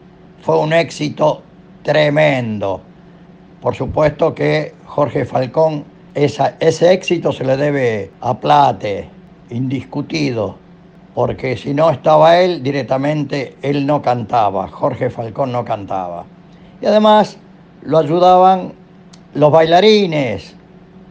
fue 0.41 0.58
un 0.58 0.74
éxito 0.74 1.43
tremendo. 1.84 2.82
Por 3.62 3.76
supuesto 3.76 4.34
que 4.34 4.74
Jorge 4.86 5.26
Falcón, 5.26 5.86
ese 6.16 6.93
éxito 6.93 7.32
se 7.32 7.43
le 7.43 7.57
debe 7.57 8.11
a 8.22 8.34
Plate, 8.34 9.09
indiscutido 9.49 10.66
porque 11.16 11.55
si 11.55 11.74
no 11.74 11.89
estaba 11.89 12.38
él, 12.39 12.61
directamente 12.61 13.55
él 13.61 13.88
no 13.88 14.01
cantaba, 14.01 14.68
Jorge 14.68 15.09
Falcón 15.09 15.53
no 15.53 15.63
cantaba. 15.63 16.26
Y 16.82 16.86
además 16.86 17.38
lo 17.84 17.99
ayudaban 17.99 18.74
los 19.34 19.49
bailarines, 19.49 20.53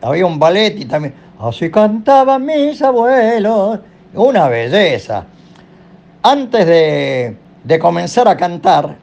había 0.02 0.26
un 0.26 0.38
ballet 0.38 0.78
y 0.78 0.84
también, 0.84 1.14
así 1.40 1.70
cantaban 1.70 2.44
mis 2.44 2.82
abuelos, 2.82 3.80
una 4.12 4.48
belleza. 4.48 5.24
Antes 6.22 6.66
de, 6.66 7.36
de 7.64 7.78
comenzar 7.78 8.28
a 8.28 8.36
cantar, 8.36 8.96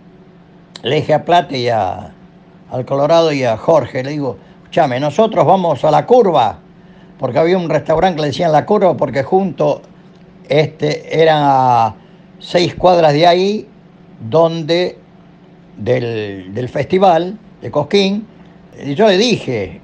le 0.83 0.97
dije 0.97 1.15
a 1.15 1.25
Plate 1.25 1.57
y 1.57 1.69
a, 1.69 2.11
al 2.71 2.85
Colorado 2.85 3.31
y 3.31 3.43
a 3.43 3.57
Jorge, 3.57 4.03
le 4.03 4.11
digo, 4.11 4.37
escúchame, 4.71 5.01
nosotros 5.01 5.45
vamos 5.45 5.83
a 5.83 5.91
la 5.91 6.05
curva, 6.05 6.57
porque 7.19 7.37
había 7.37 7.57
un 7.57 7.67
restaurante 7.67 8.15
que 8.15 8.21
le 8.21 8.27
decían 8.27 8.53
la 8.53 8.65
curva 8.65 8.95
porque 8.95 9.21
junto 9.21 9.81
este, 10.47 11.21
eran 11.21 11.39
a 11.43 11.95
seis 12.39 12.75
cuadras 12.75 13.11
de 13.11 13.27
ahí, 13.27 13.67
donde 14.29 14.97
del, 15.75 16.69
festival 16.69 17.37
de 17.61 17.69
Cosquín, 17.69 18.25
y 18.81 18.95
yo 18.95 19.09
le 19.09 19.17
dije, 19.17 19.81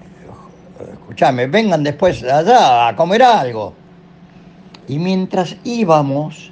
escúchame, 0.94 1.48
vengan 1.48 1.84
después 1.84 2.24
allá 2.24 2.88
a 2.88 2.96
comer 2.96 3.24
algo. 3.24 3.74
Y 4.88 5.00
mientras 5.00 5.58
íbamos, 5.66 6.50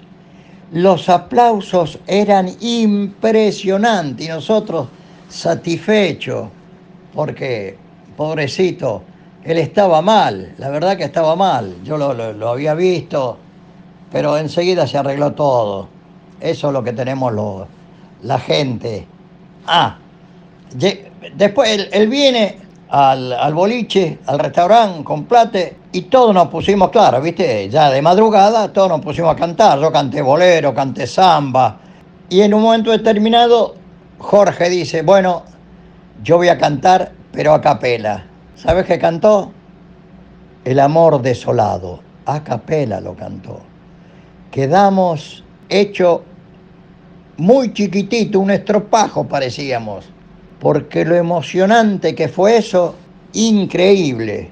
los 0.74 1.08
aplausos 1.08 2.00
eran 2.06 2.50
impresionantes 2.60 4.26
y 4.26 4.30
nosotros 4.30 4.90
satisfechos, 5.30 6.50
porque 7.14 7.85
pobrecito, 8.16 9.04
él 9.44 9.58
estaba 9.58 10.02
mal, 10.02 10.54
la 10.58 10.70
verdad 10.70 10.98
que 10.98 11.04
estaba 11.04 11.36
mal, 11.36 11.76
yo 11.84 11.98
lo, 11.98 12.50
había 12.50 12.74
visto, 12.74 13.38
pero 14.12 14.38
enseguida 14.38 14.88
se 14.88 14.98
arregló 14.98 15.34
todo. 15.34 15.88
Eso 16.40 16.68
es 16.68 16.74
lo 16.74 16.84
que 16.84 16.94
tenemos 16.94 17.34
la 18.22 18.40
gente. 18.40 19.08
Ah, 19.68 19.98
después 21.36 21.88
él, 21.92 22.08
viene 22.08 22.58
al, 22.90 23.54
boliche, 23.54 24.20
al 24.26 24.40
restaurante 24.40 25.04
con 25.04 25.26
plate 25.26 25.78
y 25.92 26.04
todos 26.04 26.34
nos 26.34 26.48
pusimos, 26.48 26.90
claro, 26.90 27.22
viste, 27.22 27.70
ya 27.70 27.90
de 27.90 28.02
madrugada 28.02 28.72
todos 28.72 28.90
nos 28.90 29.02
pusimos 29.02 29.34
a 29.34 29.36
cantar. 29.36 29.80
Yo 29.80 29.92
canté 29.92 30.22
bolero, 30.22 30.74
canté 30.74 31.08
samba. 31.08 31.80
Y 32.30 32.42
en 32.42 32.54
un 32.54 32.64
momento 32.64 32.92
determinado 32.92 33.76
Jorge 34.18 34.70
dice, 34.70 35.02
bueno, 35.02 35.44
yo 36.24 36.38
voy 36.38 36.50
a 36.50 36.58
cantar, 36.58 37.12
pero 37.36 37.54
a 37.54 37.62
capela. 37.62 38.26
¿Sabes 38.56 38.86
qué 38.86 38.98
cantó? 38.98 39.52
El 40.64 40.80
amor 40.80 41.22
desolado. 41.22 42.00
A 42.26 42.44
capela 42.44 43.02
lo 43.02 43.14
cantó. 43.14 43.60
Quedamos 44.50 45.44
hecho 45.68 46.24
muy 47.38 47.74
chiquitito, 47.74 48.40
un 48.40 48.52
estropajo 48.52 49.28
parecíamos, 49.28 50.06
porque 50.60 51.04
lo 51.04 51.16
emocionante 51.16 52.16
que 52.16 52.30
fue 52.30 52.58
eso, 52.58 52.96
increíble. 53.34 54.50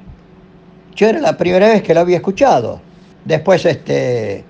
Yo 0.93 1.07
era 1.07 1.21
la 1.21 1.37
primera 1.37 1.69
vez 1.69 1.81
que 1.81 1.93
lo 1.93 2.01
había 2.01 2.17
escuchado. 2.17 2.81
Después, 3.23 3.65
este, 3.65 4.43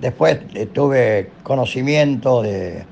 después 0.00 0.38
tuve 0.72 1.30
conocimiento 1.42 2.42
de, 2.42 2.84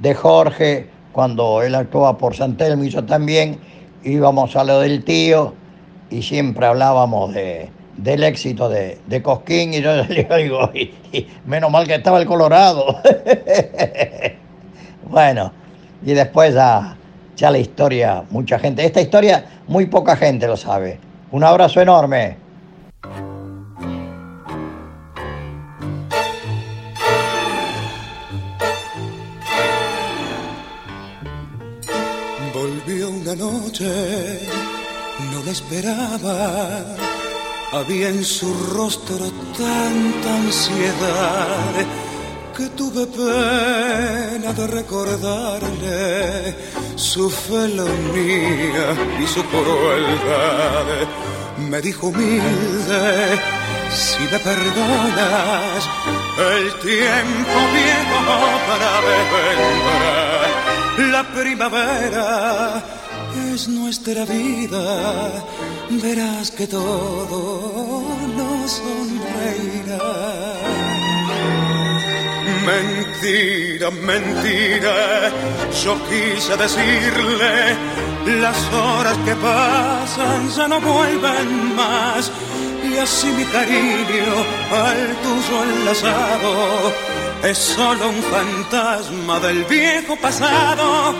de 0.00 0.14
Jorge 0.14 0.88
cuando 1.12 1.62
él 1.62 1.74
actuaba 1.74 2.18
por 2.18 2.34
San 2.34 2.58
Telmo, 2.58 2.84
hizo 2.84 3.04
también, 3.04 3.58
íbamos 4.06 4.56
a 4.56 4.64
lo 4.64 4.80
del 4.80 5.04
tío 5.04 5.54
y 6.10 6.22
siempre 6.22 6.66
hablábamos 6.66 7.34
de, 7.34 7.68
del 7.96 8.22
éxito 8.24 8.68
de, 8.68 9.22
Cosquín 9.22 9.74
y 9.74 9.82
yo 9.82 9.94
le 10.08 10.24
digo, 10.42 10.70
menos 11.44 11.70
mal 11.70 11.86
que 11.86 11.96
estaba 11.96 12.18
el 12.18 12.26
Colorado. 12.26 13.00
bueno, 15.10 15.52
y 16.04 16.12
después 16.12 16.54
ya 16.54 17.50
la 17.50 17.58
historia, 17.58 18.24
mucha 18.30 18.58
gente, 18.58 18.84
esta 18.84 19.00
historia 19.00 19.44
muy 19.66 19.86
poca 19.86 20.16
gente 20.16 20.46
lo 20.46 20.56
sabe. 20.56 20.98
Un 21.32 21.42
abrazo 21.44 21.80
enorme. 21.80 22.36
No 33.84 35.42
la 35.44 35.50
esperaba. 35.50 36.84
Había 37.72 38.08
en 38.08 38.24
su 38.24 38.52
rostro 38.72 39.30
tanta 39.56 40.36
ansiedad 40.36 41.86
que 42.56 42.68
tuve 42.70 43.06
pena 43.06 44.52
de 44.52 44.66
recordarle 44.66 46.54
su 46.96 47.28
felonía 47.28 48.94
y 49.20 49.26
su 49.26 49.44
crueldad. 49.44 51.08
Me 51.68 51.80
dijo 51.82 52.06
humilde, 52.06 53.38
si 53.90 54.22
me 54.32 54.38
perdonas, 54.38 55.88
el 56.38 56.72
tiempo 56.80 57.58
viejo 57.74 58.20
para 58.68 59.00
vendrá. 59.32 60.16
La 61.12 61.22
primavera 61.24 62.82
es 63.52 63.68
nuestra 63.68 64.24
vida, 64.24 65.44
verás 65.90 66.50
que 66.50 66.66
todo 66.66 68.02
nos 68.36 68.70
sonreirá. 68.82 70.06
Mentira, 72.66 73.90
mentira, 73.90 75.30
yo 75.84 75.96
quise 76.08 76.56
decirle, 76.56 77.76
las 78.40 78.58
horas 78.72 79.16
que 79.24 79.34
pasan 79.36 80.50
ya 80.50 80.68
no 80.68 80.80
vuelven 80.80 81.76
más, 81.76 82.30
y 82.88 82.96
así 82.98 83.28
mi 83.28 83.44
cariño 83.44 84.34
al 84.72 85.16
tuyo 85.22 85.64
enlazado 85.64 87.16
es 87.42 87.58
solo 87.58 88.08
un 88.08 88.22
fantasma 88.22 89.40
del 89.40 89.64
viejo 89.64 90.16
pasado 90.16 91.14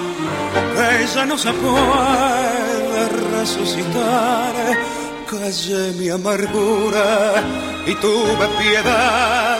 que 0.74 1.06
ya 1.06 1.24
no 1.24 1.36
se 1.38 1.52
puede 1.52 3.08
resucitar. 3.38 4.54
Callé 5.30 5.92
mi 5.98 6.08
amargura 6.08 7.42
y 7.86 7.94
tuve 7.96 8.48
piedad. 8.58 9.58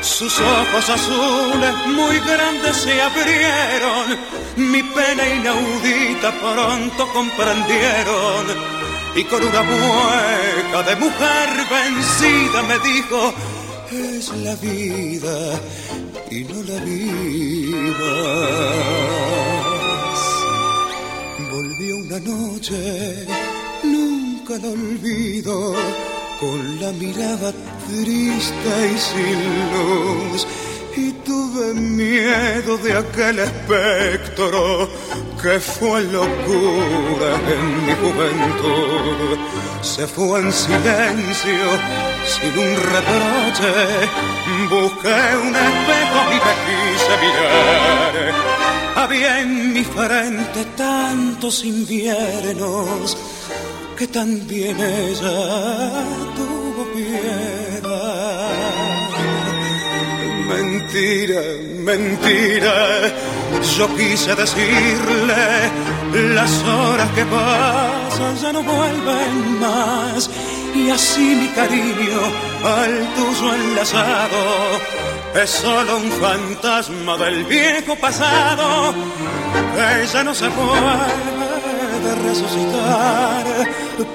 Sus 0.00 0.38
ojos 0.38 0.88
azules 0.88 1.74
muy 1.86 2.18
grandes 2.20 2.76
se 2.76 3.00
abrieron, 3.00 4.18
mi 4.56 4.82
pena 4.82 5.26
inaudita 5.26 6.32
pronto 6.40 7.08
comprendieron. 7.12 8.46
Y 9.16 9.24
con 9.24 9.42
una 9.42 9.62
mueca 9.62 10.82
de 10.88 10.96
mujer 10.96 11.48
vencida 11.70 12.62
me 12.62 12.78
dijo, 12.80 13.34
es 13.92 14.32
la 14.38 14.54
vida 14.56 15.60
y 16.30 16.44
no 16.44 16.62
la 16.62 16.80
vivas. 16.84 17.96
Volvió 21.50 21.96
una 21.96 22.20
noche, 22.20 23.26
nunca 23.84 24.58
la 24.58 24.68
olvido, 24.68 25.74
con 26.40 26.80
la 26.80 26.92
mirada 26.92 27.52
triste 27.86 28.92
y 28.94 28.98
sin 28.98 29.38
luz 29.72 30.46
y 30.96 31.12
tuve 31.24 31.74
miedo 31.74 32.78
de 32.78 32.96
aquel 32.96 33.38
espectro 33.38 34.88
que 35.40 35.60
fue 35.60 36.02
locura 36.04 37.30
en 37.54 37.86
mi 37.86 37.92
juventud. 37.92 39.38
Se 39.82 40.06
fue 40.06 40.40
en 40.40 40.52
silencio, 40.52 41.64
sin 42.26 42.58
un 42.58 42.76
reproche, 42.94 43.72
busqué 44.70 45.18
un 45.46 45.54
espejo 45.54 46.20
y 46.30 46.38
me 46.46 46.54
quise 46.66 47.14
mirar. 47.22 48.34
Había 48.96 49.40
en 49.40 49.72
mi 49.74 49.84
frente 49.84 50.64
tantos 50.76 51.64
inviernos 51.64 53.16
que 53.96 54.08
también 54.08 54.80
ella 54.80 56.04
tuvo 56.34 56.55
Mentira, 60.48 61.40
mentira, 61.80 62.74
yo 63.76 63.88
quise 63.96 64.34
decirle, 64.34 65.70
las 66.34 66.62
horas 66.62 67.10
que 67.16 67.24
pasan 67.24 68.36
ya 68.40 68.52
no 68.52 68.62
vuelven 68.62 69.60
más, 69.60 70.30
y 70.74 70.88
así 70.90 71.34
mi 71.34 71.48
cariño 71.48 72.20
al 72.64 73.14
tuyo 73.14 73.54
enlazado 73.54 74.38
es 75.34 75.50
solo 75.50 75.96
un 75.96 76.10
fantasma 76.12 77.16
del 77.18 77.44
viejo 77.44 77.96
pasado, 77.96 78.94
ya 80.12 80.22
no 80.22 80.32
se 80.32 80.48
puede 80.50 82.14
resucitar, 82.24 83.44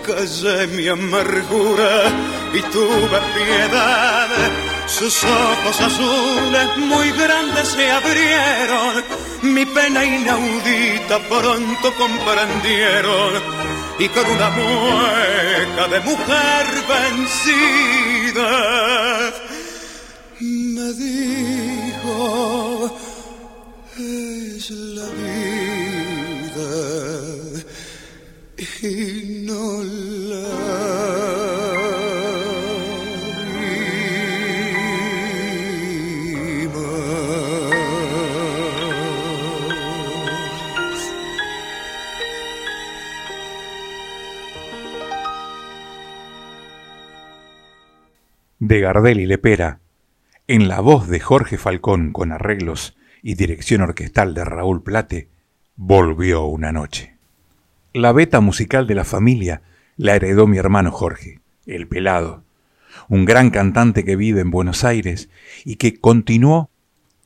callé 0.05 0.67
mi 0.67 0.88
amargura 0.88 2.03
y 2.53 2.61
tuve 2.71 3.19
piedad 3.36 4.27
sus 4.88 5.23
ojos 5.23 5.82
azules 5.82 6.77
muy 6.77 7.11
grandes 7.11 7.67
se 7.69 7.91
abrieron, 7.91 9.03
mi 9.43 9.65
pena 9.65 10.03
inaudita 10.03 11.19
pronto 11.29 11.93
comprendieron. 11.95 13.61
Y 13.99 14.09
con 14.09 14.25
una 14.25 14.49
mueca 14.49 15.88
de 15.89 15.99
mujer 15.99 16.65
vencida 16.89 18.49
me 20.39 20.93
dijo 20.93 22.97
es 23.97 24.71
la 24.71 25.05
vida 25.05 25.51
y 28.82 29.43
no 29.45 29.84
la 29.84 30.11
de 48.72 48.80
Gardel 48.80 49.19
y 49.19 49.26
Lepera, 49.26 49.82
en 50.47 50.69
la 50.69 50.80
voz 50.80 51.09
de 51.09 51.19
Jorge 51.19 51.57
Falcón 51.57 52.13
con 52.13 52.32
arreglos 52.32 52.95
y 53.22 53.36
dirección 53.36 53.82
orquestal 53.82 54.34
de 54.34 54.45
Raúl 54.45 54.82
Plate, 54.82 55.28
volvió 55.76 56.45
una 56.45 56.72
noche. 56.72 57.17
La 57.91 58.13
beta 58.13 58.39
musical 58.39 58.88
de 58.88 58.95
la 58.95 59.03
familia 59.03 59.61
la 59.97 60.15
heredó 60.15 60.47
mi 60.47 60.57
hermano 60.57 60.93
Jorge, 60.93 61.41
el 61.65 61.86
pelado, 61.89 62.45
un 63.09 63.26
gran 63.26 63.49
cantante 63.49 64.05
que 64.05 64.15
vive 64.15 64.39
en 64.39 64.51
Buenos 64.51 64.86
Aires 64.86 65.28
y 65.65 65.76
que 65.76 65.99
continuó 65.99 66.69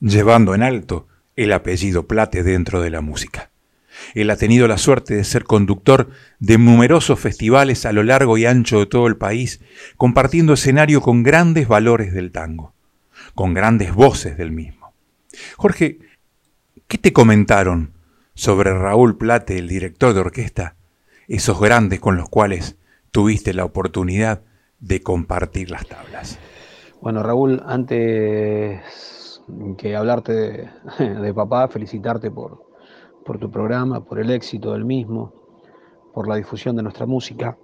llevando 0.00 0.52
en 0.52 0.64
alto 0.64 1.06
el 1.36 1.52
apellido 1.52 2.08
Plate 2.08 2.42
dentro 2.42 2.80
de 2.80 2.90
la 2.90 3.02
música. 3.02 3.52
Él 4.16 4.30
ha 4.30 4.36
tenido 4.36 4.66
la 4.66 4.78
suerte 4.78 5.14
de 5.14 5.24
ser 5.24 5.44
conductor 5.44 6.08
de 6.38 6.56
numerosos 6.56 7.20
festivales 7.20 7.84
a 7.84 7.92
lo 7.92 8.02
largo 8.02 8.38
y 8.38 8.46
ancho 8.46 8.78
de 8.78 8.86
todo 8.86 9.08
el 9.08 9.18
país, 9.18 9.60
compartiendo 9.98 10.54
escenario 10.54 11.02
con 11.02 11.22
grandes 11.22 11.68
valores 11.68 12.14
del 12.14 12.32
tango, 12.32 12.72
con 13.34 13.52
grandes 13.52 13.92
voces 13.92 14.38
del 14.38 14.52
mismo. 14.52 14.94
Jorge, 15.58 15.98
¿qué 16.88 16.96
te 16.96 17.12
comentaron 17.12 17.92
sobre 18.32 18.72
Raúl 18.72 19.18
Plate, 19.18 19.58
el 19.58 19.68
director 19.68 20.14
de 20.14 20.20
orquesta, 20.20 20.76
esos 21.28 21.60
grandes 21.60 22.00
con 22.00 22.16
los 22.16 22.30
cuales 22.30 22.78
tuviste 23.10 23.52
la 23.52 23.66
oportunidad 23.66 24.40
de 24.80 25.02
compartir 25.02 25.70
las 25.70 25.86
tablas? 25.86 26.38
Bueno, 27.02 27.22
Raúl, 27.22 27.62
antes 27.66 28.80
que 29.76 29.94
hablarte 29.94 30.32
de, 30.32 30.70
de 31.20 31.34
papá, 31.34 31.68
felicitarte 31.68 32.30
por, 32.30 32.65
por 33.26 33.38
tu 33.38 33.50
programa, 33.50 34.04
por 34.04 34.18
el 34.18 34.30
éxito 34.30 34.72
del 34.72 34.84
mismo, 34.84 35.32
por 36.14 36.28
la 36.28 36.36
difusión 36.36 36.76
de 36.76 36.82
nuestra 36.82 37.04
música. 37.04 37.58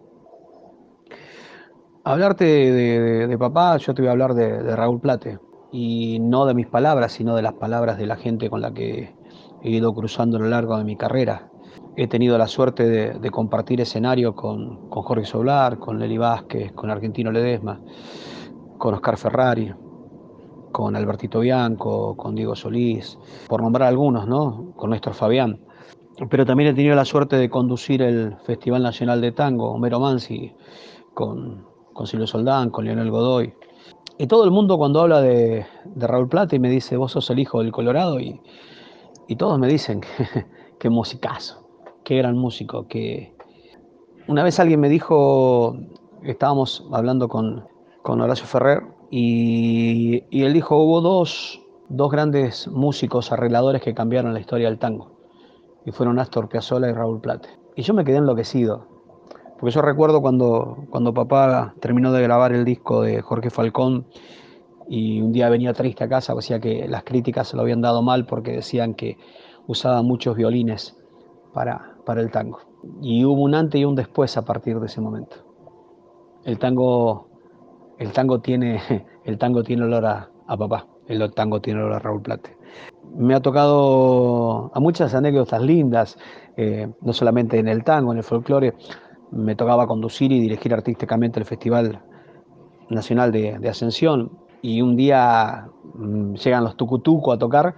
Hablarte 2.05 2.45
de, 2.45 3.39
papá, 3.39 3.77
yo 3.77 3.95
te 3.95 4.03
voy 4.03 4.09
a 4.09 4.13
hablar 4.13 4.35
de, 4.35 4.75
Raúl 4.75 5.01
Plate, 5.01 5.39
y 5.71 6.19
no 6.21 6.45
de 6.45 6.55
mis 6.55 6.67
palabras, 6.67 7.13
sino 7.13 7.37
de 7.37 7.43
las 7.43 7.55
palabras 7.55 7.97
de 7.97 8.07
la 8.07 8.17
gente 8.17 8.51
con 8.51 8.61
la 8.61 8.75
que 8.75 9.15
he 9.63 9.71
ido 9.71 9.95
cruzando 9.95 10.37
a 10.37 10.41
lo 10.41 10.49
largo 10.49 10.77
de 10.77 10.85
mi 10.85 10.97
carrera. 10.97 11.49
He 11.97 12.09
tenido 12.09 12.37
la 12.37 12.49
suerte 12.49 12.89
de, 13.19 13.31
compartir 13.31 13.81
escenario 13.81 14.35
con, 14.35 14.89
con, 14.89 15.03
Jorge 15.05 15.25
Soblar, 15.25 15.79
con 15.79 15.99
Lely 15.99 16.19
Vázquez, 16.19 16.73
con 16.73 16.91
Argentino 16.91 17.31
Ledesma, 17.31 17.81
con 18.79 18.95
Oscar 18.95 19.17
Ferrari, 19.17 19.73
con 20.83 20.97
Albertito 20.97 21.39
Bianco, 21.39 22.16
con 22.16 22.35
Diego 22.35 22.57
Solís, 22.57 23.16
por 23.47 23.62
nombrar 23.62 23.87
algunos, 23.87 24.26
¿no? 24.26 24.72
Con 24.74 24.91
Néstor 24.91 25.14
Fabián. 25.14 25.61
Pero 26.28 26.45
también 26.45 26.70
he 26.70 26.74
tenido 26.74 26.97
la 26.97 27.05
suerte 27.05 27.37
de 27.37 27.49
conducir 27.49 28.03
el 28.03 28.35
Festival 28.45 28.83
Nacional 28.83 29.20
de 29.20 29.30
Tango, 29.30 29.70
Homero 29.70 30.01
Mansi, 30.01 30.53
con, 31.14 31.64
Silvio 32.05 32.26
Soldán, 32.26 32.70
con 32.70 32.85
Leonel 32.85 33.12
Godoy. 33.12 33.55
Y 34.18 34.26
todo 34.26 34.43
el 34.43 34.51
mundo 34.51 34.76
cuando 34.76 35.03
habla 35.03 35.20
de, 35.20 35.64
Raúl 35.95 36.28
Plata 36.28 36.57
y 36.57 36.59
me 36.59 36.68
dice, 36.68 36.97
vos 36.97 37.12
sos 37.12 37.30
el 37.30 37.39
hijo 37.39 37.62
del 37.62 37.70
Colorado, 37.70 38.18
y, 38.18 38.41
todos 39.39 39.61
me 39.61 39.68
dicen, 39.68 40.01
qué 40.80 40.91
musicazo, 40.91 41.64
qué 42.03 42.16
gran 42.16 42.37
músico, 42.37 42.89
que... 42.89 43.37
Una 44.26 44.43
vez 44.43 44.59
alguien 44.59 44.80
me 44.80 44.89
dijo, 44.89 45.76
estábamos 46.24 46.85
hablando 46.91 47.28
con, 47.28 47.68
con 48.03 48.20
Horacio 48.20 48.47
Ferrer, 48.47 48.83
y, 49.15 50.25
él 50.43 50.55
dijo, 50.55 50.79
hubo 50.79 51.03
dos, 51.03 51.61
grandes 51.91 52.67
músicos 52.69 53.31
arregladores 53.31 53.83
que 53.83 53.93
cambiaron 53.93 54.33
la 54.33 54.41
historia 54.41 54.71
del 54.71 54.79
tango. 54.79 55.11
Y 55.85 55.93
fueron 55.93 56.19
Astor 56.19 56.49
Piazzolla 56.49 56.89
y 56.89 56.95
Raúl 56.95 57.21
Plate. 57.21 57.51
Y 57.77 57.83
yo 57.83 57.93
me 57.93 58.07
quedé 58.07 58.17
enloquecido. 58.17 58.87
Porque 59.61 59.75
yo 59.75 59.83
recuerdo 59.83 60.23
cuando, 60.23 60.87
cuando 60.89 61.13
papá 61.13 61.75
terminó 61.79 62.11
de 62.11 62.23
grabar 62.23 62.55
el 62.55 62.65
disco 62.65 63.03
de 63.03 63.21
Jorge 63.21 63.51
Falcón 63.51 64.07
y 64.89 65.21
un 65.21 65.31
día 65.31 65.51
venía 65.51 65.75
triste 65.75 66.05
a 66.05 66.09
casa, 66.09 66.35
decía 66.35 66.59
que 66.59 66.89
las 66.89 67.05
críticas 67.05 67.49
se 67.49 67.57
lo 67.57 67.63
habían 67.63 67.83
dado 67.83 68.01
mal 68.01 68.25
porque 68.25 68.53
decían 68.53 68.95
que 68.95 69.19
usaba 69.67 70.01
muchos 70.01 70.39
violines 70.39 70.97
para, 71.53 71.97
para 72.07 72.23
el 72.23 72.31
tango. 72.31 72.61
Y 73.03 73.27
hubo 73.27 73.43
un 73.43 73.55
antes 73.55 73.79
y 73.79 73.85
un 73.85 73.95
después 73.95 74.39
a 74.39 74.45
partir 74.47 74.81
de 74.81 74.87
ese 74.87 75.03
momento. 75.03 75.37
El 76.45 76.59
tango 76.59 77.32
el 78.03 78.13
tango 78.13 78.41
tiene, 78.41 78.81
el 79.25 79.39
tango 79.39 79.63
tiene 79.63 79.85
olor 79.85 80.05
a, 80.05 80.29
papá, 80.47 80.87
el 81.07 81.33
tango 81.33 81.61
tiene 81.61 81.81
olor 81.81 81.95
a 81.95 81.99
Raúl 82.01 82.23
Plate. 82.23 82.57
Me 83.15 83.35
ha 83.35 83.41
tocado 83.41 84.71
a 84.75 84.81
muchas 84.81 85.15
anécdotas 85.15 85.63
lindas, 85.63 86.19
eh, 86.57 86.89
no 87.01 87.13
solamente 87.13 87.59
en 87.59 87.69
el 87.69 87.85
tango, 87.85 88.13
en 88.13 88.19
el 88.19 88.25
folclore, 88.25 88.75
me 89.31 89.55
tocaba 89.55 89.87
conducir 89.87 90.33
y 90.33 90.41
dirigir 90.41 90.75
artísticamente 90.75 91.39
el 91.39 91.47
Festival 91.47 92.03
Nacional 92.91 93.33
de, 93.33 93.69
Ascensión. 93.69 94.31
Y 94.63 94.81
un 94.83 94.97
día 94.97 95.69
mm, 95.95 96.35
llegan 96.35 96.65
los 96.65 96.77
tucutuco 96.77 97.33
a 97.33 97.39
tocar 97.39 97.75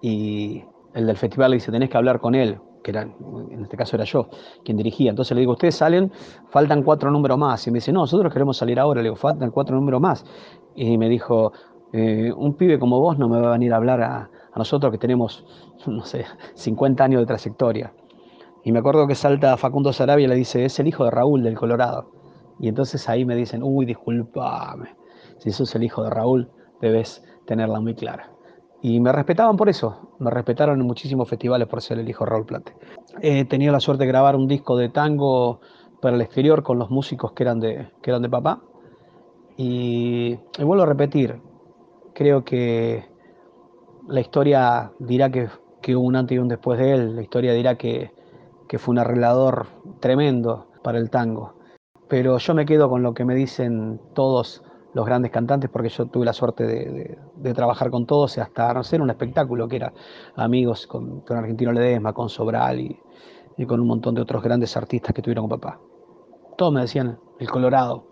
y 0.00 0.64
el 0.94 1.06
del 1.06 1.16
festival 1.16 1.50
le 1.50 1.56
dice, 1.56 1.72
tenés 1.72 1.90
que 1.90 1.96
hablar 1.96 2.20
con 2.20 2.34
él, 2.34 2.58
que 2.84 2.90
era, 2.90 3.02
en 3.02 3.62
este 3.62 3.76
caso 3.76 3.96
era 3.96 4.04
yo 4.04 4.28
quien 4.62 4.76
dirigía. 4.76 5.10
Entonces 5.10 5.34
le 5.34 5.40
digo, 5.40 5.52
ustedes 5.52 5.74
salen, 5.74 6.12
faltan 6.50 6.82
cuatro 6.82 7.10
números 7.10 7.38
más. 7.38 7.66
Y 7.66 7.70
me 7.70 7.78
dice, 7.78 7.92
no, 7.92 8.00
nosotros 8.00 8.32
queremos 8.32 8.58
salir 8.58 8.78
ahora. 8.78 9.00
Le 9.00 9.08
digo, 9.08 9.16
faltan 9.16 9.50
cuatro 9.50 9.74
números 9.74 10.00
más. 10.00 10.24
Y 10.76 10.98
me 10.98 11.08
dijo, 11.08 11.52
eh, 11.92 12.30
un 12.36 12.54
pibe 12.54 12.78
como 12.78 13.00
vos 13.00 13.18
no 13.18 13.28
me 13.28 13.40
va 13.40 13.48
a 13.48 13.52
venir 13.52 13.72
a 13.72 13.76
hablar 13.76 14.02
a, 14.02 14.30
nosotros 14.54 14.92
que 14.92 14.98
tenemos, 14.98 15.44
no 15.86 16.04
sé, 16.04 16.26
50 16.54 17.02
años 17.02 17.22
de 17.22 17.26
trayectoria. 17.26 17.92
Y 18.62 18.70
me 18.70 18.78
acuerdo 18.78 19.06
que 19.06 19.14
salta 19.14 19.56
Facundo 19.56 19.92
Sarabia 19.92 20.26
y 20.26 20.28
le 20.28 20.36
dice, 20.36 20.64
es 20.64 20.78
el 20.78 20.86
hijo 20.86 21.04
de 21.04 21.10
Raúl 21.10 21.42
del 21.42 21.56
Colorado. 21.56 22.10
Y 22.60 22.68
entonces 22.68 23.08
ahí 23.08 23.24
me 23.24 23.34
dicen, 23.34 23.62
uy, 23.62 23.86
discúlpame, 23.86 24.94
si 25.38 25.50
sos 25.50 25.74
el 25.74 25.82
hijo 25.82 26.04
de 26.04 26.10
Raúl, 26.10 26.50
debes 26.80 27.24
tenerla 27.46 27.80
muy 27.80 27.94
clara. 27.94 28.33
Y 28.84 29.00
me 29.00 29.12
respetaban 29.12 29.56
por 29.56 29.70
eso, 29.70 30.10
me 30.18 30.30
respetaron 30.30 30.78
en 30.78 30.86
muchísimos 30.86 31.26
festivales 31.26 31.66
por 31.68 31.80
ser 31.80 31.98
el 31.98 32.06
hijo 32.06 32.26
de 32.26 32.30
Raúl 32.30 32.44
Plate. 32.44 32.74
He 33.22 33.46
tenido 33.46 33.72
la 33.72 33.80
suerte 33.80 34.04
de 34.04 34.08
grabar 34.08 34.36
un 34.36 34.46
disco 34.46 34.76
de 34.76 34.90
tango 34.90 35.60
para 36.02 36.16
el 36.16 36.20
exterior 36.20 36.62
con 36.62 36.78
los 36.78 36.90
músicos 36.90 37.32
que 37.32 37.44
eran 37.44 37.60
de, 37.60 37.88
que 38.02 38.10
eran 38.10 38.20
de 38.20 38.28
papá. 38.28 38.60
Y, 39.56 40.38
vuelvo 40.58 40.82
a 40.82 40.86
repetir, 40.86 41.40
creo 42.12 42.44
que 42.44 43.08
la 44.06 44.20
historia 44.20 44.92
dirá 44.98 45.30
que, 45.30 45.48
que, 45.80 45.96
hubo 45.96 46.04
un 46.04 46.16
antes 46.16 46.36
y 46.36 46.38
un 46.38 46.48
después 46.48 46.78
de 46.78 46.92
él, 46.92 47.16
la 47.16 47.22
historia 47.22 47.54
dirá 47.54 47.76
que, 47.76 48.12
que 48.68 48.78
fue 48.78 48.92
un 48.92 48.98
arreglador 48.98 49.66
tremendo 50.00 50.66
para 50.82 50.98
el 50.98 51.08
tango. 51.08 51.54
Pero 52.06 52.36
yo 52.36 52.52
me 52.52 52.66
quedo 52.66 52.90
con 52.90 53.02
lo 53.02 53.14
que 53.14 53.24
me 53.24 53.34
dicen 53.34 53.98
todos 54.12 54.62
los 54.94 55.04
grandes 55.04 55.32
cantantes, 55.32 55.68
porque 55.68 55.88
yo 55.88 56.06
tuve 56.06 56.24
la 56.24 56.32
suerte 56.32 56.64
de, 56.64 57.54
trabajar 57.54 57.90
con 57.90 58.06
todos 58.06 58.36
y 58.36 58.40
hasta, 58.40 58.82
sé, 58.84 59.00
un 59.00 59.10
espectáculo 59.10 59.68
que 59.68 59.76
era 59.76 59.92
amigos 60.36 60.86
con, 60.86 61.22
Argentino 61.28 61.72
Ledesma, 61.72 62.12
con 62.12 62.28
Sobral 62.28 62.80
y, 62.80 63.66
con 63.66 63.80
un 63.80 63.88
montón 63.88 64.14
de 64.14 64.22
otros 64.22 64.42
grandes 64.42 64.76
artistas 64.76 65.12
que 65.12 65.20
tuvieron 65.20 65.48
con 65.48 65.60
papá. 65.60 65.80
Todos 66.56 66.72
me 66.72 66.80
decían, 66.80 67.18
el 67.38 67.50
Colorado, 67.50 68.06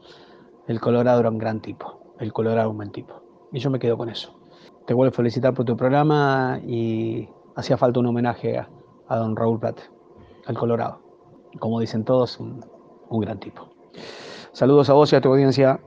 el 0.67 0.81
Colorado 0.81 1.21
era 1.21 1.31
un 1.31 1.39
gran 1.39 1.61
tipo, 1.61 2.15
el 2.19 2.33
Colorado 2.33 2.61
era 2.61 2.69
un 2.69 2.77
buen 2.77 2.91
tipo. 2.91 3.23
Y 3.53 3.61
yo 3.61 3.71
me 3.71 3.79
quedo 3.79 3.97
con 3.97 4.09
eso. 4.09 4.35
Te 4.87 4.95
vuelvo 4.95 5.13
a 5.13 5.17
felicitar 5.17 5.55
por 5.55 5.65
tu 5.65 5.77
programa 5.77 6.61
y 6.67 7.29
hacía 7.55 7.77
falta 7.77 8.01
un 8.01 8.07
homenaje 8.07 8.59
a, 8.59 9.17
don 9.17 9.37
Raúl 9.37 9.61
Plate, 9.61 9.83
al 10.47 10.57
Colorado. 10.57 11.01
Como 11.61 11.79
dicen 11.79 12.05
todos, 12.05 12.41
un 12.41 13.21
gran 13.21 13.39
tipo. 13.39 13.69
Saludos 14.53 14.91
a 14.91 14.95
vos 14.95 15.13
y 15.13 15.17
a 15.17 15.21
tu 15.21 15.29
audiencia. 15.29 15.81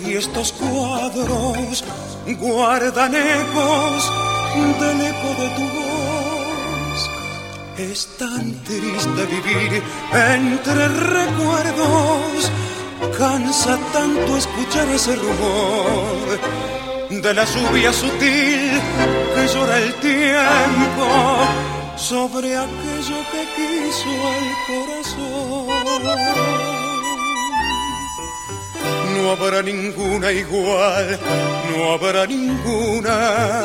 Y 0.00 0.14
estos 0.14 0.52
cuadros 0.52 1.84
guardan 2.38 3.14
ecos 3.14 4.10
del 4.80 5.00
eco 5.00 5.34
de 5.40 5.48
tu 5.56 5.66
voz. 5.76 7.10
Es 7.78 8.08
tan 8.18 8.52
triste 8.64 9.26
vivir 9.26 9.82
entre 10.12 10.88
recuerdos 10.88 12.50
Cansa 13.18 13.78
tanto 13.92 14.36
escuchar 14.36 14.88
ese 14.88 15.16
rumor 15.16 16.38
de 17.10 17.34
la 17.34 17.44
lluvia 17.44 17.92
sutil 17.92 18.80
que 19.34 19.48
llora 19.52 19.78
el 19.78 19.92
tiempo 19.94 21.06
sobre 21.96 22.56
aquello 22.56 23.16
que 23.32 23.42
quiso 23.56 24.12
el 24.38 24.48
corazón. 24.68 26.71
No 29.14 29.32
habrá 29.32 29.62
ninguna 29.62 30.32
igual, 30.32 31.18
no 31.70 31.92
habrá 31.92 32.26
ninguna, 32.26 33.62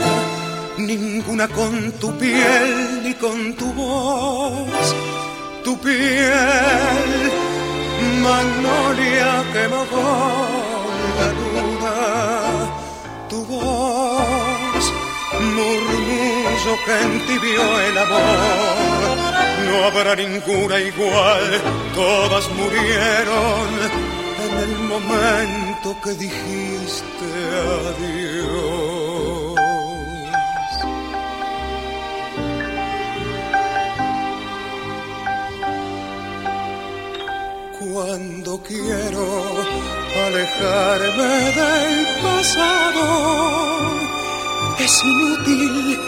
ninguna 0.78 1.48
con 1.48 1.91
tu 1.93 2.16
piel 2.18 3.04
ni 3.04 3.14
con 3.14 3.54
tu 3.54 3.72
voz, 3.74 4.95
tu 5.64 5.78
piel, 5.80 7.32
magnolia 8.24 9.43
que 9.54 9.68
mojó 9.68 10.48
la 11.20 11.30
luna, 11.39 11.95
tu 13.30 13.45
voz, 13.45 14.93
murmullo 15.56 16.74
que 16.86 17.02
entibió 17.02 17.80
el 17.88 17.98
amor. 17.98 19.18
No 19.68 19.86
habrá 19.86 20.16
ninguna 20.16 20.80
igual, 20.80 21.62
todas 21.93 22.50
murieron 22.52 24.16
en 24.48 24.58
el 24.58 24.80
momento 24.93 25.88
que 26.04 26.12
dijiste 26.26 27.28
adiós. 27.89 29.18
Cuando 37.80 38.52
quiero 38.64 39.26
alejarme 40.28 41.34
del 41.60 41.95
pasado, 42.26 43.06
es 44.80 44.93
inútil, 45.04 46.00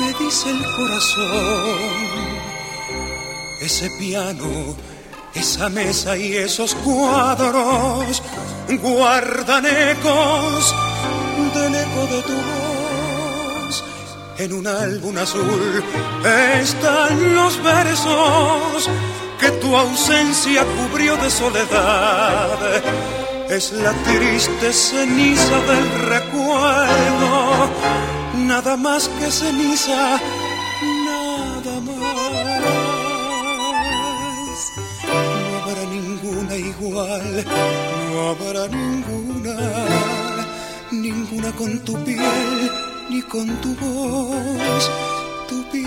me 0.00 0.10
dice 0.24 0.50
el 0.50 0.62
corazón. 0.76 1.78
Ese 3.60 3.90
piano 3.98 4.76
esa 5.34 5.68
mesa 5.68 6.16
y 6.16 6.36
esos 6.36 6.74
cuadros 6.76 8.22
guardan 8.76 9.66
ecos 9.66 10.74
del 11.54 11.74
eco 11.74 12.06
de 12.06 12.22
tu 12.22 12.34
voz. 12.34 13.84
En 14.38 14.52
un 14.52 14.66
álbum 14.66 15.16
azul 15.18 15.82
están 16.60 17.34
los 17.34 17.62
versos 17.62 18.88
que 19.40 19.50
tu 19.52 19.76
ausencia 19.76 20.64
cubrió 20.64 21.16
de 21.16 21.30
soledad. 21.30 22.58
Es 23.48 23.72
la 23.72 23.92
triste 23.92 24.72
ceniza 24.72 25.58
del 25.60 26.08
recuerdo, 26.08 27.70
nada 28.36 28.76
más 28.76 29.08
que 29.08 29.30
ceniza 29.30 30.20
no 36.90 38.30
habrá 38.30 38.66
ninguna, 38.68 39.56
ninguna 40.90 41.52
con 41.52 41.78
tu 41.84 41.92
piel 42.04 42.70
ni 43.10 43.20
con 43.22 43.46
tu 43.60 43.74
voz, 43.76 44.90
tu 45.48 45.62
piel, 45.70 45.86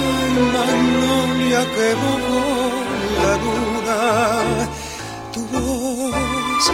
ay 0.00 0.32
magnolia 0.54 1.62
que 1.74 1.88
mojó 2.02 2.44
la 3.22 3.34
luna, 3.44 4.68
tu 5.32 5.40
voz, 5.46 6.72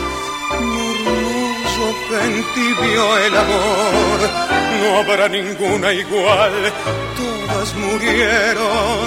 murmullo 0.72 1.88
que 2.08 2.18
entibio 2.24 3.18
el 3.18 3.36
amor, 3.36 4.18
no 4.80 4.98
habrá 4.98 5.28
ninguna 5.28 5.92
igual, 5.92 6.72
todas 7.16 7.74
murieron 7.76 9.06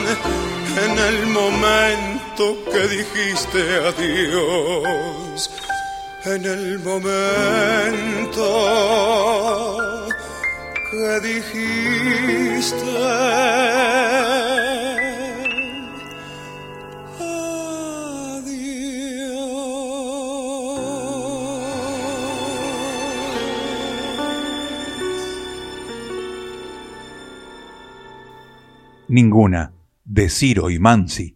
en 0.85 0.99
el 0.99 1.27
momento 1.27 2.14
que 2.35 2.87
dijiste 2.89 3.59
adiós, 3.87 5.49
en 6.25 6.45
el 6.45 6.79
momento 6.79 8.45
que 10.91 11.19
dijiste 11.21 11.55
Ninguna 29.07 29.71
de 30.03 30.29
Ciro 30.29 30.69
y 30.69 30.79
Mansi 30.79 31.34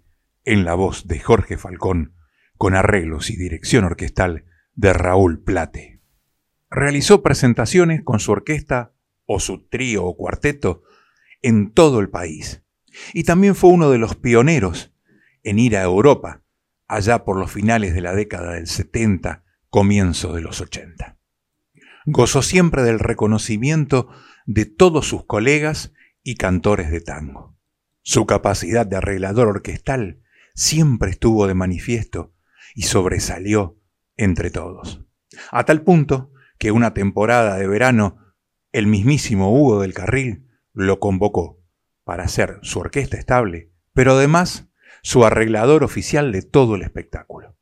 en 0.50 0.66
la 0.66 0.74
voz 0.74 1.06
de 1.06 1.20
Jorge 1.20 1.58
Falcón, 1.58 2.16
con 2.58 2.74
arreglos 2.74 3.30
y 3.30 3.38
dirección 3.38 3.84
orquestal 3.84 4.46
de 4.74 4.94
Raúl 4.94 5.44
Plate. 5.44 6.02
Realizó 6.72 7.22
presentaciones 7.22 8.02
con 8.04 8.20
su 8.20 8.32
orquesta 8.32 8.92
o 9.26 9.40
su 9.40 9.68
trío 9.68 10.06
o 10.06 10.18
cuarteto 10.18 10.82
en 11.44 11.72
todo 11.72 12.00
el 12.00 12.10
país, 12.10 12.64
y 13.14 13.26
también 13.26 13.54
fue 13.54 13.70
uno 13.70 13.92
de 13.92 14.00
los 14.00 14.16
pioneros 14.16 14.92
en 15.44 15.60
ir 15.60 15.78
a 15.78 15.84
Europa, 15.84 16.42
allá 16.88 17.24
por 17.26 17.38
los 17.38 17.52
finales 17.52 17.94
de 17.94 18.02
la 18.02 18.16
década 18.16 18.54
del 18.54 18.66
70, 18.66 19.44
comienzo 19.70 20.34
de 20.34 20.42
los 20.42 20.62
80. 20.62 21.20
Gozó 22.08 22.42
siempre 22.42 22.82
del 22.82 22.98
reconocimiento 22.98 24.10
de 24.48 24.66
todos 24.66 25.08
sus 25.08 25.26
colegas 25.26 25.94
y 26.24 26.38
cantores 26.38 26.90
de 26.90 27.02
tango. 27.02 27.56
Su 28.02 28.26
capacidad 28.26 28.88
de 28.88 28.96
arreglador 28.96 29.48
orquestal 29.48 30.24
siempre 30.60 31.12
estuvo 31.12 31.48
de 31.48 31.54
manifiesto 31.54 32.34
y 32.76 32.82
sobresalió 32.82 33.80
entre 34.18 34.52
todos. 34.52 35.06
A 35.52 35.64
tal 35.64 35.84
punto 35.84 36.34
que 36.58 36.74
una 36.74 36.94
temporada 36.94 37.56
de 37.56 37.66
verano 37.66 38.18
el 38.74 38.86
mismísimo 38.86 39.54
Hugo 39.54 39.82
del 39.82 39.94
Carril 39.94 40.50
lo 40.74 41.00
convocó 41.00 41.64
para 42.04 42.28
ser 42.28 42.60
su 42.62 42.80
orquesta 42.80 43.16
estable, 43.16 43.72
pero 43.94 44.16
además 44.16 44.68
su 45.02 45.24
arreglador 45.24 45.86
oficial 45.86 46.34
de 46.34 46.42
todo 46.42 46.76
el 46.76 46.82
espectáculo. 46.82 47.56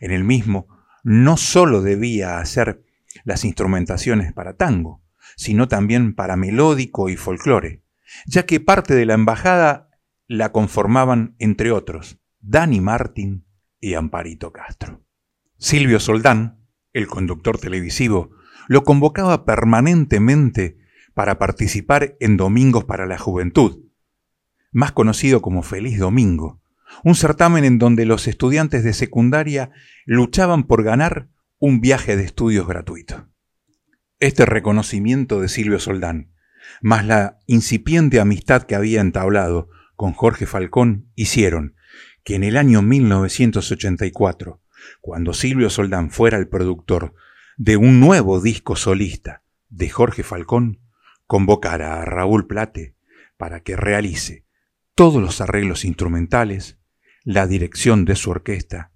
En 0.00 0.10
el 0.10 0.24
mismo 0.24 0.66
no 1.04 1.36
sólo 1.36 1.82
debía 1.82 2.38
hacer 2.38 2.82
las 3.22 3.44
instrumentaciones 3.44 4.32
para 4.32 4.56
tango, 4.56 5.04
sino 5.36 5.68
también 5.68 6.14
para 6.14 6.36
melódico 6.36 7.10
y 7.10 7.16
folclore, 7.16 7.82
ya 8.24 8.46
que 8.46 8.60
parte 8.60 8.94
de 8.94 9.04
la 9.04 9.12
embajada 9.12 9.90
la 10.26 10.52
conformaban, 10.52 11.34
entre 11.38 11.70
otros, 11.70 12.19
Dani 12.40 12.80
Martín 12.80 13.44
y 13.80 13.94
Amparito 13.94 14.52
Castro. 14.52 15.04
Silvio 15.58 16.00
Soldán, 16.00 16.64
el 16.92 17.06
conductor 17.06 17.58
televisivo, 17.58 18.30
lo 18.66 18.82
convocaba 18.82 19.44
permanentemente 19.44 20.78
para 21.12 21.38
participar 21.38 22.16
en 22.18 22.36
Domingos 22.36 22.84
para 22.84 23.06
la 23.06 23.18
Juventud, 23.18 23.84
más 24.72 24.92
conocido 24.92 25.42
como 25.42 25.62
Feliz 25.62 25.98
Domingo, 25.98 26.62
un 27.04 27.14
certamen 27.14 27.64
en 27.64 27.78
donde 27.78 28.06
los 28.06 28.26
estudiantes 28.26 28.84
de 28.84 28.94
secundaria 28.94 29.70
luchaban 30.06 30.64
por 30.64 30.82
ganar 30.82 31.28
un 31.58 31.80
viaje 31.80 32.16
de 32.16 32.24
estudios 32.24 32.66
gratuito. 32.66 33.28
Este 34.18 34.46
reconocimiento 34.46 35.40
de 35.40 35.48
Silvio 35.48 35.78
Soldán, 35.78 36.32
más 36.80 37.04
la 37.04 37.38
incipiente 37.46 38.18
amistad 38.18 38.62
que 38.62 38.74
había 38.74 39.00
entablado 39.00 39.68
con 39.94 40.12
Jorge 40.12 40.46
Falcón, 40.46 41.10
hicieron 41.14 41.74
que 42.24 42.34
en 42.34 42.44
el 42.44 42.56
año 42.56 42.82
1984, 42.82 44.60
cuando 45.00 45.32
Silvio 45.34 45.70
Soldán 45.70 46.10
fuera 46.10 46.38
el 46.38 46.48
productor 46.48 47.14
de 47.56 47.76
un 47.76 48.00
nuevo 48.00 48.40
disco 48.40 48.76
solista 48.76 49.42
de 49.68 49.88
Jorge 49.88 50.22
Falcón, 50.22 50.80
convocara 51.26 52.00
a 52.00 52.04
Raúl 52.04 52.46
Plate 52.46 52.96
para 53.36 53.60
que 53.60 53.76
realice 53.76 54.44
todos 54.94 55.22
los 55.22 55.40
arreglos 55.40 55.84
instrumentales, 55.84 56.78
la 57.22 57.46
dirección 57.46 58.04
de 58.04 58.16
su 58.16 58.30
orquesta 58.30 58.92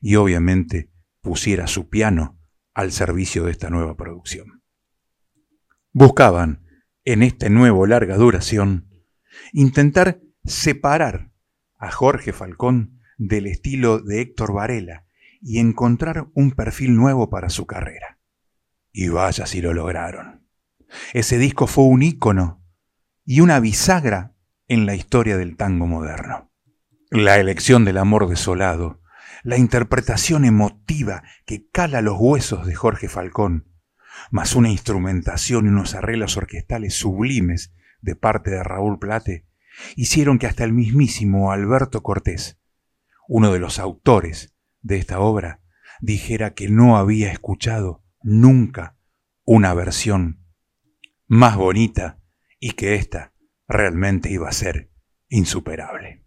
y 0.00 0.16
obviamente 0.16 0.90
pusiera 1.20 1.66
su 1.66 1.88
piano 1.88 2.38
al 2.74 2.92
servicio 2.92 3.44
de 3.44 3.52
esta 3.52 3.70
nueva 3.70 3.96
producción. 3.96 4.62
Buscaban, 5.92 6.64
en 7.04 7.22
este 7.22 7.50
nuevo 7.50 7.86
larga 7.86 8.16
duración, 8.16 8.88
intentar 9.52 10.20
separar 10.44 11.27
a 11.78 11.90
Jorge 11.90 12.32
Falcón 12.32 13.00
del 13.16 13.46
estilo 13.46 14.00
de 14.00 14.20
Héctor 14.20 14.52
Varela 14.52 15.04
y 15.40 15.58
encontrar 15.58 16.28
un 16.34 16.52
perfil 16.52 16.96
nuevo 16.96 17.30
para 17.30 17.48
su 17.48 17.66
carrera. 17.66 18.18
Y 18.92 19.08
vaya 19.08 19.46
si 19.46 19.60
lo 19.60 19.72
lograron. 19.72 20.46
Ese 21.12 21.38
disco 21.38 21.66
fue 21.66 21.84
un 21.84 22.02
ícono 22.02 22.64
y 23.24 23.40
una 23.40 23.60
bisagra 23.60 24.34
en 24.66 24.86
la 24.86 24.94
historia 24.94 25.36
del 25.36 25.56
tango 25.56 25.86
moderno. 25.86 26.50
La 27.10 27.38
elección 27.38 27.84
del 27.84 27.98
amor 27.98 28.28
desolado, 28.28 29.00
la 29.42 29.56
interpretación 29.56 30.44
emotiva 30.44 31.22
que 31.46 31.68
cala 31.70 32.02
los 32.02 32.16
huesos 32.18 32.66
de 32.66 32.74
Jorge 32.74 33.08
Falcón, 33.08 33.68
más 34.30 34.56
una 34.56 34.70
instrumentación 34.70 35.66
y 35.66 35.68
unos 35.68 35.94
arreglos 35.94 36.36
orquestales 36.36 36.94
sublimes 36.94 37.72
de 38.00 38.16
parte 38.16 38.50
de 38.50 38.62
Raúl 38.62 38.98
Plate 38.98 39.47
hicieron 39.96 40.38
que 40.38 40.46
hasta 40.46 40.64
el 40.64 40.72
mismísimo 40.72 41.52
Alberto 41.52 42.02
Cortés, 42.02 42.58
uno 43.28 43.52
de 43.52 43.58
los 43.58 43.78
autores 43.78 44.54
de 44.80 44.96
esta 44.96 45.20
obra, 45.20 45.60
dijera 46.00 46.54
que 46.54 46.68
no 46.68 46.96
había 46.96 47.32
escuchado 47.32 48.04
nunca 48.22 48.96
una 49.44 49.74
versión 49.74 50.44
más 51.26 51.56
bonita 51.56 52.20
y 52.58 52.72
que 52.72 52.94
ésta 52.94 53.32
realmente 53.66 54.30
iba 54.30 54.48
a 54.48 54.52
ser 54.52 54.90
insuperable. 55.28 56.24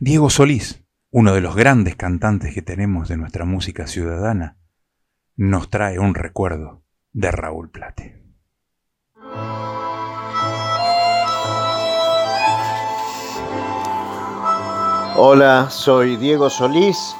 Diego 0.00 0.30
Solís, 0.30 0.84
uno 1.10 1.34
de 1.34 1.40
los 1.40 1.54
grandes 1.54 1.96
cantantes 1.96 2.54
que 2.54 2.62
tenemos 2.62 3.08
de 3.08 3.16
nuestra 3.16 3.44
música 3.44 3.86
ciudadana, 3.86 4.58
nos 5.36 5.70
trae 5.70 5.98
un 5.98 6.14
recuerdo 6.14 6.84
de 7.12 7.30
Raúl 7.30 7.70
Plate. 7.70 8.24
Hola, 15.18 15.70
soy 15.70 16.16
Diego 16.18 16.50
Solís, 16.50 17.16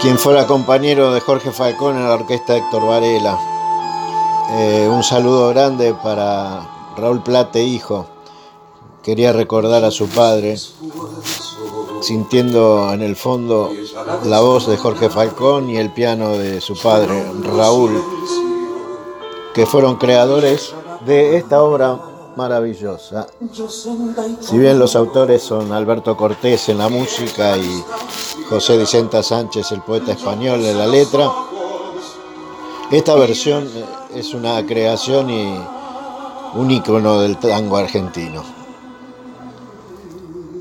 quien 0.00 0.16
fuera 0.16 0.46
compañero 0.46 1.12
de 1.12 1.18
Jorge 1.18 1.50
Falcón 1.50 1.96
en 1.96 2.04
la 2.04 2.14
orquesta 2.14 2.56
Héctor 2.56 2.86
Varela. 2.86 3.36
Eh, 4.52 4.88
un 4.88 5.02
saludo 5.02 5.48
grande 5.48 5.94
para 6.00 6.94
Raúl 6.96 7.24
Plate, 7.24 7.64
hijo. 7.64 8.06
Quería 9.02 9.32
recordar 9.32 9.82
a 9.82 9.90
su 9.90 10.08
padre, 10.08 10.56
sintiendo 12.02 12.92
en 12.92 13.02
el 13.02 13.16
fondo 13.16 13.72
la 14.22 14.38
voz 14.38 14.68
de 14.68 14.76
Jorge 14.76 15.10
Falcón 15.10 15.68
y 15.68 15.78
el 15.78 15.92
piano 15.92 16.38
de 16.38 16.60
su 16.60 16.78
padre, 16.80 17.32
Raúl, 17.42 18.00
que 19.54 19.66
fueron 19.66 19.96
creadores 19.96 20.72
de 21.04 21.36
esta 21.36 21.60
obra 21.60 21.98
maravillosa. 22.38 23.26
Si 24.40 24.58
bien 24.58 24.78
los 24.78 24.94
autores 24.94 25.42
son 25.42 25.72
Alberto 25.72 26.16
Cortés 26.16 26.68
en 26.68 26.78
la 26.78 26.88
música 26.88 27.56
y 27.58 27.84
José 28.48 28.78
Vicenta 28.78 29.24
Sánchez, 29.24 29.72
el 29.72 29.82
poeta 29.82 30.12
español, 30.12 30.64
en 30.64 30.78
la 30.78 30.86
letra, 30.86 31.28
esta 32.92 33.16
versión 33.16 33.68
es 34.14 34.34
una 34.34 34.64
creación 34.64 35.30
y 35.30 35.52
un 36.54 36.70
ícono 36.70 37.20
del 37.20 37.38
tango 37.38 37.76
argentino. 37.76 38.44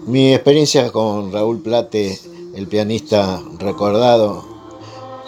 Mi 0.08 0.34
experiencia 0.34 0.92
con 0.92 1.32
Raúl 1.32 1.60
Plate, 1.62 2.20
el 2.56 2.66
pianista 2.68 3.40
recordado, 3.60 4.44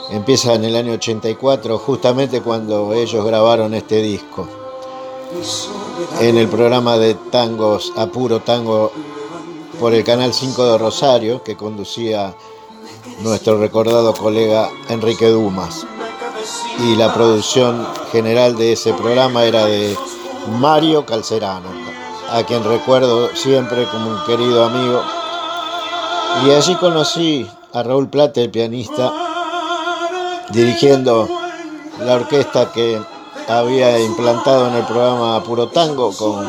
empieza 0.10 0.56
en 0.56 0.66
el 0.66 0.76
año 0.76 0.94
84, 0.94 1.78
justamente 1.78 2.42
cuando 2.42 2.92
ellos 2.94 3.24
grabaron 3.24 3.76
este 3.76 4.02
disco 4.02 4.59
en 6.20 6.38
el 6.38 6.48
programa 6.48 6.98
de 6.98 7.14
tangos 7.14 7.94
Apuro 7.96 8.40
Tango 8.40 8.92
por 9.80 9.94
el 9.94 10.04
Canal 10.04 10.34
5 10.34 10.66
de 10.66 10.78
Rosario 10.78 11.44
que 11.44 11.56
conducía 11.56 12.34
nuestro 13.22 13.60
recordado 13.60 14.14
colega 14.14 14.70
Enrique 14.90 15.30
Dumas. 15.30 15.86
Y 16.80 16.96
la 16.96 17.14
producción 17.14 17.86
general 18.12 18.58
de 18.58 18.74
ese 18.74 18.94
programa 18.94 19.44
era 19.44 19.66
de 19.66 19.96
Mario 20.60 21.06
Calcerano, 21.06 21.70
a 22.32 22.44
quien 22.44 22.64
recuerdo 22.64 23.36
siempre 23.36 23.86
como 23.86 24.10
un 24.12 24.24
querido 24.26 24.66
amigo. 24.66 25.02
Y 26.46 26.52
allí 26.52 26.76
conocí 26.76 27.48
a 27.74 27.84
Raúl 27.84 28.10
Plate, 28.10 28.44
el 28.44 28.50
pianista, 28.50 29.12
dirigiendo 30.52 31.28
la 32.00 32.16
orquesta 32.16 32.72
que 32.72 33.00
había 33.50 34.00
implantado 34.00 34.68
en 34.68 34.76
el 34.76 34.86
programa 34.86 35.44
Puro 35.44 35.70
Tango 35.70 36.16
con 36.16 36.48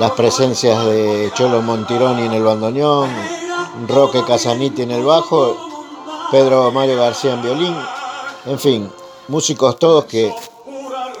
las 0.00 0.10
presencias 0.12 0.84
de 0.84 1.30
Cholo 1.34 1.62
Montironi 1.62 2.22
en 2.22 2.32
el 2.32 2.42
bandoneón, 2.42 3.08
Roque 3.86 4.24
Casaniti 4.24 4.82
en 4.82 4.90
el 4.90 5.04
bajo, 5.04 5.56
Pedro 6.32 6.72
Mario 6.72 6.96
García 6.96 7.34
en 7.34 7.42
violín, 7.42 7.76
en 8.46 8.58
fin, 8.58 8.90
músicos 9.28 9.78
todos 9.78 10.06
que 10.06 10.34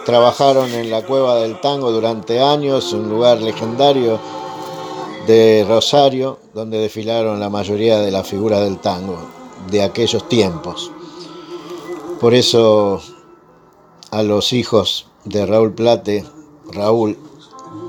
trabajaron 0.04 0.68
en 0.70 0.90
la 0.90 1.04
Cueva 1.06 1.36
del 1.36 1.60
Tango 1.60 1.92
durante 1.92 2.40
años, 2.42 2.92
un 2.92 3.08
lugar 3.08 3.40
legendario 3.40 4.18
de 5.28 5.64
Rosario, 5.68 6.38
donde 6.54 6.78
desfilaron 6.78 7.38
la 7.38 7.50
mayoría 7.50 7.98
de 8.00 8.10
las 8.10 8.26
figuras 8.26 8.60
del 8.60 8.78
tango 8.78 9.18
de 9.70 9.82
aquellos 9.82 10.28
tiempos. 10.28 10.90
Por 12.18 12.34
eso 12.34 13.00
a 14.10 14.22
los 14.22 14.52
hijos 14.52 15.06
de 15.24 15.46
Raúl 15.46 15.72
Plate, 15.72 16.24
Raúl, 16.72 17.18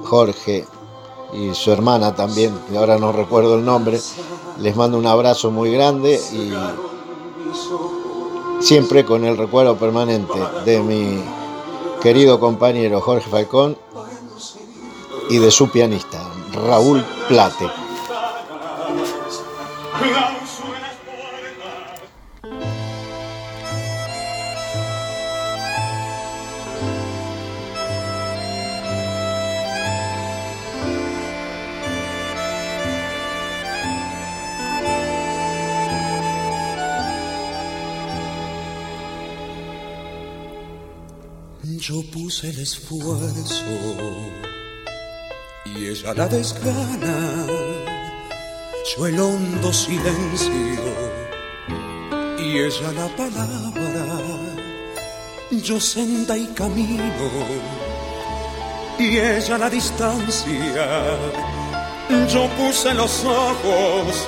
Jorge 0.04 0.66
y 1.34 1.54
su 1.54 1.72
hermana 1.72 2.16
también, 2.16 2.58
que 2.70 2.78
ahora 2.78 2.98
no 2.98 3.12
recuerdo 3.12 3.56
el 3.56 3.66
nombre, 3.66 4.00
les 4.60 4.76
mando 4.76 4.98
un 4.98 5.06
abrazo 5.06 5.52
muy 5.52 5.72
grande 5.72 6.20
y 6.34 6.52
siempre 8.62 9.06
con 9.06 9.24
el 9.26 9.38
recuerdo 9.38 9.78
permanente 9.78 10.40
de 10.66 10.82
mi 10.82 11.24
querido 12.02 12.40
compañero 12.40 13.02
Jorge 13.02 13.30
Falcón 13.30 13.78
y 15.30 15.38
de 15.38 15.52
su 15.52 15.70
pianista, 15.70 16.20
Raúl 16.54 17.04
Plate. 17.28 17.70
El 42.42 42.58
esfuerzo 42.58 43.66
y 45.66 45.88
ella 45.88 46.14
la 46.14 46.26
desgana, 46.30 47.46
yo 48.96 49.08
el 49.08 49.20
hondo 49.20 49.74
silencio 49.74 50.50
y 52.38 52.60
ella 52.60 52.92
la 52.94 53.08
palabra, 53.18 54.06
yo 55.52 55.82
senda 55.82 56.38
y 56.38 56.48
camino 56.48 57.30
y 58.98 59.18
ella 59.18 59.58
la 59.58 59.70
distancia, 59.70 61.18
yo 62.30 62.48
puse 62.52 62.94
los 62.94 63.26
ojos 63.26 64.28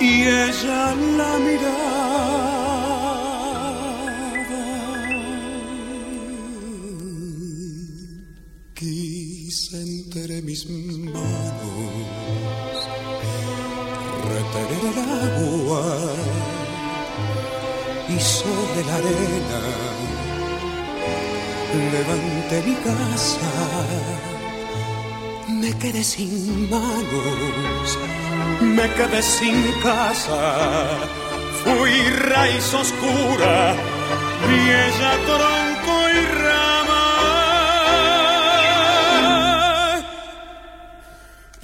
y 0.00 0.22
ella 0.22 0.96
la 1.16 1.38
mirada. 1.38 1.93
Mis 10.54 10.98
manos 10.98 11.52
retener 14.30 14.82
el 14.90 14.98
agua 15.26 15.82
y 18.08 18.20
sobre 18.20 18.84
la 18.86 18.94
arena 18.94 19.62
levanté 21.94 22.62
mi 22.68 22.76
casa. 22.86 23.52
Me 25.48 25.72
quedé 25.72 26.04
sin 26.04 26.70
manos, 26.70 27.98
me 28.60 28.88
quedé 28.96 29.22
sin 29.22 29.60
casa. 29.82 30.40
Fui 31.64 31.96
raíz 32.30 32.72
oscura 32.74 33.74
ella 34.50 35.12
tronco 35.26 35.94
y 36.10 36.26
rama. 36.44 37.03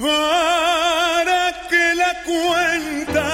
Para 0.01 1.53
que 1.69 1.95
la 1.95 2.13
cuenta 2.25 3.29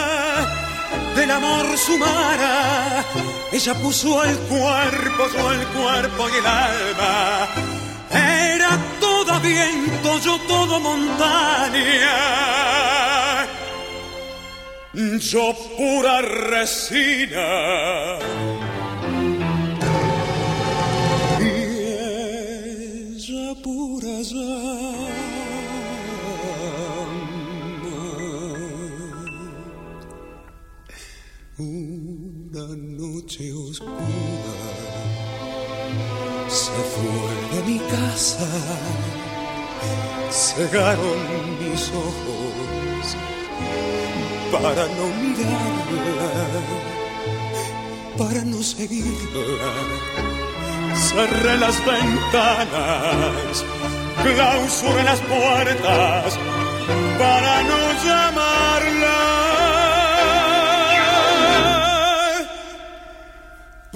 del 1.14 1.30
amor 1.30 1.78
sumara. 1.78 3.04
Ella 3.52 3.74
puso 3.74 4.24
el 4.24 4.36
cuerpo, 4.38 5.28
yo 5.32 5.52
el 5.52 5.64
cuerpo 5.68 6.28
y 6.28 6.32
el 6.40 6.46
alma. 6.46 7.48
Era 8.10 8.76
todo 9.00 9.38
viento, 9.40 10.18
yo 10.18 10.38
todo 10.48 10.80
montaña. 10.80 12.16
Yo 14.92 15.54
pura 15.76 16.20
resina. 16.22 18.18
Ella 21.38 23.54
pura. 23.62 24.85
Noche 32.74 33.52
oscura 33.52 34.56
se 36.48 36.72
fue 36.72 37.58
de 37.58 37.66
mi 37.66 37.78
casa, 37.78 38.46
cegaron 40.30 41.20
mis 41.60 41.90
ojos 41.90 43.16
para 44.52 44.86
no 44.96 45.06
mirarla, 45.22 46.30
para 48.16 48.44
no 48.44 48.62
seguirla. 48.62 49.72
Cerré 50.94 51.58
las 51.58 51.76
ventanas, 51.84 53.64
clausuré 54.22 55.02
las 55.04 55.20
puertas 55.20 56.38
para 57.18 57.62
no 57.64 58.04
llamarla. 58.04 59.45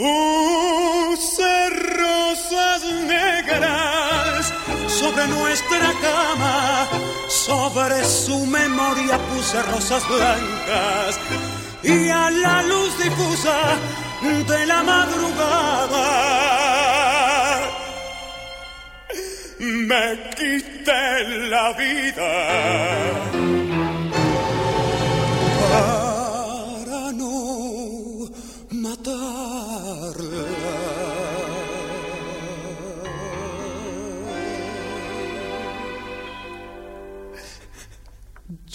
Puse 0.00 1.52
rosas 1.98 2.82
negras 3.06 4.50
sobre 4.88 5.26
nuestra 5.28 5.92
cama, 6.00 6.88
sobre 7.28 8.02
su 8.02 8.46
memoria 8.46 9.18
puse 9.28 9.62
rosas 9.64 10.02
blancas. 10.08 11.20
Y 11.82 12.08
a 12.08 12.30
la 12.30 12.62
luz 12.62 12.96
difusa 12.96 13.76
de 14.48 14.66
la 14.66 14.82
madrugada 14.82 16.06
me 19.58 20.18
quité 20.34 21.28
la 21.50 21.72
vida 21.74 22.30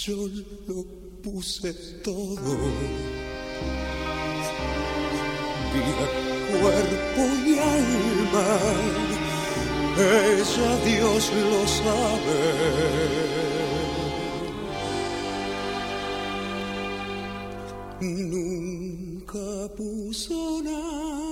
Yo 0.06 0.28
lo 0.68 0.84
puse 1.20 1.72
todo, 2.04 2.56
vida, 5.72 6.06
cuerpo 6.60 7.22
y 7.44 7.58
alma 7.58 8.48
ella 9.98 10.76
Dios 10.84 11.32
lo 11.34 11.66
sabe. 11.66 12.40
Nunca 18.00 19.74
puso 19.74 20.62
nada, 20.62 21.25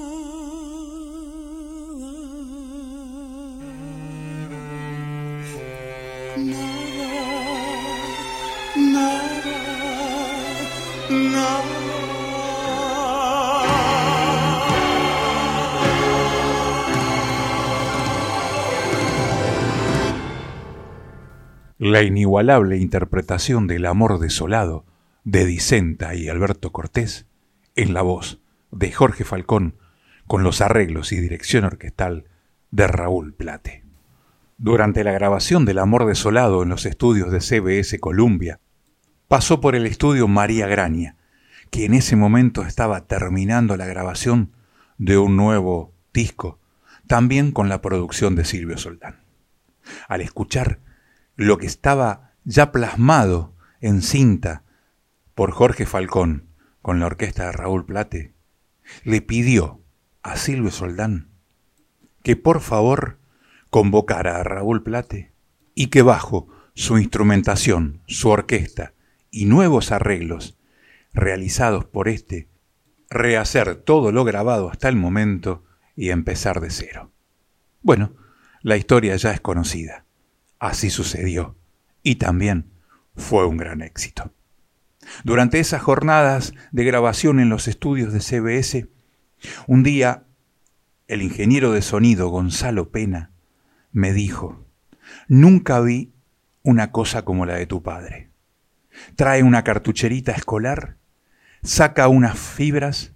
La 21.79 22.03
inigualable 22.03 22.79
interpretación 22.79 23.67
del 23.67 23.85
amor 23.85 24.19
desolado 24.19 24.87
de 25.25 25.45
Dicenta 25.45 26.15
y 26.15 26.29
Alberto 26.29 26.73
Cortés 26.73 27.27
en 27.77 27.93
la 27.93 28.01
voz 28.01 28.41
de 28.71 28.91
Jorge 28.91 29.25
Falcón 29.25 29.77
con 30.27 30.43
los 30.43 30.61
arreglos 30.61 31.13
y 31.13 31.21
dirección 31.21 31.65
orquestal 31.65 32.25
de 32.71 32.87
Raúl 32.87 33.35
Plate. 33.35 33.85
Durante 34.57 35.05
la 35.05 35.13
grabación 35.13 35.65
del 35.65 35.79
Amor 35.79 36.07
Desolado 36.07 36.63
en 36.63 36.71
los 36.71 36.87
estudios 36.87 37.31
de 37.31 37.41
CBS 37.41 38.01
Columbia, 38.01 38.61
pasó 39.29 39.61
por 39.61 39.75
el 39.75 39.87
estudio 39.87 40.29
María 40.29 40.67
Graña, 40.67 41.17
que 41.71 41.85
en 41.85 41.95
ese 41.95 42.17
momento 42.17 42.63
estaba 42.63 43.07
terminando 43.07 43.77
la 43.77 43.87
grabación 43.87 44.53
de 44.99 45.19
un 45.19 45.37
nuevo 45.37 45.93
disco, 46.13 46.61
también 47.07 47.53
con 47.53 47.69
la 47.69 47.83
producción 47.83 48.37
de 48.37 48.45
Silvio 48.45 48.79
Soldán. 48.79 49.25
Al 50.09 50.21
escuchar 50.21 50.81
lo 51.37 51.59
que 51.59 51.67
estaba 51.67 52.33
ya 52.45 52.73
plasmado 52.73 53.55
en 53.81 54.03
cinta 54.03 54.63
por 55.35 55.51
Jorge 55.51 55.85
Falcón 55.85 56.49
con 56.81 57.01
la 57.01 57.07
orquesta 57.07 57.47
de 57.47 57.53
Raúl 57.53 57.85
Plate, 57.85 58.35
le 59.03 59.21
pidió 59.21 59.83
a 60.23 60.37
Silvio 60.37 60.71
Soldán 60.71 61.31
que 62.23 62.37
por 62.37 62.61
favor 62.61 63.19
convocara 63.69 64.41
a 64.41 64.45
Raúl 64.45 64.83
Plate 64.83 65.33
y 65.75 65.89
que 65.89 66.03
bajo 66.03 66.49
su 66.75 66.99
instrumentación, 66.99 68.03
su 68.07 68.31
orquesta 68.31 68.94
y 69.35 69.47
nuevos 69.47 69.91
arreglos 69.91 70.57
realizados 71.13 71.85
por 71.85 72.09
este, 72.09 72.49
rehacer 73.11 73.75
todo 73.75 74.13
lo 74.13 74.25
grabado 74.25 74.71
hasta 74.71 74.89
el 74.89 74.95
momento 74.95 75.65
y 75.97 76.11
empezar 76.11 76.61
de 76.61 76.71
cero. 76.71 77.13
Bueno, 77.83 78.15
la 78.63 78.77
historia 78.77 79.17
ya 79.17 79.33
es 79.33 79.41
conocida. 79.41 80.07
Así 80.61 80.89
sucedió 80.89 81.57
y 82.03 82.17
también 82.17 82.71
fue 83.17 83.45
un 83.45 83.57
gran 83.57 83.83
éxito. 83.83 84.33
Durante 85.25 85.59
esas 85.59 85.83
jornadas 85.83 86.55
de 86.71 86.85
grabación 86.85 87.41
en 87.41 87.49
los 87.49 87.67
estudios 87.67 88.13
de 88.13 88.21
CBS, 88.21 88.89
un 89.67 89.83
día 89.83 90.25
el 91.09 91.23
ingeniero 91.23 91.73
de 91.73 91.83
sonido 91.83 92.29
Gonzalo 92.29 92.91
Pena 92.91 93.33
me 93.91 94.13
dijo, 94.13 94.65
nunca 95.27 95.81
vi 95.81 96.15
una 96.63 96.93
cosa 96.93 97.25
como 97.25 97.47
la 97.47 97.57
de 97.57 97.67
tu 97.67 97.83
padre. 97.83 98.34
Trae 99.17 99.43
una 99.43 99.65
cartucherita 99.65 100.33
escolar, 100.33 100.97
saca 101.63 102.09
unas 102.09 102.39
fibras, 102.39 103.13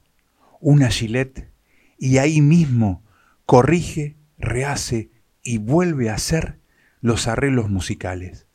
una 0.60 0.88
gilet 0.88 1.50
y 1.98 2.18
ahí 2.18 2.40
mismo 2.40 3.02
corrige, 3.46 4.16
rehace 4.38 5.10
y 5.42 5.58
vuelve 5.58 6.10
a 6.10 6.14
hacer 6.14 6.58
los 7.00 7.28
arreglos 7.28 7.70
musicales. 7.70 8.46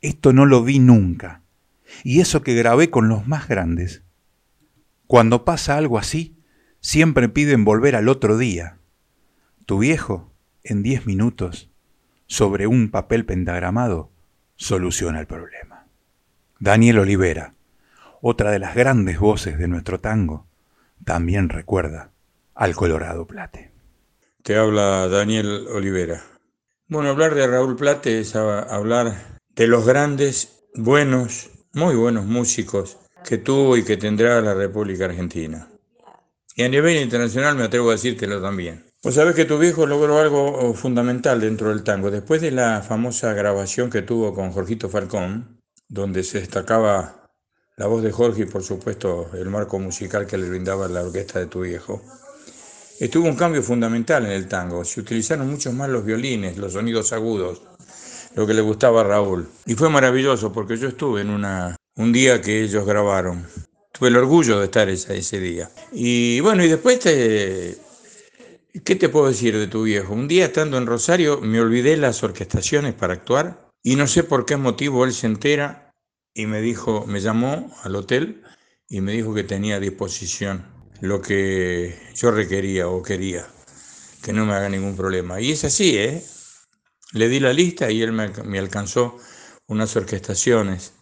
Esto 0.00 0.32
no 0.32 0.46
lo 0.46 0.62
vi 0.64 0.78
nunca. 0.78 1.42
Y 2.04 2.20
eso 2.20 2.42
que 2.42 2.54
grabé 2.54 2.90
con 2.90 3.08
los 3.08 3.26
más 3.26 3.48
grandes. 3.48 4.02
Cuando 5.06 5.44
pasa 5.44 5.76
algo 5.76 5.98
así, 5.98 6.36
siempre 6.80 7.28
piden 7.28 7.64
volver 7.64 7.96
al 7.96 8.08
otro 8.08 8.38
día. 8.38 8.78
Tu 9.66 9.78
viejo, 9.78 10.32
en 10.62 10.82
diez 10.82 11.06
minutos, 11.06 11.70
sobre 12.26 12.66
un 12.66 12.90
papel 12.90 13.26
pentagramado, 13.26 14.12
soluciona 14.56 15.20
el 15.20 15.26
problema. 15.26 15.59
Daniel 16.62 16.98
Olivera, 16.98 17.54
otra 18.20 18.50
de 18.50 18.58
las 18.58 18.74
grandes 18.74 19.18
voces 19.18 19.56
de 19.56 19.66
nuestro 19.66 19.98
tango, 19.98 20.46
también 21.06 21.48
recuerda 21.48 22.10
al 22.54 22.76
Colorado 22.76 23.26
Plate. 23.26 23.72
Te 24.42 24.56
habla 24.56 25.08
Daniel 25.08 25.68
Olivera. 25.72 26.22
Bueno, 26.86 27.08
hablar 27.08 27.34
de 27.34 27.46
Raúl 27.46 27.76
Plate 27.76 28.20
es 28.20 28.36
hablar 28.36 29.38
de 29.56 29.66
los 29.68 29.86
grandes, 29.86 30.66
buenos, 30.74 31.48
muy 31.72 31.96
buenos 31.96 32.26
músicos 32.26 32.98
que 33.24 33.38
tuvo 33.38 33.78
y 33.78 33.82
que 33.82 33.96
tendrá 33.96 34.38
la 34.42 34.52
República 34.52 35.06
Argentina. 35.06 35.66
Y 36.56 36.62
a 36.62 36.68
nivel 36.68 37.00
internacional 37.00 37.56
me 37.56 37.64
atrevo 37.64 37.88
a 37.88 37.92
decírtelo 37.92 38.42
también. 38.42 38.84
Pues 39.00 39.14
sabes 39.14 39.34
que 39.34 39.46
tu 39.46 39.58
viejo 39.58 39.86
logró 39.86 40.18
algo 40.18 40.74
fundamental 40.74 41.40
dentro 41.40 41.70
del 41.70 41.84
tango. 41.84 42.10
Después 42.10 42.42
de 42.42 42.50
la 42.50 42.82
famosa 42.82 43.32
grabación 43.32 43.88
que 43.88 44.02
tuvo 44.02 44.34
con 44.34 44.52
Jorgito 44.52 44.90
Falcón, 44.90 45.59
donde 45.90 46.22
se 46.22 46.38
destacaba 46.38 47.28
la 47.76 47.86
voz 47.86 48.02
de 48.02 48.12
Jorge 48.12 48.42
y 48.42 48.46
por 48.46 48.62
supuesto 48.62 49.30
el 49.34 49.50
marco 49.50 49.78
musical 49.78 50.26
que 50.26 50.38
le 50.38 50.48
brindaba 50.48 50.86
la 50.86 51.02
orquesta 51.02 51.40
de 51.40 51.46
tu 51.46 51.62
viejo, 51.62 52.00
estuvo 53.00 53.26
un 53.26 53.34
cambio 53.34 53.62
fundamental 53.62 54.24
en 54.24 54.32
el 54.32 54.46
tango. 54.46 54.84
Se 54.84 55.00
utilizaron 55.00 55.50
mucho 55.50 55.72
más 55.72 55.90
los 55.90 56.04
violines, 56.04 56.56
los 56.58 56.74
sonidos 56.74 57.12
agudos, 57.12 57.62
lo 58.36 58.46
que 58.46 58.54
le 58.54 58.62
gustaba 58.62 59.00
a 59.00 59.04
Raúl. 59.04 59.48
Y 59.66 59.74
fue 59.74 59.90
maravilloso 59.90 60.52
porque 60.52 60.76
yo 60.76 60.88
estuve 60.88 61.22
en 61.22 61.30
una, 61.30 61.76
un 61.96 62.12
día 62.12 62.40
que 62.40 62.62
ellos 62.62 62.86
grabaron. 62.86 63.44
Tuve 63.92 64.08
el 64.08 64.16
orgullo 64.16 64.60
de 64.60 64.66
estar 64.66 64.88
ese, 64.88 65.40
día. 65.40 65.70
Y 65.92 66.38
bueno, 66.40 66.64
y 66.64 66.68
después 66.68 67.00
¿Qué 67.00 68.94
te 68.94 69.08
puedo 69.08 69.26
decir 69.26 69.58
de 69.58 69.66
tu 69.66 69.82
viejo? 69.82 70.14
Un 70.14 70.28
día 70.28 70.44
estando 70.44 70.78
en 70.78 70.86
Rosario 70.86 71.40
me 71.40 71.60
olvidé 71.60 71.96
las 71.96 72.22
orquestaciones 72.22 72.94
para 72.94 73.14
actuar 73.14 73.69
y 73.82 73.96
no 73.96 74.06
sé 74.06 74.24
por 74.24 74.44
qué 74.44 74.56
motivo 74.56 75.04
él 75.04 75.12
se 75.12 75.26
entera 75.26 75.94
y 76.34 76.46
me 76.46 76.60
dijo, 76.60 77.06
me 77.06 77.20
llamó 77.20 77.74
al 77.82 77.96
hotel 77.96 78.42
y 78.88 79.00
me 79.00 79.12
dijo 79.12 79.34
que 79.34 79.44
tenía 79.44 79.76
a 79.76 79.80
disposición 79.80 80.66
lo 81.00 81.22
que 81.22 81.98
yo 82.14 82.30
requería 82.30 82.88
o 82.88 83.02
quería, 83.02 83.46
que 84.22 84.32
no 84.32 84.44
me 84.44 84.52
haga 84.52 84.68
ningún 84.68 84.96
problema. 84.96 85.40
Y 85.40 85.52
es 85.52 85.64
así, 85.64 85.96
¿eh? 85.96 86.22
Le 87.12 87.28
di 87.28 87.40
la 87.40 87.52
lista 87.52 87.90
y 87.90 88.02
él 88.02 88.12
me, 88.12 88.58
alcanzó 88.58 89.16
unas 89.66 89.96
orquestaciones, 89.96 90.92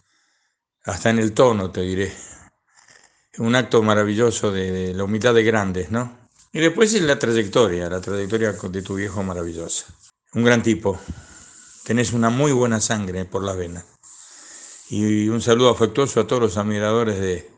hasta 0.85 1.09
en 1.09 1.19
el 1.19 1.33
tono, 1.33 1.71
te 1.71 1.81
diré. 1.81 2.13
Un 3.37 3.55
acto 3.55 3.83
maravilloso 3.83 4.51
de, 4.51 4.71
de 4.71 4.93
la 4.93 5.03
humildad 5.03 5.33
de 5.33 5.43
grandes, 5.43 5.91
¿no? 5.91 6.29
Y 6.51 6.59
después 6.59 6.93
es 6.93 7.01
la 7.03 7.19
trayectoria, 7.19 7.89
la 7.89 8.01
trayectoria 8.01 8.53
de 8.53 8.81
tu 8.81 8.95
viejo 8.95 9.21
maravillosa. 9.21 9.85
Un 10.33 10.43
gran 10.43 10.63
tipo. 10.63 10.99
Tenés 11.89 12.13
una 12.13 12.29
muy 12.29 12.51
buena 12.51 12.79
sangre 12.81 13.25
por 13.25 13.43
la 13.43 13.55
vena. 13.55 13.83
Y 14.91 15.27
un 15.27 15.41
saludo 15.41 15.71
afectuoso 15.71 16.19
a 16.19 16.27
todos 16.27 16.39
los 16.39 16.57
admiradores 16.57 17.19
de, 17.19 17.49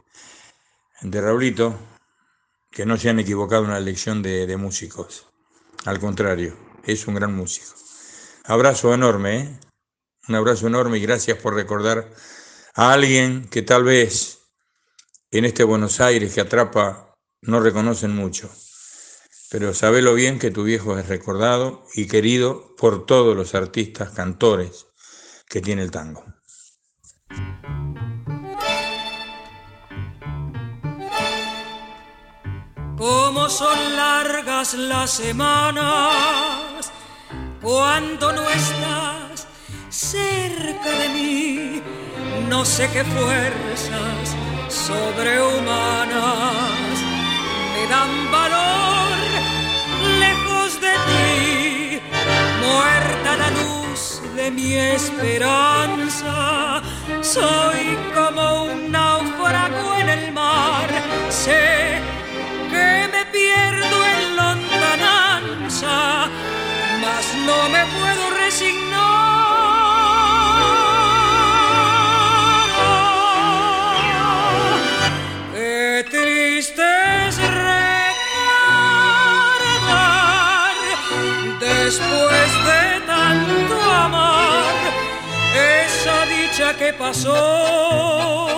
de 1.02 1.20
Raulito, 1.20 1.78
que 2.72 2.86
no 2.86 2.96
se 2.96 3.10
han 3.10 3.20
equivocado 3.20 3.66
en 3.66 3.72
la 3.72 3.78
elección 3.78 4.22
de, 4.22 4.48
de 4.48 4.56
músicos. 4.56 5.28
Al 5.84 6.00
contrario, 6.00 6.56
es 6.86 7.08
un 7.08 7.16
gran 7.16 7.36
músico. 7.36 7.74
Abrazo 8.46 8.94
enorme, 8.94 9.38
¿eh? 9.38 9.60
Un 10.30 10.36
abrazo 10.36 10.68
enorme 10.68 11.00
y 11.00 11.02
gracias 11.02 11.38
por 11.38 11.54
recordar 11.54 12.10
a 12.74 12.94
alguien 12.94 13.50
que 13.50 13.64
tal 13.64 13.84
vez 13.84 14.40
en 15.30 15.44
este 15.44 15.66
Buenos 15.66 16.00
Aires 16.00 16.34
que 16.34 16.40
atrapa 16.40 17.16
no 17.42 17.60
reconocen 17.60 18.16
mucho. 18.16 18.50
Pero 19.52 19.74
sabelo 19.74 20.14
bien 20.14 20.40
que 20.40 20.50
tu 20.50 20.64
viejo 20.64 20.98
es 20.98 21.10
recordado 21.10 21.84
y 21.94 22.08
querido 22.08 22.74
por 22.78 23.06
todos 23.06 23.36
los 23.36 23.54
artistas, 23.54 24.12
cantores 24.12 24.88
que 25.50 25.60
tiene 25.60 25.82
el 25.82 25.92
tango. 25.92 26.24
Cómo 32.98 33.50
son 33.50 33.98
largas 33.98 34.74
las 34.76 35.12
semanas 35.12 36.90
cuando 37.62 38.32
no 38.32 38.50
estás 38.50 39.48
cerca 39.90 40.92
de 40.98 41.10
mí. 41.10 41.82
No 42.48 42.64
sé 42.64 42.90
qué 42.94 43.04
fuerzas 43.04 44.34
sobrehumanas 44.70 46.22
me 47.74 47.88
dan 47.90 48.32
valor 48.32 49.21
de 50.82 50.94
ti. 51.08 52.02
Muerta 52.66 53.32
la 53.44 53.50
luz 53.62 54.22
de 54.36 54.46
mi 54.52 54.74
esperanza, 54.74 56.36
soy 57.22 57.98
como 58.16 58.64
un 58.66 58.92
náufrago 58.92 59.96
en 60.02 60.10
el 60.10 60.32
mar. 60.34 60.90
Sé 61.30 62.02
que 62.72 63.08
me 63.14 63.24
pierdo 63.38 63.98
en 64.14 64.22
lontananza, 64.36 65.98
mas 67.04 67.26
no 67.48 67.60
me 67.70 67.84
puedo 67.98 68.24
resignar. 68.44 68.91
Que 86.78 86.94
pasó. 86.94 88.51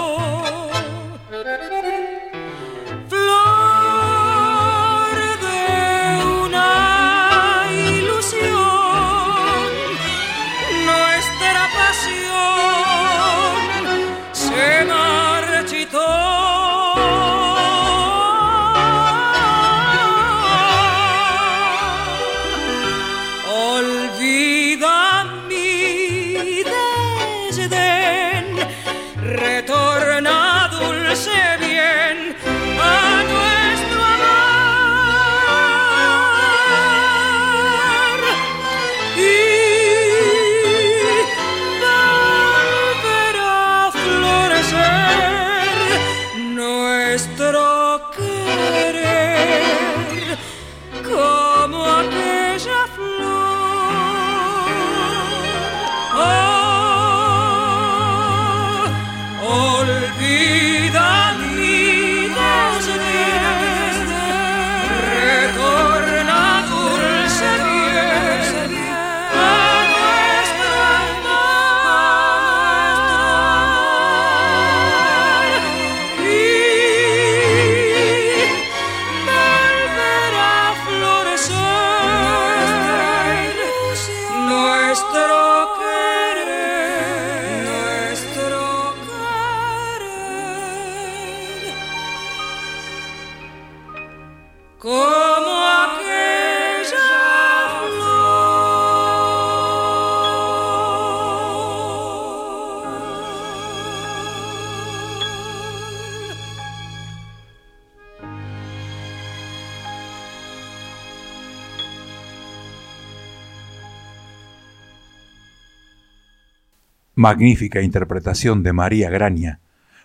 Magnífica 117.23 117.81
interpretación 117.81 118.63
de 118.63 118.73
María 118.73 119.09
Graña 119.09 119.61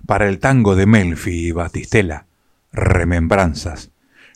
para 0.07 0.29
el 0.29 0.39
tango 0.39 0.77
de 0.77 0.87
Melfi 0.87 1.49
y 1.49 1.51
Batistela, 1.51 2.27
Remembranzas, 2.71 3.91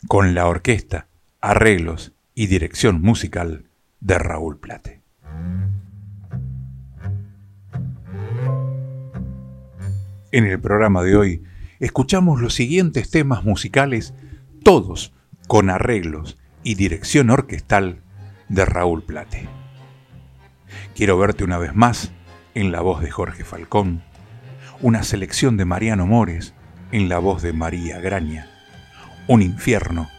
con 0.09 0.35
la 0.35 0.47
orquesta, 0.47 1.07
arreglos 1.39 2.11
y 2.35 2.47
dirección 2.47 3.01
musical 3.01 3.69
de 4.01 4.19
Raúl 4.19 4.59
Plate. 4.59 5.01
En 10.33 10.43
el 10.43 10.59
programa 10.59 11.03
de 11.03 11.15
hoy 11.15 11.43
escuchamos 11.79 12.41
los 12.41 12.53
siguientes 12.53 13.09
temas 13.09 13.45
musicales, 13.45 14.13
todos 14.61 15.13
con 15.47 15.69
arreglos 15.69 16.37
y 16.63 16.75
dirección 16.75 17.29
orquestal 17.29 18.01
de 18.49 18.65
Raúl 18.65 19.03
Plate. 19.03 19.47
Quiero 20.93 21.17
verte 21.17 21.45
una 21.45 21.57
vez 21.57 21.73
más 21.73 22.11
en 22.55 22.71
la 22.71 22.81
voz 22.81 23.01
de 23.01 23.09
Jorge 23.09 23.43
Falcón, 23.43 24.03
una 24.81 25.03
selección 25.03 25.57
de 25.57 25.65
Mariano 25.65 26.05
Mores 26.05 26.53
en 26.91 27.09
la 27.09 27.17
voz 27.17 27.41
de 27.41 27.53
María 27.53 27.99
Graña, 27.99 28.47
un 29.27 29.41
infierno 29.41 30.09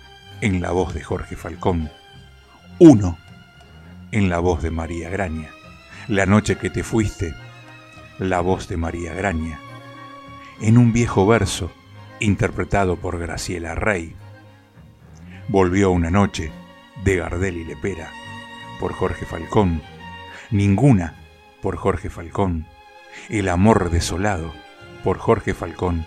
en 0.40 0.61
la 0.61 0.73
voz 0.73 0.94
de 0.94 1.02
Jorge 1.02 1.36
Falcón, 1.36 1.90
uno 2.78 3.19
en 4.11 4.28
la 4.28 4.40
voz 4.40 4.62
de 4.62 4.70
María 4.70 5.11
Graña, 5.11 5.48
la 6.09 6.27
noche 6.27 6.56
que 6.56 6.70
te 6.70 6.82
fuiste, 6.82 7.35
la 8.19 8.40
voz 8.40 8.69
de 8.69 8.77
María 8.77 9.15
Graña, 9.15 9.61
en 10.61 10.77
un 10.77 10.93
viejo 10.93 11.27
verso 11.27 11.70
interpretado 12.19 12.97
por 12.97 13.19
Graciela 13.19 13.74
Rey, 13.74 14.15
volvió 15.48 15.93
una 15.93 16.11
noche 16.11 16.51
de 17.05 17.16
Gardel 17.16 17.59
y 17.59 17.65
Lepera 17.65 18.11
por 18.81 18.93
Jorge 18.93 19.24
Falcón, 19.24 19.82
ninguna 20.51 21.24
por 21.65 21.78
Jorge 21.78 22.11
Falcón, 22.11 22.66
El 23.31 23.49
amor 23.49 23.89
desolado 23.89 24.53
por 25.03 25.16
Jorge 25.16 25.55
Falcón 25.55 26.05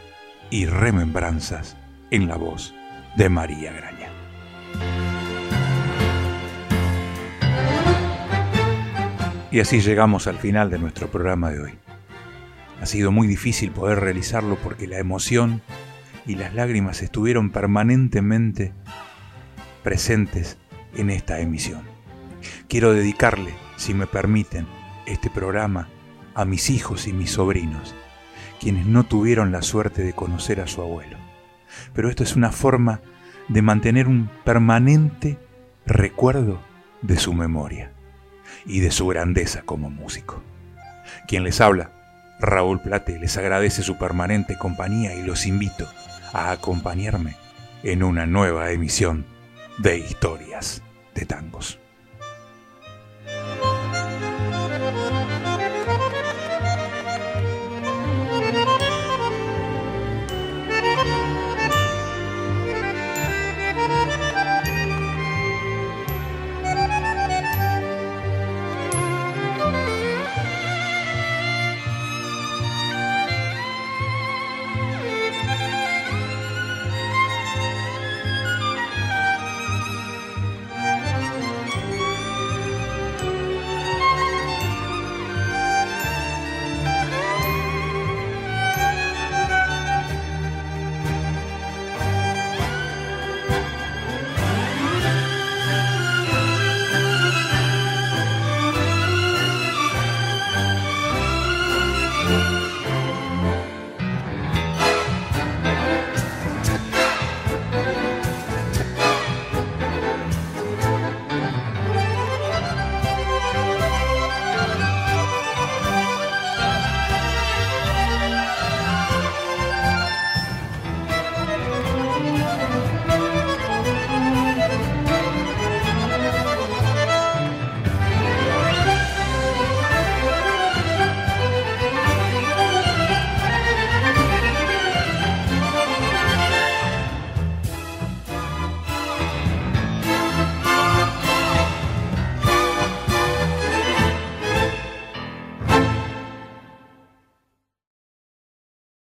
y 0.51 0.67
Remembranzas 0.67 1.75
en 2.11 2.27
la 2.27 2.35
voz 2.35 2.75
de 3.15 3.27
María 3.27 3.73
Graña. 3.73 4.11
Y 9.49 9.59
así 9.59 9.81
llegamos 9.81 10.27
al 10.27 10.37
final 10.37 10.69
de 10.69 10.77
nuestro 10.77 11.09
programa 11.09 11.49
de 11.49 11.59
hoy. 11.59 11.73
Ha 12.79 12.85
sido 12.85 13.11
muy 13.11 13.25
difícil 13.25 13.71
poder 13.71 13.99
realizarlo 13.99 14.57
porque 14.57 14.85
la 14.85 14.99
emoción 14.99 15.63
y 16.27 16.35
las 16.35 16.53
lágrimas 16.53 17.01
estuvieron 17.01 17.49
permanentemente 17.49 18.73
presentes 19.81 20.59
en 20.95 21.09
esta 21.09 21.39
emisión. 21.39 21.81
Quiero 22.69 22.93
dedicarle, 22.93 23.55
si 23.75 23.95
me 23.95 24.05
permiten, 24.05 24.76
este 25.07 25.29
programa 25.29 25.89
a 26.35 26.45
mis 26.45 26.69
hijos 26.69 27.07
y 27.07 27.13
mis 27.13 27.31
sobrinos, 27.31 27.95
quienes 28.59 28.85
no 28.85 29.03
tuvieron 29.03 29.51
la 29.51 29.63
suerte 29.63 30.03
de 30.03 30.13
conocer 30.13 30.61
a 30.61 30.67
su 30.67 30.81
abuelo. 30.81 31.17
Pero 31.93 32.09
esto 32.09 32.23
es 32.23 32.35
una 32.35 32.51
forma 32.51 33.01
de 33.47 33.61
mantener 33.61 34.07
un 34.07 34.29
permanente 34.43 35.39
recuerdo 35.85 36.61
de 37.01 37.17
su 37.17 37.33
memoria 37.33 37.91
y 38.65 38.81
de 38.81 38.91
su 38.91 39.07
grandeza 39.07 39.61
como 39.63 39.89
músico. 39.89 40.43
Quien 41.27 41.43
les 41.43 41.61
habla, 41.61 41.91
Raúl 42.39 42.81
Plate, 42.81 43.17
les 43.19 43.37
agradece 43.37 43.81
su 43.81 43.97
permanente 43.97 44.57
compañía 44.57 45.15
y 45.15 45.23
los 45.23 45.45
invito 45.47 45.87
a 46.33 46.51
acompañarme 46.51 47.35
en 47.83 48.03
una 48.03 48.25
nueva 48.25 48.71
emisión 48.71 49.25
de 49.77 49.97
Historias 49.97 50.83
de 51.15 51.25
Tangos. 51.25 51.79